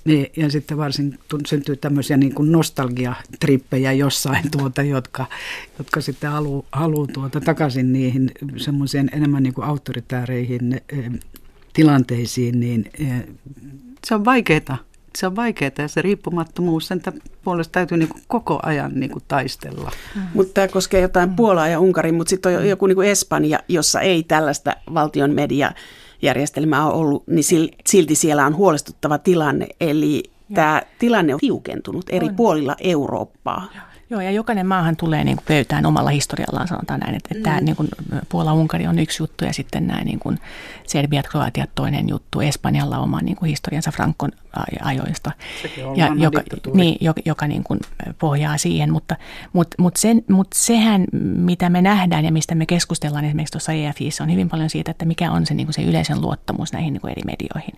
niin, 0.05 0.27
ja 0.37 0.51
sitten 0.51 0.77
varsin 0.77 1.19
syntyy 1.45 1.75
tämmöisiä 1.75 2.17
niin 2.17 2.33
kuin 2.33 2.51
nostalgiatrippejä 2.51 3.91
jossain, 3.91 4.51
tuota, 4.51 4.83
jotka, 4.83 5.25
jotka 5.77 6.01
sitten 6.01 6.29
haluaa 6.29 6.63
halu 6.71 7.07
tuota 7.07 7.41
takaisin 7.41 7.93
niihin 7.93 8.31
semmoiseen 8.57 9.09
enemmän 9.13 9.43
niin 9.43 9.53
kuin 9.53 9.67
autoritääreihin 9.67 10.73
eh, 10.73 11.11
tilanteisiin, 11.73 12.59
niin 12.59 12.91
eh, 12.99 13.23
se 14.05 14.15
on 14.15 14.25
vaikeaa. 14.25 14.77
Se 15.17 15.27
on 15.27 15.35
vaikeaa 15.35 15.71
ja 15.77 15.87
se 15.87 16.01
riippumattomuus, 16.01 16.87
sen 16.87 17.01
puolesta 17.43 17.71
täytyy 17.71 17.97
niin 17.97 18.09
kuin 18.09 18.23
koko 18.27 18.59
ajan 18.63 18.91
niin 18.95 19.11
kuin 19.11 19.23
taistella. 19.27 19.91
Mm. 20.15 20.21
Mutta 20.33 20.53
tämä 20.53 20.67
koskee 20.67 21.01
jotain 21.01 21.29
mm. 21.29 21.35
Puolaa 21.35 21.67
ja 21.67 21.79
Unkaria, 21.79 22.13
mutta 22.13 22.29
sitten 22.29 22.57
on 22.57 22.69
joku 22.69 22.87
niin 22.87 22.95
kuin 22.95 23.07
Espanja, 23.07 23.59
jossa 23.67 24.01
ei 24.01 24.23
tällaista 24.23 24.75
valtion 24.93 25.31
media 25.31 25.71
järjestelmää 26.25 26.85
on 26.85 26.93
ollut, 26.93 27.27
niin 27.27 27.43
silti 27.87 28.15
siellä 28.15 28.45
on 28.45 28.55
huolestuttava 28.55 29.17
tilanne. 29.17 29.67
Eli 29.81 30.23
tämä 30.53 30.81
tilanne 30.99 31.33
on 31.33 31.39
tiukentunut 31.39 32.05
eri 32.09 32.27
on. 32.27 32.35
puolilla 32.35 32.75
Eurooppaa. 32.79 33.67
Joo. 33.75 33.83
Joo, 34.09 34.21
ja 34.21 34.31
jokainen 34.31 34.67
maahan 34.67 34.95
tulee 34.95 35.23
niin 35.23 35.37
kuin 35.37 35.45
pöytään 35.47 35.85
omalla 35.85 36.09
historiallaan, 36.09 36.67
sanotaan 36.67 36.99
näin. 36.99 37.15
Että, 37.15 37.35
mm. 37.35 37.43
tämä 37.43 37.61
niin 37.61 37.75
kuin 37.75 37.87
Puola-Unkari 38.29 38.87
on 38.87 38.99
yksi 38.99 39.23
juttu 39.23 39.45
ja 39.45 39.53
sitten 39.53 39.87
nämä 39.87 40.03
niin 40.03 40.19
kuin 40.19 40.39
Serbiat, 40.87 41.27
Kroatiat 41.27 41.69
toinen 41.75 42.09
juttu. 42.09 42.41
Espanjalla 42.41 42.99
oma 42.99 43.21
niin 43.21 43.35
kuin 43.35 43.49
historiansa 43.49 43.91
Frankon 43.91 44.31
ajoista, 44.83 45.31
ja 45.95 46.11
joka, 46.17 46.41
niin, 46.73 46.97
joka, 47.01 47.21
joka 47.25 47.47
niin 47.47 47.63
kuin 47.63 47.79
pohjaa 48.19 48.57
siihen. 48.57 48.91
Mutta, 48.91 49.15
mutta, 49.53 49.75
mutta, 49.79 50.01
sen, 50.01 50.23
mutta 50.29 50.57
sehän, 50.59 51.05
mitä 51.35 51.69
me 51.69 51.81
nähdään 51.81 52.25
ja 52.25 52.31
mistä 52.31 52.55
me 52.55 52.65
keskustellaan 52.65 53.25
esimerkiksi 53.25 53.51
tuossa 53.51 53.71
EFIssä, 53.71 54.23
on 54.23 54.31
hyvin 54.31 54.49
paljon 54.49 54.69
siitä, 54.69 54.91
että 54.91 55.05
mikä 55.05 55.31
on 55.31 55.45
se, 55.45 55.53
niin 55.53 55.67
kuin 55.67 55.73
se 55.73 55.83
yleisen 55.83 56.21
luottamus 56.21 56.73
näihin 56.73 56.93
niin 56.93 57.01
kuin 57.01 57.11
eri 57.11 57.21
medioihin. 57.25 57.75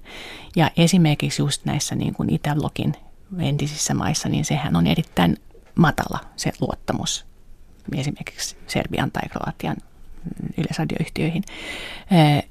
Ja 0.55 0.71
esimerkiksi 0.77 1.41
just 1.41 1.65
näissä 1.65 1.95
niin 1.95 2.13
kuin 2.13 2.33
Itäblokin 2.33 2.93
entisissä 3.39 3.93
maissa, 3.93 4.29
niin 4.29 4.45
sehän 4.45 4.75
on 4.75 4.87
erittäin 4.87 5.37
matala 5.77 6.19
se 6.35 6.51
luottamus 6.59 7.25
esimerkiksi 7.95 8.57
Serbian 8.67 9.11
tai 9.11 9.29
Kroatian 9.29 9.77
yleisradioyhtiöihin. 10.57 11.43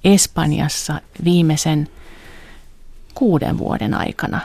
Espanjassa 0.05 1.01
viimeisen 1.24 1.89
kuuden 3.14 3.59
vuoden 3.59 3.95
aikana, 3.95 4.41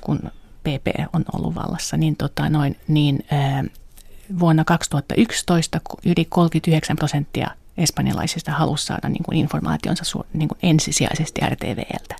kun 0.00 0.18
PP 0.62 0.86
on 1.12 1.24
ollut 1.32 1.54
vallassa, 1.54 1.96
niin, 1.96 2.16
tota 2.16 2.48
noin, 2.48 2.76
niin 2.88 3.24
vuonna 4.38 4.64
2011 4.64 5.80
yli 6.04 6.24
39 6.24 6.96
prosenttia 6.96 7.50
espanjalaisista 7.78 8.52
halusi 8.52 8.86
saada 8.86 9.08
niin 9.08 9.22
kuin 9.22 9.38
informaationsa 9.38 10.24
niin 10.32 10.48
kuin 10.48 10.58
ensisijaisesti 10.62 11.40
RTVltä. 11.48 12.16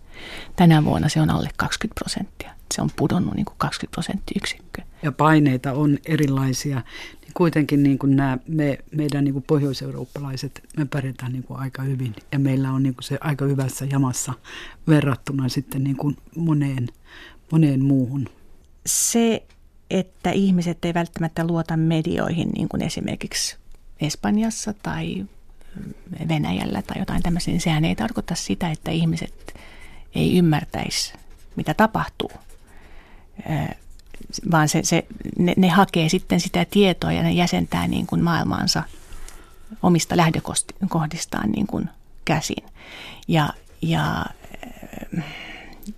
Tänä 0.57 0.85
vuonna 0.85 1.09
se 1.09 1.21
on 1.21 1.31
alle 1.31 1.51
20 1.57 1.95
prosenttia. 1.95 2.51
Se 2.75 2.83
on 2.83 2.91
pudonnut 2.97 3.35
niin 3.35 3.45
kuin 3.45 3.57
20 3.59 3.95
prosenttiyksikköä. 3.95 4.85
Ja 5.03 5.13
paineita 5.13 5.73
on 5.73 5.99
erilaisia. 6.07 6.83
Niin 7.21 7.33
kuitenkin 7.35 7.83
niin 7.83 7.99
kuin 7.99 8.17
nämä, 8.17 8.39
me, 8.49 8.79
meidän 8.91 9.25
niin 9.25 9.33
kuin 9.33 9.43
pohjoiseurooppalaiset, 9.43 10.63
me 10.77 10.85
pärjätään 10.85 11.33
niin 11.33 11.43
kuin 11.43 11.61
aika 11.61 11.83
hyvin. 11.83 12.15
Ja 12.33 12.39
meillä 12.39 12.73
on 12.73 12.83
niin 12.83 12.95
kuin 12.95 13.05
se 13.05 13.19
aika 13.21 13.45
hyvässä 13.45 13.85
jamassa 13.85 14.33
verrattuna 14.89 15.49
sitten 15.49 15.85
niin 15.85 15.97
kuin 15.97 16.17
moneen, 16.37 16.89
moneen 17.53 17.85
muuhun. 17.85 18.29
Se, 18.87 19.43
että 19.91 20.31
ihmiset 20.31 20.85
ei 20.85 20.95
välttämättä 20.95 21.47
luota 21.47 21.77
medioihin, 21.77 22.49
niin 22.49 22.69
kuin 22.69 22.83
esimerkiksi 22.83 23.57
Espanjassa 24.01 24.75
tai 24.83 25.27
Venäjällä 26.29 26.83
tai 26.83 26.99
jotain 26.99 27.22
tämmöisiä, 27.22 27.53
niin 27.53 27.61
sehän 27.61 27.85
ei 27.85 27.95
tarkoita 27.97 28.35
sitä, 28.35 28.70
että 28.70 28.91
ihmiset 28.91 29.55
ei 30.14 30.39
ymmärtäisi, 30.39 31.12
mitä 31.57 31.74
tapahtuu. 31.74 32.31
Vaan 34.51 34.68
se, 34.68 34.81
se, 34.83 35.07
ne, 35.39 35.55
ne 35.57 35.68
hakee 35.68 36.09
sitten 36.09 36.41
sitä 36.41 36.64
tietoa 36.70 37.12
ja 37.12 37.22
ne 37.22 37.33
jäsentää 37.33 37.89
niin 37.89 38.07
kuin 38.07 38.22
maailmaansa 38.22 38.83
omista 39.83 40.16
lähdökohdistaan 40.16 41.51
niin 41.51 41.66
kuin 41.66 41.89
käsin. 42.24 42.64
Ja, 43.29 43.49
ja, 43.83 44.27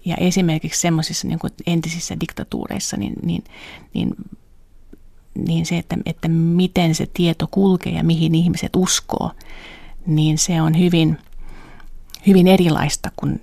ja 0.05 0.17
esimerkiksi 0.17 0.81
semmoisissa 0.81 1.29
niin 1.29 1.39
entisissä 1.67 2.21
diktatuureissa, 2.21 2.97
niin, 2.97 3.15
niin, 3.23 3.45
niin 3.95 4.15
niin 5.47 5.67
se, 5.67 5.79
että, 5.79 5.97
että 6.07 6.29
miten 6.29 6.95
se 6.95 7.09
tieto 7.15 7.49
kulkee 7.51 7.93
ja 7.93 8.05
mihin 8.05 8.35
ihmiset 8.35 8.77
uskoo, 8.77 9.31
niin 10.07 10.39
se 10.39 10.63
on 10.63 10.79
hyvin, 10.79 11.19
hyvin 12.27 12.47
erilaista 12.47 13.11
kuin 13.17 13.41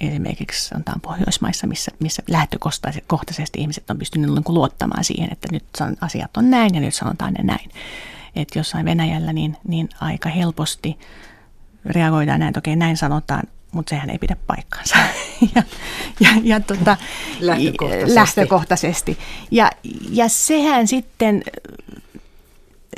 esimerkiksi 0.00 0.68
sanotaan 0.68 1.00
Pohjoismaissa, 1.00 1.66
missä, 1.66 1.90
missä 2.00 2.22
lähtökohtaisesti 2.28 3.60
ihmiset 3.60 3.90
on 3.90 3.98
pystyneet 3.98 4.32
niin 4.34 4.54
luottamaan 4.54 5.04
siihen, 5.04 5.32
että 5.32 5.48
nyt 5.52 5.64
asiat 6.00 6.36
on 6.36 6.50
näin 6.50 6.74
ja 6.74 6.80
nyt 6.80 6.94
sanotaan 6.94 7.32
ne 7.32 7.44
näin. 7.44 7.70
Että 8.36 8.58
jossain 8.58 8.84
Venäjällä 8.84 9.32
niin, 9.32 9.56
niin 9.68 9.88
aika 10.00 10.28
helposti 10.28 10.98
reagoidaan 11.84 12.40
näin, 12.40 12.50
että 12.50 12.58
okei 12.58 12.76
näin 12.76 12.96
sanotaan, 12.96 13.42
mutta 13.72 13.90
sehän 13.90 14.10
ei 14.10 14.18
pidä 14.18 14.36
paikkaansa. 14.46 14.96
ja, 15.54 15.62
ja, 16.20 16.28
ja 16.42 16.60
tota, 16.60 16.96
lähtökohtaisesti. 17.40 18.14
lähtökohtaisesti. 18.14 19.18
Ja, 19.50 19.70
ja 20.10 20.28
sehän 20.28 20.88
sitten 20.88 21.42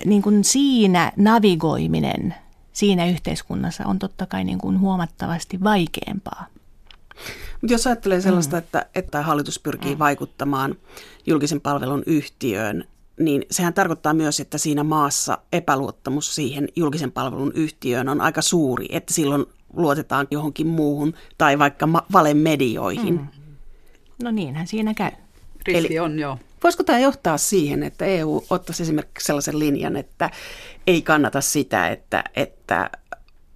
niin 0.05 0.23
kuin 0.23 0.45
siinä 0.45 1.13
navigoiminen 1.17 2.35
siinä 2.73 3.07
yhteiskunnassa 3.07 3.87
on 3.87 3.99
totta 3.99 4.27
kai 4.27 4.45
niin 4.45 4.59
kuin 4.59 4.81
huomattavasti 4.81 5.61
vaikeampaa. 5.65 6.47
Mutta 7.61 7.75
jos 7.75 7.87
ajattelee 7.87 8.21
sellaista, 8.21 8.57
mm. 8.57 8.59
että, 8.59 8.87
että 8.95 9.23
hallitus 9.23 9.59
pyrkii 9.59 9.95
mm. 9.95 9.99
vaikuttamaan 9.99 10.75
julkisen 11.27 11.61
palvelun 11.61 12.03
yhtiöön, 12.07 12.85
niin 13.21 13.45
sehän 13.51 13.75
tarkoittaa 13.75 14.15
myös, 14.15 14.41
että 14.41 14.59
siinä 14.59 14.85
maassa 14.85 15.39
epäluottamus 15.53 16.35
siihen 16.35 16.69
julkisen 16.77 17.13
palvelun 17.13 17.53
yhtiöön 17.55 18.09
on 18.09 18.21
aika 18.21 18.43
suuri, 18.43 18.87
että 18.91 19.15
silloin 19.15 19.47
luotetaan 19.73 20.27
johonkin 20.31 20.67
muuhun 20.67 21.15
tai 21.39 21.59
vaikka 21.59 21.87
ma- 21.87 22.07
valemedioihin. 22.13 23.15
Mm. 23.15 23.27
No 24.23 24.31
niinhän 24.31 24.67
siinä 24.67 24.95
käy. 24.95 25.11
Riski 25.67 25.87
Eli, 25.87 25.99
on, 25.99 26.19
joo. 26.19 26.39
Voisiko 26.63 26.85
tämä 26.85 26.99
johtaa 26.99 27.39
siihen, 27.39 27.83
että 27.83 28.05
EU 28.05 28.45
ottaisi 28.51 28.83
esimerkiksi 28.83 29.27
sellaisen 29.27 29.59
linjan, 29.59 29.97
että 29.97 30.31
ei 30.87 31.03
kannata 31.03 31.41
sitä, 31.41 31.89
että, 31.89 32.25
että 32.37 32.91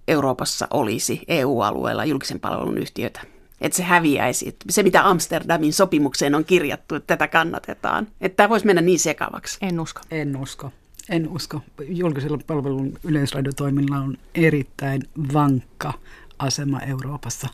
Euroopassa 0.07 0.67
olisi 0.73 1.21
EU-alueella 1.27 2.05
julkisen 2.05 2.39
palvelun 2.39 2.77
yhtiötä? 2.77 3.21
Että 3.61 3.75
se 3.75 3.83
häviäisi. 3.83 4.47
Että 4.49 4.65
se, 4.69 4.83
mitä 4.83 5.07
Amsterdamin 5.09 5.73
sopimukseen 5.73 6.35
on 6.35 6.45
kirjattu, 6.45 6.95
että 6.95 7.07
tätä 7.07 7.27
kannatetaan. 7.27 8.07
Että 8.21 8.35
tämä 8.35 8.49
voisi 8.49 8.65
mennä 8.65 8.81
niin 8.81 8.99
sekavaksi. 8.99 9.57
En 9.61 9.79
usko. 9.79 10.01
En 10.11 10.37
usko. 10.37 10.71
En 11.09 11.29
usko. 11.29 11.61
Julkisella 11.87 12.39
palvelun 12.47 12.93
yleisradiotoiminnalla 13.03 14.05
on 14.05 14.17
erittäin 14.35 15.01
vankka 15.33 15.93
asema 16.39 16.79
Euroopassa. 16.79 17.47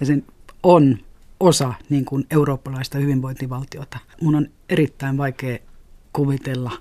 Ja 0.00 0.06
sen 0.06 0.24
on 0.62 0.98
osa 1.40 1.74
niin 1.88 2.04
kuin 2.04 2.26
eurooppalaista 2.30 2.98
hyvinvointivaltiota. 2.98 3.98
Mun 4.20 4.34
on 4.34 4.48
erittäin 4.68 5.18
vaikea 5.18 5.58
kuvitella 6.12 6.72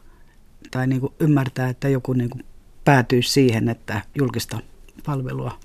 tai 0.71 0.87
niin 0.87 1.01
kuin 1.01 1.13
ymmärtää, 1.19 1.69
että 1.69 1.89
joku 1.89 2.13
niin 2.13 2.29
kuin 2.29 2.45
päätyisi 2.85 3.29
siihen, 3.29 3.69
että 3.69 4.01
julkista 4.15 4.59
palvelua, 5.05 5.59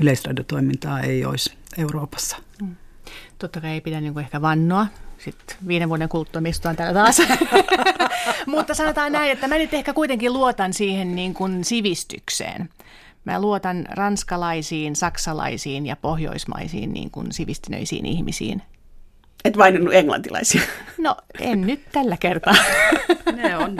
yleisradiotoimintaa 0.00 1.00
ei 1.00 1.24
olisi 1.24 1.56
Euroopassa. 1.78 2.36
Mm. 2.62 2.76
Totta 3.38 3.60
kai 3.60 3.70
ei 3.70 3.80
pidä 3.80 4.00
niin 4.00 4.12
kuin 4.12 4.24
ehkä 4.24 4.42
vannoa. 4.42 4.86
Sitten 5.18 5.56
viiden 5.66 5.88
vuoden 5.88 6.08
kuluttua 6.08 6.42
istutaan 6.46 6.76
täällä 6.76 7.00
taas. 7.00 7.18
Mutta 8.46 8.74
sanotaan 8.74 9.12
näin, 9.12 9.32
että 9.32 9.48
mä 9.48 9.58
nyt 9.58 9.74
ehkä 9.74 9.92
kuitenkin 9.92 10.32
luotan 10.32 10.72
siihen 10.72 11.14
niin 11.14 11.34
kuin 11.34 11.64
sivistykseen. 11.64 12.68
Mä 13.24 13.40
luotan 13.40 13.84
ranskalaisiin, 13.90 14.96
saksalaisiin 14.96 15.86
ja 15.86 15.96
pohjoismaisiin 15.96 16.92
niin 16.92 17.10
kuin 17.10 17.32
sivistyneisiin 17.32 18.06
ihmisiin. 18.06 18.62
Et 19.44 19.58
vain 19.58 19.92
englantilaisia. 19.92 20.60
No, 20.98 21.16
en 21.40 21.60
nyt 21.60 21.80
tällä 21.92 22.16
kertaa. 22.16 22.54
ne 23.36 23.56
on, 23.56 23.76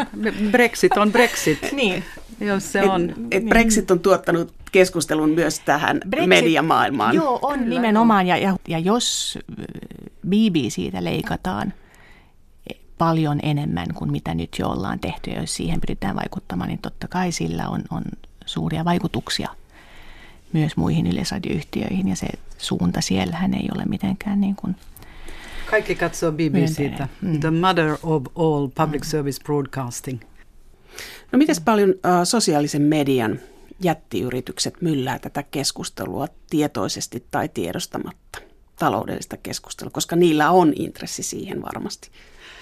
Brexit 0.51 0.97
on 0.97 1.13
Brexit. 1.13 1.73
Niin. 1.73 2.05
Jos 2.41 2.73
se 2.73 2.83
on. 2.83 3.11
Et, 3.11 3.17
et 3.31 3.45
Brexit 3.45 3.91
on 3.91 4.01
tuottanut 4.01 4.53
keskustelun 4.73 5.31
myös 5.31 5.61
tähän 5.61 6.01
Brexit, 6.09 6.29
mediamaailmaan. 6.29 7.15
Joo, 7.15 7.39
on 7.43 7.59
Kyllä, 7.59 7.71
nimenomaan. 7.71 8.27
Ja, 8.27 8.37
ja, 8.37 8.57
ja 8.69 8.79
jos 8.79 9.39
siitä 10.69 11.05
leikataan 11.05 11.73
paljon 12.99 13.41
enemmän 13.43 13.87
kuin 13.95 14.13
mitä 14.13 14.35
nyt 14.35 14.57
jo 14.59 14.69
ollaan 14.69 15.01
tehty, 15.01 15.31
ja 15.31 15.41
jos 15.41 15.55
siihen 15.55 15.81
pyritään 15.81 16.17
vaikuttamaan, 16.17 16.69
niin 16.69 16.79
totta 16.79 17.09
kai 17.09 17.33
sillä 17.33 17.69
on, 17.69 17.83
on 17.91 18.03
suuria 18.47 18.85
vaikutuksia 18.85 19.49
myös 20.53 20.77
muihin 20.77 21.07
yleisradioyhtiöihin, 21.07 22.09
ja 22.09 22.17
se 22.17 22.27
suunta 22.59 23.01
siellähän 23.01 23.55
ei 23.55 23.69
ole 23.75 23.85
mitenkään 23.85 24.41
niin 24.41 24.57
kuin 24.57 24.77
Kaikki 25.71 25.95
katsoo 25.95 26.33
BBCtä, 26.33 27.09
mm. 27.21 27.41
the 27.41 27.51
mother 27.51 27.97
of 28.03 28.23
all 28.37 28.67
public 28.67 29.03
mm. 29.03 29.09
service 29.09 29.43
broadcasting. 29.45 30.21
No 31.33 31.39
miten 31.39 31.57
paljon 31.65 31.91
uh, 31.91 31.97
sosiaalisen 32.25 32.83
median 32.83 33.41
jättiyritykset 33.81 34.83
myllää 34.83 35.19
tätä 35.19 35.43
keskustelua 35.43 36.29
tietoisesti 36.51 37.25
tai 37.31 37.49
tiedostamatta, 37.49 38.39
taloudellista 38.79 39.37
keskustelua, 39.37 39.91
koska 39.91 40.17
niillä 40.17 40.51
on 40.51 40.73
intressi 40.77 41.23
siihen 41.23 41.63
varmasti. 41.63 42.11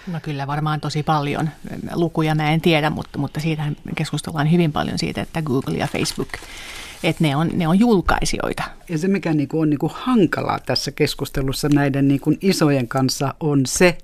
No 0.06 0.18
kyllä 0.22 0.46
varmaan 0.46 0.80
tosi 0.80 1.02
paljon. 1.02 1.50
Lukuja 1.94 2.34
mä 2.34 2.50
en 2.50 2.60
tiedä, 2.60 2.90
mutta, 2.90 3.18
mutta 3.18 3.40
siitä 3.40 3.62
keskustellaan 3.96 4.52
hyvin 4.52 4.72
paljon 4.72 4.98
siitä, 4.98 5.22
että 5.22 5.42
Google 5.42 5.76
ja 5.76 5.86
Facebook 5.86 6.28
että 7.02 7.24
ne 7.24 7.36
on, 7.36 7.50
ne 7.54 7.68
on 7.68 7.78
julkaisijoita. 7.78 8.62
Ja 8.88 8.98
se, 8.98 9.08
mikä 9.08 9.34
niin 9.34 9.48
kuin 9.48 9.60
on 9.60 9.70
niin 9.70 9.78
hankalaa 9.92 10.58
tässä 10.58 10.90
keskustelussa 10.90 11.68
näiden 11.68 12.08
niin 12.08 12.20
kuin 12.20 12.38
isojen 12.40 12.88
kanssa, 12.88 13.34
on 13.40 13.66
se, 13.66 13.98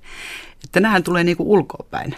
että 0.63 0.79
nämähän 0.79 1.03
tulee 1.03 1.23
niin 1.23 1.37
kuin 1.37 1.47
ulkoapäin 1.47 2.15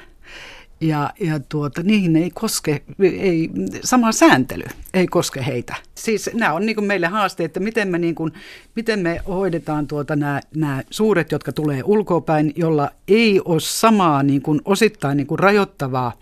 ja, 0.82 1.10
ja 1.20 1.40
tuota, 1.40 1.84
niihin 1.84 2.16
ei 2.16 2.30
koske, 2.30 2.84
ei, 3.00 3.50
sama 3.84 4.12
sääntely 4.12 4.64
ei 4.94 5.08
koske 5.08 5.46
heitä. 5.46 5.76
Siis 5.96 6.30
nämä 6.34 6.54
on 6.54 6.66
niin 6.66 6.76
kuin 6.76 6.86
meille 6.86 7.08
haasteet, 7.08 7.46
että 7.46 7.60
miten 7.60 7.88
me, 7.88 7.98
niin 7.98 8.16
kuin, 8.16 8.34
miten 8.76 9.00
me 9.00 9.22
hoidetaan 9.28 9.88
tuota 9.88 10.16
nämä, 10.16 10.42
nämä 10.56 10.84
suuret, 10.90 11.32
jotka 11.32 11.52
tulee 11.52 11.82
ulkopäin, 11.86 12.54
jolla 12.56 12.92
ei 13.08 13.42
ole 13.46 13.60
samaa 13.60 14.24
niin 14.24 14.42
kuin 14.42 14.62
osittain 14.66 15.18
niin 15.18 15.28
kuin 15.28 15.40
rajoittavaa, 15.40 16.14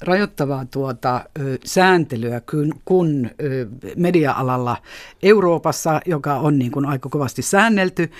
rajoittavaa 0.00 0.64
tuota, 0.64 1.24
ö, 1.40 1.58
sääntelyä 1.64 2.40
kuin, 2.50 2.74
kuin 2.84 3.30
ö, 3.42 3.66
media-alalla 3.96 4.76
Euroopassa, 5.22 6.00
joka 6.06 6.34
on 6.34 6.58
niin 6.58 6.70
kuin 6.70 6.86
aika 6.86 7.08
kovasti 7.08 7.42
säännelty. 7.42 8.10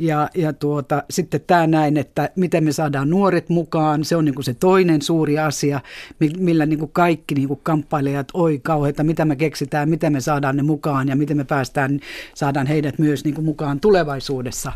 Ja, 0.00 0.28
ja 0.34 0.52
tuota, 0.52 1.02
sitten 1.10 1.40
tämä 1.46 1.66
näin, 1.66 1.96
että 1.96 2.30
miten 2.36 2.64
me 2.64 2.72
saadaan 2.72 3.10
nuoret 3.10 3.48
mukaan, 3.48 4.04
se 4.04 4.16
on 4.16 4.24
niin 4.24 4.34
kuin 4.34 4.44
se 4.44 4.54
toinen 4.54 5.02
suuri 5.02 5.38
asia, 5.38 5.80
millä 6.38 6.66
niin 6.66 6.78
kuin 6.78 6.90
kaikki 6.92 7.34
niin 7.34 7.48
kuin 7.48 7.60
kamppailijat, 7.62 8.28
oi 8.34 8.60
kauheita, 8.62 9.04
mitä 9.04 9.24
me 9.24 9.36
keksitään, 9.46 9.88
miten 9.88 10.12
me 10.12 10.20
saadaan 10.20 10.56
ne 10.56 10.62
mukaan 10.62 11.08
ja 11.08 11.16
miten 11.16 11.36
me 11.36 11.44
päästään, 11.44 12.00
saadaan 12.34 12.66
heidät 12.66 12.98
myös 12.98 13.24
niin 13.24 13.34
kuin 13.34 13.44
mukaan 13.44 13.80
tulevaisuudessa. 13.80 14.72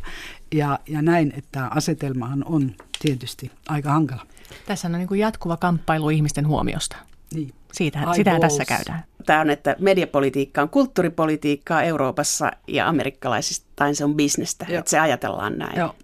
Ja, 0.55 0.79
ja 0.89 1.03
näin, 1.03 1.33
että 1.37 1.67
asetelmahan 1.67 2.45
on 2.45 2.71
tietysti 3.03 3.51
aika 3.69 3.91
hankala. 3.91 4.27
Tässä 4.67 4.89
on 4.89 4.93
niin 4.93 5.09
kuin 5.09 5.21
jatkuva 5.21 5.57
kamppailu 5.57 6.11
ihmisten 6.11 6.47
huomiosta. 6.47 6.97
Niin. 7.35 7.55
Siitä, 7.73 7.99
sitä 8.15 8.41
tässä 8.41 8.65
käydään. 8.65 9.05
Tämä 9.27 9.41
on, 9.41 9.51
että 9.51 9.77
mediapolitiikka 9.79 10.63
on 10.63 10.69
kulttuuripolitiikkaa 10.69 11.83
Euroopassa 11.83 12.51
ja 12.69 12.89
amerikkalaisista 12.89 13.95
se 13.95 14.05
on 14.05 14.15
bisnestä. 14.15 14.67
Että 14.69 14.91
se 14.91 14.99
ajatellaan 14.99 15.59
näin. 15.59 15.79
Joo 15.79 15.95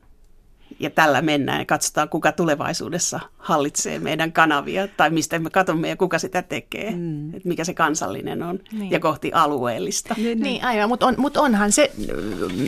ja 0.79 0.91
tällä 0.91 1.22
mennään 1.22 1.59
ja 1.59 1.64
katsotaan, 1.64 2.09
kuka 2.09 2.33
tulevaisuudessa 2.33 3.20
hallitsee 3.39 3.99
meidän 3.99 4.33
kanavia 4.33 4.89
tai 4.89 5.11
mistä 5.11 5.39
me 5.39 5.51
katsomme 5.51 5.89
ja 5.89 5.97
kuka 5.97 6.18
sitä 6.18 6.43
tekee, 6.43 6.91
mm. 6.91 7.35
että 7.35 7.49
mikä 7.49 7.64
se 7.64 7.74
kansallinen 7.74 8.43
on 8.43 8.59
niin. 8.72 8.91
ja 8.91 9.01
kohti 9.01 9.33
alueellista. 9.33 10.14
Niin, 10.16 10.27
niin. 10.27 10.41
niin 10.43 10.64
aivan, 10.64 10.89
mutta 10.89 11.07
on, 11.07 11.14
mut 11.18 11.37
onhan 11.37 11.72
se, 11.72 11.93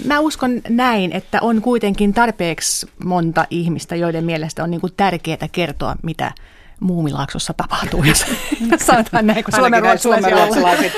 mä 0.04 0.20
uskon 0.20 0.60
näin, 0.68 1.12
että 1.12 1.38
on 1.40 1.62
kuitenkin 1.62 2.14
tarpeeksi 2.14 2.86
monta 3.04 3.46
ihmistä, 3.50 3.96
joiden 3.96 4.24
mielestä 4.24 4.64
on 4.64 4.70
niinku 4.70 4.88
tärkeää 4.88 5.48
kertoa, 5.52 5.96
mitä 6.02 6.32
Muumilaaksossa 6.80 7.54
tapahtuu, 7.54 8.04
jos 8.04 8.24
sanotaan 8.86 9.26
näin, 9.26 9.44
kun 9.44 9.54
suomenruotsalaisia 9.54 10.36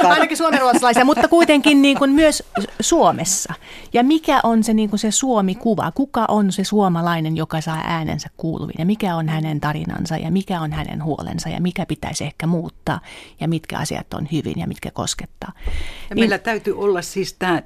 Ainakin 0.08 0.36
suomenruotsalaisia, 0.36 1.04
mutta 1.04 1.28
kuitenkin 1.28 1.82
niin 1.82 1.98
kuin 1.98 2.10
myös 2.10 2.42
Suomessa. 2.80 3.54
Ja 3.92 4.04
mikä 4.04 4.40
on 4.42 4.64
se, 4.64 4.74
niin 4.74 4.90
kuin 4.90 5.00
se 5.00 5.10
Suomi-kuva? 5.10 5.92
Kuka 5.92 6.24
on 6.28 6.52
se 6.52 6.64
suomalainen, 6.64 7.36
joka 7.36 7.60
saa 7.60 7.82
äänensä 7.84 8.28
kuuluviin? 8.36 8.76
Ja 8.78 8.86
mikä 8.86 9.16
on 9.16 9.28
hänen 9.28 9.60
tarinansa 9.60 10.16
ja 10.16 10.30
mikä 10.30 10.60
on 10.60 10.72
hänen 10.72 11.04
huolensa 11.04 11.48
ja 11.48 11.60
mikä 11.60 11.86
pitäisi 11.86 12.24
ehkä 12.24 12.46
muuttaa 12.46 13.00
ja 13.40 13.48
mitkä 13.48 13.78
asiat 13.78 14.14
on 14.14 14.28
hyvin 14.32 14.54
ja 14.56 14.66
mitkä 14.66 14.90
koskettaa. 14.90 15.52
Ja 15.56 16.14
niin, 16.14 16.22
meillä 16.22 16.38
täytyy 16.38 16.78
olla 16.78 17.02
siis 17.02 17.32
tämä 17.38 17.62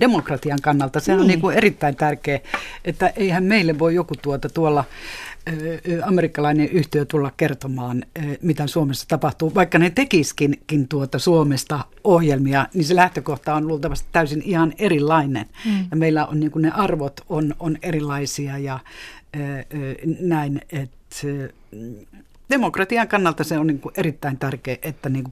demokratian 0.00 0.58
kannalta, 0.62 1.00
se 1.00 1.12
niin. 1.12 1.20
on 1.20 1.26
niin 1.26 1.40
kuin 1.40 1.56
erittäin 1.56 1.96
tärkeä, 1.96 2.40
että 2.84 3.12
eihän 3.16 3.44
meille 3.44 3.78
voi 3.78 3.94
joku 3.94 4.14
tuota 4.22 4.48
tuolla 4.48 4.84
amerikkalainen 6.04 6.68
yhtiö 6.68 7.04
tulla 7.04 7.32
kertomaan, 7.36 8.04
mitä 8.42 8.66
Suomessa 8.66 9.08
tapahtuu. 9.08 9.54
Vaikka 9.54 9.78
ne 9.78 9.90
tekiskin 9.90 10.88
tuota 10.88 11.18
Suomesta 11.18 11.84
ohjelmia, 12.04 12.66
niin 12.74 12.84
se 12.84 12.96
lähtökohta 12.96 13.54
on 13.54 13.68
luultavasti 13.68 14.08
täysin 14.12 14.42
ihan 14.42 14.72
erilainen. 14.78 15.46
Mm. 15.66 15.86
Ja 15.90 15.96
meillä 15.96 16.26
on 16.26 16.40
niin 16.40 16.52
ne 16.56 16.70
arvot 16.70 17.20
on, 17.28 17.54
on 17.58 17.78
erilaisia 17.82 18.58
ja 18.58 18.78
näin, 20.20 20.60
että 20.72 21.26
demokratian 22.50 23.08
kannalta 23.08 23.44
se 23.44 23.58
on 23.58 23.66
niin 23.66 23.80
erittäin 23.96 24.38
tärkeää, 24.38 24.78
että 24.82 25.08
niin 25.08 25.24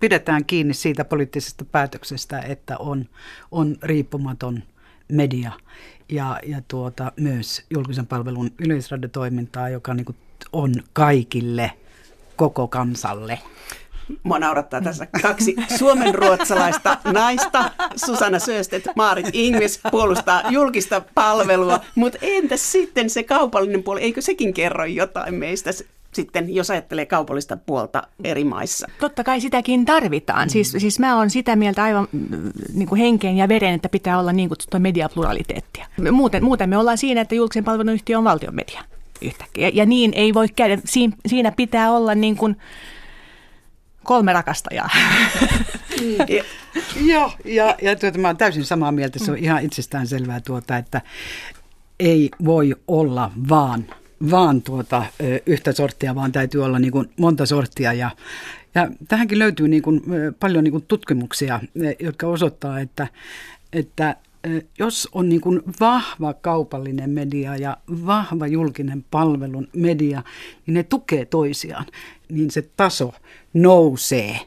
pidetään 0.00 0.44
kiinni 0.44 0.74
siitä 0.74 1.04
poliittisesta 1.04 1.64
päätöksestä, 1.64 2.40
että 2.40 2.76
on, 2.76 3.06
on 3.50 3.76
riippumaton 3.82 4.62
media 5.08 5.52
ja, 6.08 6.40
ja 6.46 6.62
tuota, 6.68 7.12
myös 7.20 7.64
julkisen 7.70 8.06
palvelun 8.06 8.50
yleisradiotoimintaa, 8.58 9.68
joka 9.68 9.94
niin 9.94 10.04
kuin 10.04 10.16
on 10.52 10.74
kaikille, 10.92 11.72
koko 12.36 12.68
kansalle. 12.68 13.38
Mua 14.22 14.38
naurattaa 14.38 14.80
tässä 14.80 15.06
kaksi 15.22 15.56
suomenruotsalaista 15.78 16.98
naista. 17.04 17.70
Susanna 17.96 18.38
Söstet, 18.38 18.84
Maarit 18.96 19.26
Ingves 19.32 19.80
puolustaa 19.90 20.42
julkista 20.50 21.02
palvelua, 21.14 21.80
mutta 21.94 22.18
entäs 22.22 22.72
sitten 22.72 23.10
se 23.10 23.22
kaupallinen 23.22 23.82
puoli, 23.82 24.00
eikö 24.00 24.20
sekin 24.20 24.54
kerro 24.54 24.84
jotain 24.84 25.34
meistä? 25.34 25.70
Sitten, 26.16 26.54
jos 26.54 26.70
ajattelee 26.70 27.06
kaupallista 27.06 27.56
puolta 27.56 28.02
eri 28.24 28.44
maissa. 28.44 28.86
Totta 29.00 29.24
kai 29.24 29.40
sitäkin 29.40 29.84
tarvitaan. 29.84 30.48
Mm. 30.48 30.50
Siis, 30.50 30.72
siis 30.78 30.98
mä 30.98 31.16
oon 31.16 31.30
sitä 31.30 31.56
mieltä 31.56 31.82
aivan 31.82 32.08
mm, 32.12 32.50
niin 32.74 32.88
kuin 32.88 33.00
henkeen 33.00 33.36
ja 33.36 33.48
veren, 33.48 33.74
että 33.74 33.88
pitää 33.88 34.18
olla 34.18 34.32
niin 34.32 34.48
kutsuttua 34.48 34.80
mediapluraliteettia. 34.80 35.86
Muuten, 36.12 36.44
muuten 36.44 36.68
me 36.68 36.76
ollaan 36.78 36.98
siinä, 36.98 37.20
että 37.20 37.34
julkisen 37.34 37.64
palvelun 37.64 37.92
yhtiö 37.92 38.18
on 38.18 38.24
valtion 38.24 38.54
media 38.54 38.84
yhtäkkiä. 39.22 39.68
Ja, 39.68 39.72
ja 39.74 39.86
niin 39.86 40.12
ei 40.14 40.34
voi 40.34 40.48
käydä. 40.48 40.78
Siin, 40.84 41.14
siinä 41.26 41.52
pitää 41.52 41.92
olla 41.92 42.14
niin 42.14 42.36
kuin 42.36 42.56
kolme 44.04 44.32
rakastajaa. 44.32 44.90
ja, 46.28 46.44
Joo, 47.00 47.32
ja, 47.44 47.74
ja 47.82 47.96
tuota, 47.96 48.18
mä 48.18 48.28
olen 48.28 48.36
täysin 48.36 48.64
samaa 48.64 48.92
mieltä. 48.92 49.18
Se 49.18 49.30
on 49.30 49.38
ihan 49.38 49.64
itsestään 49.64 50.06
selvää 50.06 50.40
tuota, 50.40 50.76
että 50.76 51.00
ei 52.00 52.30
voi 52.44 52.74
olla 52.88 53.30
vaan– 53.48 53.84
vaan 54.30 54.62
tuota, 54.62 55.04
yhtä 55.46 55.72
sorttia, 55.72 56.14
vaan 56.14 56.32
täytyy 56.32 56.64
olla 56.64 56.78
niin 56.78 56.92
kuin 56.92 57.10
monta 57.16 57.46
sorttia. 57.46 57.92
Ja, 57.92 58.10
ja 58.74 58.90
tähänkin 59.08 59.38
löytyy 59.38 59.68
niin 59.68 59.82
kuin, 59.82 60.02
paljon 60.40 60.64
niin 60.64 60.72
kuin 60.72 60.84
tutkimuksia, 60.88 61.60
jotka 62.00 62.26
osoittaa, 62.26 62.80
että, 62.80 63.08
että 63.72 64.16
jos 64.78 65.08
on 65.12 65.28
niin 65.28 65.40
kuin 65.40 65.62
vahva 65.80 66.34
kaupallinen 66.34 67.10
media 67.10 67.56
ja 67.56 67.76
vahva 68.06 68.46
julkinen 68.46 69.04
palvelun 69.10 69.68
media, 69.72 70.22
niin 70.66 70.74
ne 70.74 70.82
tukee 70.82 71.24
toisiaan, 71.24 71.86
niin 72.28 72.50
se 72.50 72.70
taso 72.76 73.14
nousee 73.54 74.40